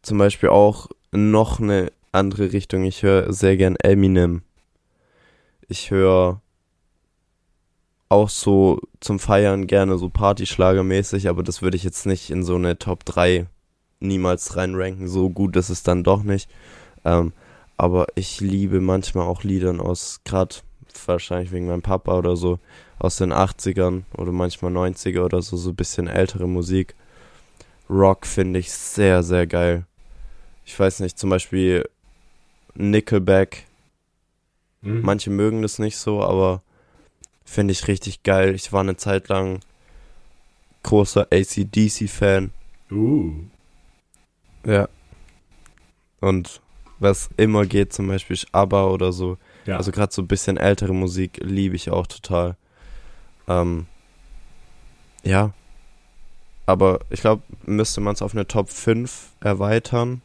zum 0.03 0.19
Beispiel 0.19 0.47
auch 0.47 0.87
noch 1.11 1.59
eine 1.59 1.91
andere 2.13 2.53
Richtung. 2.53 2.85
Ich 2.85 3.03
höre 3.03 3.33
sehr 3.33 3.57
gern 3.57 3.75
Eminem. 3.75 4.43
Ich 5.69 5.91
höre 5.91 6.41
auch 8.09 8.29
so 8.29 8.79
zum 8.99 9.19
Feiern 9.19 9.67
gerne 9.67 9.99
so 9.99 10.09
Partyschlagermäßig, 10.09 11.29
aber 11.29 11.43
das 11.43 11.61
würde 11.61 11.77
ich 11.77 11.83
jetzt 11.83 12.07
nicht 12.07 12.31
in 12.31 12.43
so 12.43 12.55
eine 12.55 12.79
Top 12.79 13.05
3 13.05 13.45
niemals 13.99 14.57
reinranken. 14.57 15.07
So 15.07 15.29
gut 15.29 15.55
ist 15.55 15.69
es 15.69 15.83
dann 15.83 16.03
doch 16.03 16.23
nicht. 16.23 16.49
Ähm, 17.05 17.33
aber 17.77 18.07
ich 18.15 18.41
liebe 18.41 18.81
manchmal 18.81 19.27
auch 19.27 19.43
Liedern 19.43 19.79
aus, 19.79 20.21
gerade 20.25 20.55
wahrscheinlich 21.05 21.51
wegen 21.51 21.67
meinem 21.67 21.83
Papa 21.83 22.17
oder 22.17 22.35
so, 22.35 22.57
aus 22.97 23.17
den 23.17 23.31
80ern 23.31 24.03
oder 24.17 24.31
manchmal 24.31 24.71
90er 24.71 25.21
oder 25.23 25.43
so, 25.43 25.55
so 25.55 25.69
ein 25.69 25.75
bisschen 25.75 26.07
ältere 26.07 26.47
Musik. 26.47 26.95
Rock 27.89 28.25
finde 28.25 28.59
ich 28.59 28.71
sehr, 28.71 29.21
sehr 29.21 29.45
geil. 29.45 29.85
Ich 30.65 30.77
weiß 30.77 30.99
nicht, 31.01 31.19
zum 31.19 31.29
Beispiel 31.29 31.87
Nickelback 32.73 33.68
Mhm. 34.81 35.01
Manche 35.01 35.29
mögen 35.29 35.61
das 35.61 35.79
nicht 35.79 35.97
so, 35.97 36.23
aber 36.23 36.61
finde 37.45 37.71
ich 37.71 37.87
richtig 37.87 38.23
geil. 38.23 38.55
Ich 38.55 38.71
war 38.71 38.81
eine 38.81 38.97
Zeit 38.97 39.27
lang 39.27 39.59
großer 40.83 41.27
ACDC-Fan. 41.31 42.51
Uh. 42.91 43.33
Ja. 44.65 44.87
Und 46.21 46.61
was 46.99 47.29
immer 47.37 47.65
geht, 47.65 47.93
zum 47.93 48.07
Beispiel 48.07 48.37
ABBA 48.51 48.87
oder 48.87 49.11
so. 49.11 49.37
Ja. 49.65 49.77
Also 49.77 49.91
gerade 49.91 50.13
so 50.13 50.21
ein 50.21 50.27
bisschen 50.27 50.57
ältere 50.57 50.93
Musik 50.93 51.39
liebe 51.41 51.75
ich 51.75 51.89
auch 51.89 52.07
total. 52.07 52.55
Ähm, 53.47 53.87
ja. 55.23 55.53
Aber 56.65 56.99
ich 57.09 57.21
glaube, 57.21 57.41
müsste 57.65 58.01
man 58.01 58.13
es 58.13 58.21
auf 58.21 58.33
eine 58.33 58.47
Top 58.47 58.69
5 58.69 59.29
erweitern, 59.39 60.21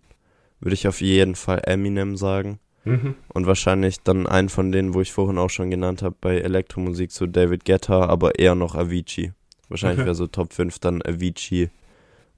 würde 0.61 0.75
ich 0.75 0.87
auf 0.89 1.01
jeden 1.01 1.37
Fall 1.37 1.63
Eminem 1.65 2.17
sagen. 2.17 2.59
Mhm. 2.85 3.15
Und 3.29 3.47
wahrscheinlich 3.47 4.01
dann 4.03 4.27
einen 4.27 4.49
von 4.49 4.73
denen, 4.73 4.95
wo 4.95 5.01
ich 5.01 5.13
vorhin 5.13 5.39
auch 5.39 5.51
schon 5.51 5.71
genannt 5.71 6.03
habe, 6.03 6.17
bei 6.21 6.39
Elektromusik 6.39 7.13
so 7.13 7.27
David 7.27 7.65
Guetta, 7.65 8.07
aber 8.07 8.39
eher 8.39 8.55
noch 8.55 8.75
Avicii. 8.75 9.33
Wahrscheinlich 9.69 10.01
Okay. 10.01 10.07
wäre 10.07 10.15
so 10.15 10.27
Top 10.27 10.53
5 10.53 10.79
dann 10.79 11.03
Avicii 11.03 11.71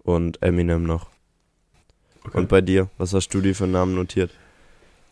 und 0.03 0.43
Eminem 0.43 0.85
noch. 0.85 1.09
Okay. 2.25 2.39
Und 2.39 2.49
bei 2.49 2.61
dir, 2.61 2.89
was 2.99 3.13
hast 3.13 3.29
du 3.29 3.41
dir 3.41 3.55
für 3.55 3.67
Namen 3.67 3.95
notiert? 3.95 4.31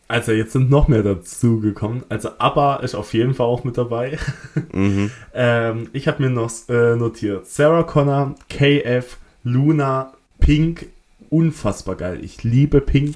Also 0.07 0.31
jetzt 0.33 0.53
sind 0.53 0.69
noch 0.69 0.87
mehr 0.87 1.01
dazu 1.01 1.59
gekommen. 1.59 2.03
Also 2.09 2.29
ABBA 2.37 2.77
ist 2.77 2.93
auf 2.93 3.13
jeden 3.13 3.33
Fall 3.33 3.47
auch 3.47 3.63
mit 3.63 3.77
dabei. 3.77 4.17
Mhm. 4.71 5.11
ähm, 5.33 5.89
ich 5.93 6.07
habe 6.07 6.23
mir 6.23 6.29
noch 6.29 6.51
äh, 6.69 6.95
notiert. 6.95 7.47
Sarah 7.47 7.83
Connor, 7.83 8.35
KF, 8.49 9.17
Luna, 9.43 10.13
Pink. 10.39 10.87
Unfassbar 11.29 11.95
geil. 11.95 12.19
Ich 12.21 12.43
liebe 12.43 12.81
Pink. 12.81 13.15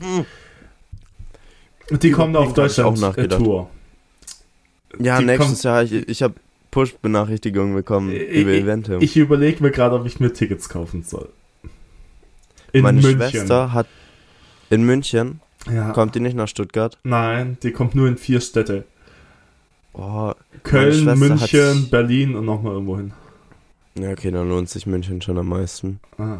Und 1.89 2.03
die 2.03 2.11
kommen 2.11 2.35
auf 2.35 2.49
ich 2.49 2.53
Deutschland 2.53 3.03
auch 3.03 3.17
äh, 3.17 3.27
Tour. 3.27 3.69
Ja, 4.99 5.19
Die 5.19 5.25
nächstes 5.25 5.63
Jahr, 5.63 5.83
ich, 5.83 5.93
ich 5.93 6.23
habe 6.23 6.35
Push-Benachrichtigungen 6.71 7.73
bekommen 7.75 8.11
über 8.11 8.51
ich, 8.51 8.63
Eventim. 8.63 9.01
ich 9.01 9.17
überlege 9.17 9.63
mir 9.63 9.71
gerade, 9.71 9.95
ob 9.95 10.05
ich 10.05 10.19
mir 10.19 10.33
Tickets 10.33 10.69
kaufen 10.69 11.03
soll. 11.03 11.29
In 12.73 12.83
Meine 12.83 13.01
München. 13.01 13.19
Schwester 13.19 13.73
hat 13.73 13.87
in 14.69 14.83
München, 14.83 15.41
Ja. 15.71 15.91
kommt 15.91 16.13
die 16.15 16.19
nicht 16.19 16.35
nach 16.35 16.47
Stuttgart? 16.47 16.97
Nein, 17.03 17.57
die 17.63 17.71
kommt 17.71 17.95
nur 17.95 18.07
in 18.07 18.17
vier 18.17 18.39
Städte. 18.41 18.85
Oh, 19.93 20.33
Köln, 20.63 21.05
München, 21.17 21.89
Berlin 21.89 22.35
und 22.35 22.45
nochmal 22.45 22.73
irgendwo 22.73 22.97
hin. 22.97 23.11
ja, 23.99 24.11
okay, 24.11 24.29
dann 24.29 24.47
lohnt 24.47 24.69
sich 24.69 24.85
München 24.85 25.21
schon 25.21 25.37
am 25.39 25.47
meisten. 25.49 25.99
Ah. 26.19 26.37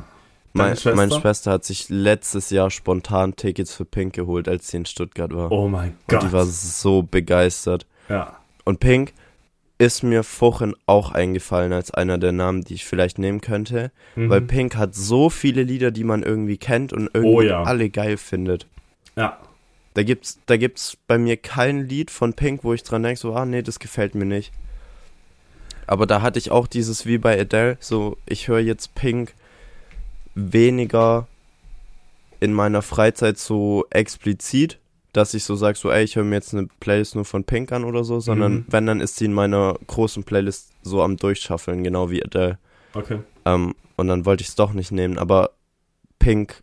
Mein, 0.53 0.75
Schwester? 0.75 0.95
Meine 0.95 1.11
Schwester 1.13 1.51
hat 1.51 1.63
sich 1.65 1.89
letztes 1.89 2.49
Jahr 2.49 2.69
spontan 2.71 3.35
Tickets 3.35 3.73
für 3.73 3.85
Pink 3.85 4.13
geholt, 4.13 4.47
als 4.47 4.69
sie 4.69 4.77
in 4.77 4.85
Stuttgart 4.85 5.33
war. 5.33 5.51
Oh 5.51 5.67
mein 5.67 5.89
Und 5.91 6.07
Gott. 6.07 6.23
die 6.23 6.31
war 6.31 6.45
so 6.45 7.03
begeistert. 7.03 7.85
ja. 8.09 8.35
Und 8.65 8.79
Pink, 8.79 9.13
ist 9.79 10.03
mir 10.03 10.23
vorhin 10.23 10.75
auch 10.87 11.11
eingefallen 11.13 11.71
als 11.71 11.89
einer 11.91 12.17
der 12.17 12.33
Namen, 12.33 12.63
die 12.65 12.73
ich 12.73 12.85
vielleicht 12.85 13.17
nehmen 13.17 13.39
könnte. 13.41 13.91
Mhm. 14.15 14.29
Weil 14.29 14.41
Pink 14.41 14.75
hat 14.75 14.93
so 14.93 15.29
viele 15.29 15.63
Lieder, 15.63 15.89
die 15.91 16.03
man 16.03 16.21
irgendwie 16.21 16.57
kennt 16.57 16.91
und 16.91 17.09
irgendwie 17.13 17.33
Oh 17.33 17.41
ja. 17.41 17.63
alle 17.63 17.89
geil 17.89 18.17
findet. 18.17 18.67
Ja, 19.15 19.37
Da 19.93 20.03
gibt's, 20.03 20.37
da 20.47 20.57
gibt's 20.57 20.97
bei 21.07 21.17
mir 21.17 21.37
kein 21.37 21.87
Lied 21.87 22.11
von 22.11 22.33
Pink, 22.33 22.63
wo 22.65 22.73
ich 22.73 22.83
dran 22.83 23.03
denke, 23.03 23.19
so, 23.19 23.33
ah 23.33 23.45
nee, 23.45 23.61
das 23.61 23.79
gefällt 23.79 24.15
mir 24.15 24.25
nicht. 24.25 24.51
Aber 25.87 26.05
da 26.05 26.21
hatte 26.21 26.37
ich 26.39 26.51
auch 26.51 26.67
dieses 26.67 27.05
wie 27.05 27.17
bei 27.17 27.39
Adele, 27.39 27.77
so, 27.79 28.17
ich 28.25 28.47
höre 28.49 28.59
jetzt 28.59 28.93
Pink 28.95 29.33
weniger 30.53 31.27
in 32.39 32.53
meiner 32.53 32.81
Freizeit 32.81 33.37
so 33.37 33.85
explizit, 33.89 34.79
dass 35.13 35.33
ich 35.33 35.43
so 35.43 35.55
sage, 35.55 35.77
so, 35.77 35.91
ey, 35.91 36.03
ich 36.03 36.15
höre 36.15 36.23
mir 36.23 36.35
jetzt 36.35 36.53
eine 36.53 36.67
Playlist 36.79 37.15
nur 37.15 37.25
von 37.25 37.43
Pink 37.43 37.71
an 37.71 37.83
oder 37.83 38.03
so, 38.03 38.19
sondern 38.19 38.53
Mhm. 38.53 38.65
wenn, 38.69 38.85
dann 38.85 39.01
ist 39.01 39.17
sie 39.17 39.25
in 39.25 39.33
meiner 39.33 39.75
großen 39.87 40.23
Playlist 40.23 40.71
so 40.83 41.01
am 41.01 41.17
Durchschaffeln, 41.17 41.83
genau 41.83 42.09
wie 42.11 42.23
Adele. 42.23 42.57
okay. 42.93 43.19
Ähm, 43.45 43.73
und 43.97 44.07
dann 44.07 44.25
wollte 44.25 44.41
ich 44.43 44.49
es 44.49 44.55
doch 44.55 44.71
nicht 44.73 44.91
nehmen, 44.91 45.17
aber 45.17 45.51
Pink 46.19 46.61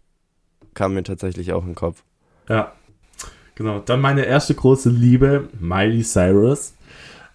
kam 0.74 0.94
mir 0.94 1.02
tatsächlich 1.02 1.52
auch 1.52 1.62
in 1.62 1.70
den 1.70 1.74
Kopf. 1.74 2.02
Ja, 2.48 2.72
genau. 3.56 3.80
Dann 3.80 4.00
meine 4.00 4.24
erste 4.24 4.54
große 4.54 4.88
Liebe, 4.90 5.48
Miley 5.58 6.02
Cyrus. 6.02 6.74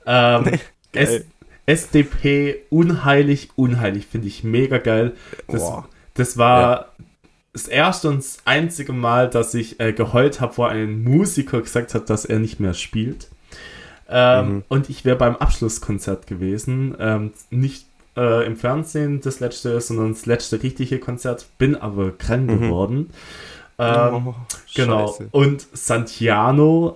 Ähm, 0.06 0.60
S. 0.94 1.26
SDP, 1.68 2.56
unheilig, 2.70 3.50
unheilig, 3.56 4.08
finde 4.08 4.28
ich 4.28 4.44
mega 4.44 4.78
geil. 4.80 5.14
Das, 5.48 5.62
Boah. 5.62 5.88
Das 6.16 6.38
war 6.38 6.88
das 7.54 7.68
erste 7.68 8.08
und 8.10 8.18
das 8.18 8.38
einzige 8.46 8.94
Mal, 8.94 9.30
dass 9.30 9.54
ich 9.54 9.80
äh, 9.80 9.92
geheult 9.94 10.40
habe, 10.42 10.58
wo 10.58 10.64
ein 10.64 11.04
Musiker 11.04 11.62
gesagt 11.62 11.94
hat, 11.94 12.10
dass 12.10 12.24
er 12.26 12.40
nicht 12.40 12.60
mehr 12.60 12.74
spielt. 12.74 13.30
Ähm, 14.10 14.48
Mhm. 14.56 14.64
Und 14.70 14.90
ich 14.90 15.06
wäre 15.06 15.16
beim 15.18 15.36
Abschlusskonzert 15.38 16.28
gewesen. 16.28 16.96
Ähm, 17.00 17.32
nicht 17.50 17.86
äh, 18.18 18.46
im 18.46 18.58
Fernsehen 18.58 19.22
das 19.22 19.40
letzte, 19.40 19.80
sondern 19.80 20.12
das 20.14 20.26
letzte 20.26 20.62
richtige 20.64 21.00
Konzert. 21.00 21.46
Bin 21.58 21.76
aber 21.76 22.12
krank 22.18 22.50
Mhm. 22.50 22.60
geworden. 22.62 23.10
Ähm, 23.80 24.28
Oh, 24.28 24.36
Genau. 24.76 25.08
scheiße. 25.08 25.28
Und 25.32 25.66
Santiano, 25.74 26.96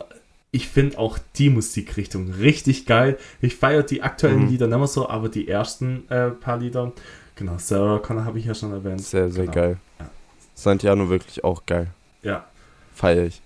ich 0.51 0.67
finde 0.67 0.97
auch 0.99 1.17
die 1.37 1.49
Musikrichtung 1.49 2.31
richtig 2.31 2.85
geil. 2.85 3.17
Ich 3.41 3.55
feiere 3.55 3.83
die 3.83 4.03
aktuellen 4.03 4.43
Mhm. 4.43 4.49
Lieder 4.49 4.67
nicht 4.67 4.77
mehr 4.77 4.87
so, 4.87 5.09
aber 5.09 5.29
die 5.29 5.47
ersten 5.47 6.09
äh, 6.09 6.29
paar 6.31 6.57
Lieder, 6.59 6.91
genau, 7.35 7.57
Sarah 7.57 7.99
Connor 7.99 8.25
habe 8.25 8.39
ich 8.39 8.45
ja 8.45 8.53
schon 8.53 8.71
erwähnt. 8.71 9.01
Sehr, 9.01 9.29
sehr 9.29 9.45
genau. 9.45 9.55
geil. 9.55 9.77
Ja. 9.99 10.09
Santiano 10.53 11.09
wirklich 11.09 11.43
auch 11.43 11.65
geil. 11.65 11.93
Ja. 12.21 12.45
Feier 12.93 13.25
ich. 13.25 13.41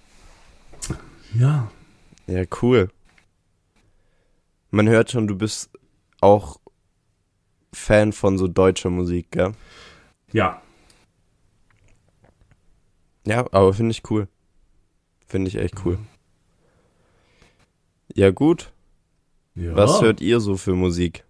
Ja. 1.34 1.72
Ja, 2.28 2.44
cool. 2.62 2.90
Man 4.72 4.88
hört 4.88 5.12
schon, 5.12 5.28
du 5.28 5.36
bist 5.36 5.70
auch 6.22 6.60
Fan 7.74 8.14
von 8.14 8.38
so 8.38 8.48
deutscher 8.48 8.90
Musik, 8.90 9.32
gell? 9.32 9.54
Ja. 10.32 10.62
Ja, 13.26 13.40
aber 13.52 13.74
finde 13.74 13.92
ich 13.92 14.10
cool. 14.10 14.28
Finde 15.28 15.50
ich 15.50 15.58
echt 15.58 15.86
cool. 15.86 16.00
Ja, 18.16 18.32
gut. 18.32 18.72
ja. 19.56 19.76
Was 19.76 20.02
hört 20.02 20.22
ihr 20.22 20.40
so 20.40 20.58
für 20.58 20.74
Musik? 20.74 21.24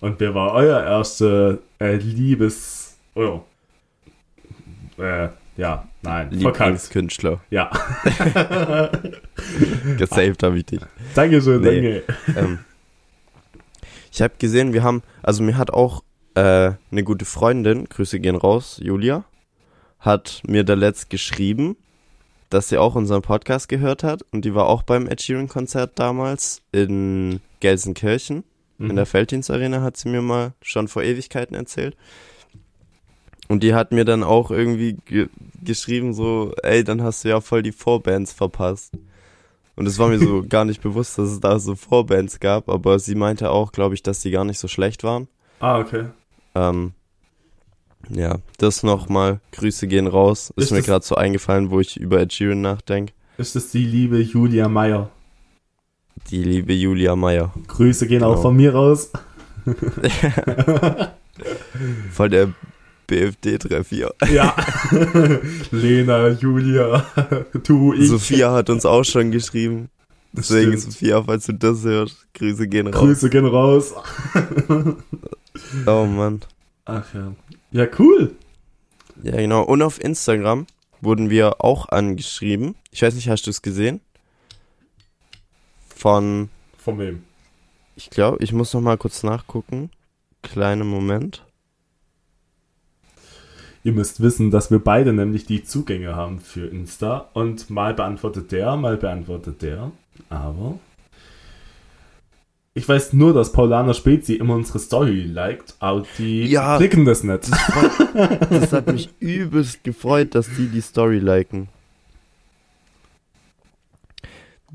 Und 0.00 0.18
wer 0.20 0.34
war 0.34 0.52
euer 0.54 0.82
erster 0.82 1.58
äh, 1.78 1.96
Liebes. 1.96 2.96
Oh. 3.14 3.40
Äh, 4.98 5.28
ja, 5.56 5.86
nein. 6.02 6.30
Lieblingskünstler. 6.30 7.40
Ja. 7.50 7.70
Gesaved 9.98 10.42
habe 10.42 10.58
ich 10.58 10.66
dich. 10.66 10.80
Dankeschön, 11.14 11.60
Nee. 11.60 12.02
danke. 12.26 12.38
ähm, 12.38 12.58
ich 14.12 14.22
habe 14.22 14.34
gesehen, 14.38 14.72
wir 14.72 14.82
haben, 14.82 15.02
also 15.22 15.42
mir 15.42 15.56
hat 15.56 15.70
auch 15.70 16.02
äh, 16.34 16.72
eine 16.90 17.04
gute 17.04 17.24
Freundin, 17.24 17.84
Grüße 17.88 18.20
gehen 18.20 18.36
raus, 18.36 18.80
Julia, 18.82 19.24
hat 19.98 20.42
mir 20.46 20.64
da 20.64 20.74
letzt 20.74 21.10
geschrieben, 21.10 21.76
dass 22.48 22.68
sie 22.70 22.78
auch 22.78 22.94
unseren 22.94 23.22
Podcast 23.22 23.68
gehört 23.68 24.02
hat 24.02 24.22
und 24.32 24.44
die 24.44 24.54
war 24.54 24.66
auch 24.66 24.82
beim 24.82 25.06
Ed 25.06 25.20
Sheeran 25.22 25.48
Konzert 25.48 25.98
damals 25.98 26.62
in 26.72 27.40
Gelsenkirchen 27.60 28.44
in 28.88 28.96
der 28.96 29.06
Felddienst 29.06 29.50
Arena 29.50 29.82
hat 29.82 29.96
sie 29.96 30.08
mir 30.08 30.22
mal 30.22 30.52
schon 30.62 30.88
vor 30.88 31.02
Ewigkeiten 31.02 31.54
erzählt. 31.54 31.96
Und 33.48 33.62
die 33.62 33.74
hat 33.74 33.92
mir 33.92 34.04
dann 34.04 34.22
auch 34.22 34.50
irgendwie 34.50 34.96
ge 35.04 35.28
geschrieben 35.62 36.14
so, 36.14 36.54
ey, 36.62 36.84
dann 36.84 37.02
hast 37.02 37.24
du 37.24 37.28
ja 37.28 37.40
voll 37.40 37.62
die 37.62 37.72
Vorbands 37.72 38.32
verpasst. 38.32 38.94
Und 39.76 39.86
es 39.86 39.98
war 39.98 40.08
mir 40.08 40.18
so 40.18 40.42
gar 40.48 40.64
nicht 40.64 40.80
bewusst, 40.80 41.18
dass 41.18 41.30
es 41.30 41.40
da 41.40 41.58
so 41.58 41.74
Vorbands 41.74 42.40
gab, 42.40 42.68
aber 42.68 42.98
sie 42.98 43.14
meinte 43.14 43.50
auch, 43.50 43.72
glaube 43.72 43.94
ich, 43.94 44.02
dass 44.02 44.20
die 44.20 44.30
gar 44.30 44.44
nicht 44.44 44.58
so 44.58 44.68
schlecht 44.68 45.04
waren. 45.04 45.28
Ah, 45.58 45.78
okay. 45.78 46.06
Ähm, 46.54 46.92
ja, 48.08 48.38
das 48.58 48.82
nochmal. 48.82 49.40
Grüße 49.52 49.86
gehen 49.86 50.06
raus. 50.06 50.52
Ist, 50.56 50.66
Ist 50.66 50.70
mir 50.70 50.82
gerade 50.82 51.04
so 51.04 51.16
eingefallen, 51.16 51.70
wo 51.70 51.80
ich 51.80 51.98
über 51.98 52.20
Ed 52.20 52.32
Sheeran 52.32 52.60
nachdenke. 52.60 53.12
Ist 53.36 53.56
das 53.56 53.70
die 53.70 53.84
liebe 53.84 54.20
Julia 54.20 54.68
Meyer? 54.68 55.10
Die 56.28 56.42
liebe 56.42 56.72
Julia 56.72 57.16
Meyer. 57.16 57.52
Grüße 57.66 58.06
gehen 58.06 58.20
Genau. 58.20 58.34
auch 58.34 58.42
von 58.42 58.56
mir 58.56 58.72
raus. 58.74 59.10
Voll 62.12 62.28
der 62.28 62.52
BFD-Treff 63.06 63.88
hier. 63.88 64.12
Ja. 64.32 64.54
Lena, 65.70 66.28
Julia, 66.28 67.04
du, 67.64 67.92
ich. 67.94 68.08
Sophia 68.08 68.52
hat 68.52 68.70
uns 68.70 68.84
auch 68.86 69.04
schon 69.04 69.30
geschrieben. 69.30 69.88
Deswegen, 70.32 70.78
Stimmt. 70.78 70.92
Sophia, 70.92 71.22
falls 71.24 71.46
du 71.46 71.54
das 71.54 71.82
hörst, 71.82 72.26
Grüße 72.34 72.68
gehen 72.68 72.86
raus. 72.86 73.00
Grüße 73.00 73.30
gehen 73.30 73.46
raus. 73.46 73.94
Oh 75.86 76.04
Mann. 76.06 76.40
Ach 76.84 77.04
ja. 77.14 77.32
Ja, 77.72 77.86
cool. 77.98 78.32
Ja, 79.22 79.36
genau. 79.36 79.62
Und 79.62 79.82
auf 79.82 80.02
Instagram 80.02 80.66
wurden 81.00 81.30
wir 81.30 81.64
auch 81.64 81.88
angeschrieben. 81.88 82.76
Ich 82.92 83.02
weiß 83.02 83.14
nicht, 83.14 83.28
hast 83.28 83.46
du 83.46 83.50
es 83.50 83.62
gesehen? 83.62 84.00
Von, 86.00 86.48
Von 86.78 86.98
wem? 86.98 87.22
ich 87.94 88.08
glaube, 88.08 88.42
ich 88.42 88.52
muss 88.54 88.72
noch 88.72 88.80
mal 88.80 88.96
kurz 88.96 89.22
nachgucken. 89.22 89.90
Kleiner 90.42 90.84
Moment. 90.84 91.44
Ihr 93.84 93.92
müsst 93.92 94.20
wissen, 94.22 94.50
dass 94.50 94.70
wir 94.70 94.78
beide 94.78 95.12
nämlich 95.12 95.44
die 95.44 95.62
Zugänge 95.62 96.16
haben 96.16 96.40
für 96.40 96.66
Insta 96.66 97.28
und 97.34 97.68
mal 97.70 97.92
beantwortet 97.92 98.50
der, 98.52 98.76
mal 98.76 98.96
beantwortet 98.96 99.60
der. 99.62 99.90
Aber 100.30 100.78
ich 102.72 102.88
weiß 102.88 103.12
nur, 103.14 103.34
dass 103.34 103.52
Paulana 103.52 103.92
Spezi 103.92 104.34
immer 104.36 104.54
unsere 104.54 104.78
Story 104.78 105.22
liked, 105.24 105.74
aber 105.80 106.04
die 106.18 106.44
Ja. 106.46 106.78
klicken 106.78 107.04
das 107.04 107.24
nicht. 107.24 107.50
Das 108.50 108.72
hat 108.72 108.86
mich 108.92 109.10
übelst 109.18 109.84
gefreut, 109.84 110.34
dass 110.34 110.46
die 110.56 110.68
die 110.68 110.80
Story 110.80 111.18
liken. 111.18 111.68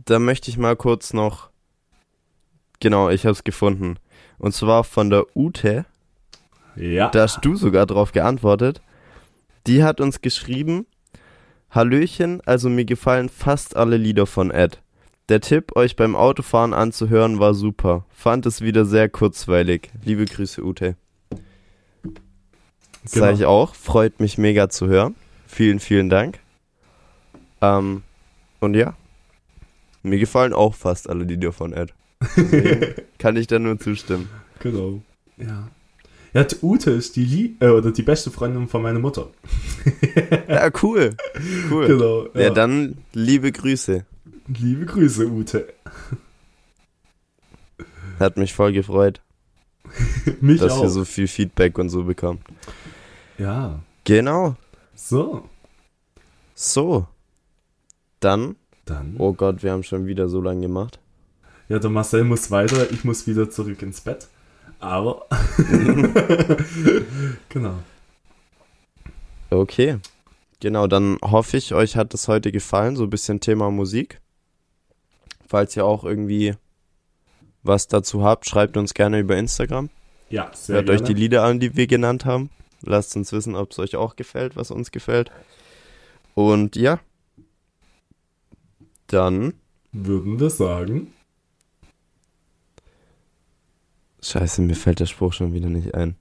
Da 0.06 0.20
möchte 0.20 0.50
ich 0.52 0.58
mal 0.58 0.76
kurz 0.76 1.14
noch. 1.14 1.50
Genau, 2.80 3.10
ich 3.10 3.26
habe 3.26 3.34
es 3.34 3.44
gefunden. 3.44 3.98
Und 4.38 4.54
zwar 4.54 4.84
von 4.84 5.10
der 5.10 5.26
Ute. 5.36 5.86
Ja. 6.76 7.10
Da 7.10 7.22
hast 7.24 7.44
du 7.44 7.56
sogar 7.56 7.86
drauf 7.86 8.12
geantwortet. 8.12 8.82
Die 9.66 9.84
hat 9.84 10.00
uns 10.02 10.22
geschrieben: 10.22 10.86
Hallöchen, 11.72 12.42
also 12.46 12.70
mir 12.70 12.86
gefallen 12.86 13.30
fast 13.30 13.76
alle 13.76 13.98
Lieder 13.98 14.26
von 14.28 14.52
Ed. 14.52 14.82
Der 15.30 15.42
Tipp, 15.42 15.76
euch 15.76 15.96
beim 15.96 16.16
Autofahren 16.16 16.74
anzuhören, 16.74 17.40
war 17.40 17.56
super. 17.56 18.06
Fand 18.12 18.46
es 18.46 18.62
wieder 18.62 18.86
sehr 18.86 19.10
kurzweilig. 19.10 19.90
Liebe 20.04 20.26
Grüße, 20.26 20.64
Ute. 20.64 20.96
Das 23.02 23.14
Genau. 23.14 23.26
sage 23.26 23.38
ich 23.38 23.46
auch. 23.46 23.74
Freut 23.74 24.20
mich 24.20 24.38
mega 24.38 24.70
zu 24.70 24.88
hören. 24.88 25.16
Vielen, 25.48 25.80
vielen 25.80 26.10
Dank. 26.10 26.40
Ähm, 27.62 28.04
und 28.60 28.76
ja, 28.76 28.96
mir 30.06 30.20
gefallen 30.20 30.54
auch 30.54 30.76
fast 30.76 31.10
alle 31.10 31.24
Lieder 31.24 31.52
von 31.52 31.74
Ed. 31.74 31.94
Kann 33.20 33.36
ich 33.36 33.48
da 33.48 33.60
nur 33.60 33.80
zustimmen. 33.80 34.30
Genau. 34.60 35.02
Ja. 35.38 35.70
Ja, 36.34 36.46
Ute 36.62 36.92
ist 36.92 37.16
die 37.16 37.24
Lie 37.24 37.56
äh, 37.62 37.70
oder 37.70 37.92
die 37.92 38.02
beste 38.02 38.30
Freundin 38.30 38.68
von 38.68 38.82
meiner 38.82 39.00
Mutter. 39.00 39.30
Ja, 40.50 40.70
cool. 40.84 41.16
Cool. 41.72 41.88
Genau. 41.88 42.28
Ja, 42.34 42.50
dann 42.50 42.98
liebe 43.14 43.52
Grüße. 43.54 44.06
Liebe 44.48 44.86
Grüße, 44.86 45.26
Ute. 45.28 45.74
Hat 48.20 48.36
mich 48.38 48.54
voll 48.54 48.74
gefreut, 48.74 49.22
Mich 50.42 50.60
dass 50.62 50.74
auch. 50.74 50.84
wir 50.84 50.90
so 50.90 51.06
viel 51.06 51.28
Feedback 51.28 51.78
und 51.78 51.90
so 51.90 52.04
bekommen. 52.04 52.40
ja. 53.38 53.80
Genau. 54.04 54.56
So. 54.94 55.50
So. 56.54 57.08
Dann. 58.20 58.56
Dann. 58.86 59.16
Oh 59.18 59.34
Gott, 59.34 59.64
wir 59.64 59.72
haben 59.72 59.84
schon 59.84 60.06
wieder 60.06 60.30
so 60.30 60.42
lange 60.42 60.62
gemacht. 60.62 61.00
Ja, 61.68 61.80
der 61.80 61.90
Marcel 61.90 62.24
muss 62.24 62.52
weiter, 62.52 62.92
ich 62.92 63.04
muss 63.04 63.26
wieder 63.26 63.50
zurück 63.50 63.82
ins 63.82 64.02
Bett. 64.02 64.28
Aber. 64.80 65.26
genau. 67.50 67.80
Okay. 69.50 69.98
Genau, 70.60 70.88
dann 70.88 71.18
hoffe 71.24 71.58
ich, 71.58 71.74
euch 71.74 71.96
hat 71.96 72.14
das 72.14 72.28
heute 72.28 72.52
gefallen, 72.52 72.96
so 72.96 73.04
ein 73.04 73.10
bisschen 73.10 73.40
Thema 73.40 73.72
Musik. 73.72 74.22
Falls 75.48 75.76
ihr 75.76 75.86
auch 75.86 76.04
irgendwie 76.04 76.56
was 77.64 77.88
dazu 77.88 78.24
habt, 78.24 78.48
schreibt 78.48 78.78
uns 78.78 78.94
gerne 78.94 79.20
über 79.20 79.36
Instagram. 79.38 79.90
Ja, 80.30 80.52
sehr 80.54 80.76
Hört 80.76 80.88
gerne. 80.88 81.02
euch 81.02 81.08
die 81.08 81.14
Lieder 81.14 81.44
an, 81.44 81.60
die 81.60 81.76
wir 81.76 81.88
genannt 81.88 82.26
haben. 82.26 82.50
Lasst 82.82 83.16
uns 83.16 83.32
wissen, 83.32 83.56
ob 83.56 83.72
es 83.72 83.80
euch 83.80 83.96
auch 83.96 84.16
gefällt, 84.16 84.56
was 84.56 84.72
uns 84.72 84.92
gefällt. 84.92 85.32
Und 86.36 86.76
ja. 86.76 87.00
Dann. 89.08 89.54
Würden 89.92 90.40
wir 90.40 90.50
sagen. 90.50 91.14
Scheiße, 94.22 94.62
mir 94.62 94.76
fällt 94.76 95.00
der 95.00 95.06
Spruch 95.06 95.34
schon 95.34 95.54
wieder 95.54 95.70
nicht 95.70 95.94
ein. 95.94 96.16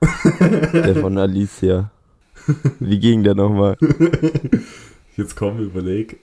der 0.40 0.96
von 0.96 1.18
Alicia. 1.18 1.90
Wie 2.78 2.98
ging 2.98 3.22
der 3.24 3.34
nochmal? 3.34 3.76
Jetzt 5.16 5.36
komm, 5.36 5.58
überleg. 5.58 6.20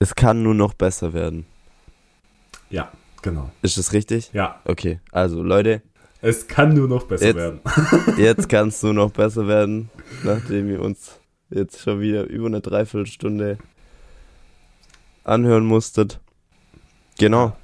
Es 0.00 0.14
kann 0.14 0.42
nur 0.42 0.54
noch 0.54 0.74
besser 0.74 1.12
werden. 1.12 1.44
Ja, 2.70 2.90
genau. 3.22 3.50
Ist 3.62 3.78
das 3.78 3.92
richtig? 3.92 4.30
Ja, 4.32 4.60
Okay, 4.64 5.00
also 5.12 5.42
Leute, 5.42 5.82
es 6.20 6.48
kann 6.48 6.74
nur 6.74 6.88
noch 6.88 7.04
besser 7.04 7.26
Jetzt- 7.26 7.36
werden. 7.36 7.60
jetzt 8.18 8.48
kann 8.48 8.68
es 8.68 8.82
nur 8.82 8.94
noch 8.94 9.10
besser 9.12 9.46
werden, 9.46 9.90
nachdem 10.24 10.68
ihr 10.70 10.80
uns 10.82 11.18
jetzt 11.50 11.80
schon 11.80 12.00
wieder 12.00 12.24
über 12.24 12.46
eine 12.46 12.60
Dreiviertelstunde 12.60 13.58
anhören 15.24 15.64
musstet. 15.66 16.20
Genau. 17.18 17.56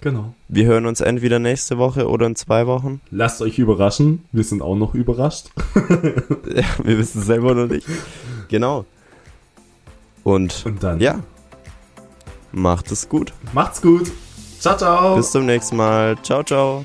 Genau. 0.00 0.34
Wir 0.48 0.66
hören 0.66 0.84
uns 0.86 1.00
entweder 1.00 1.38
nächste 1.38 1.78
Woche 1.78 2.08
oder 2.08 2.26
in 2.26 2.36
zwei 2.36 2.66
Wochen. 2.66 3.00
Lasst 3.10 3.40
euch 3.40 3.58
überraschen. 3.58 4.24
Wir 4.32 4.44
sind 4.44 4.60
auch 4.62 4.76
noch 4.76 4.94
überrascht. 4.94 5.50
Ja, 6.54 6.64
wir 6.84 6.98
wissen 6.98 7.20
es 7.20 7.26
selber 7.26 7.54
noch 7.54 7.66
nicht. 7.66 7.86
Genau. 8.48 8.84
Und 10.22 10.62
Und 10.66 10.82
dann. 10.82 11.00
ja, 11.00 11.20
macht 12.52 12.92
es 12.92 13.08
gut. 13.08 13.32
Macht's 13.52 13.80
gut. 13.82 14.10
Ciao, 14.60 14.76
ciao. 14.76 15.16
Bis 15.16 15.32
zum 15.32 15.46
nächsten 15.46 15.76
Mal. 15.76 16.16
Ciao, 16.22 16.42
ciao. 16.42 16.84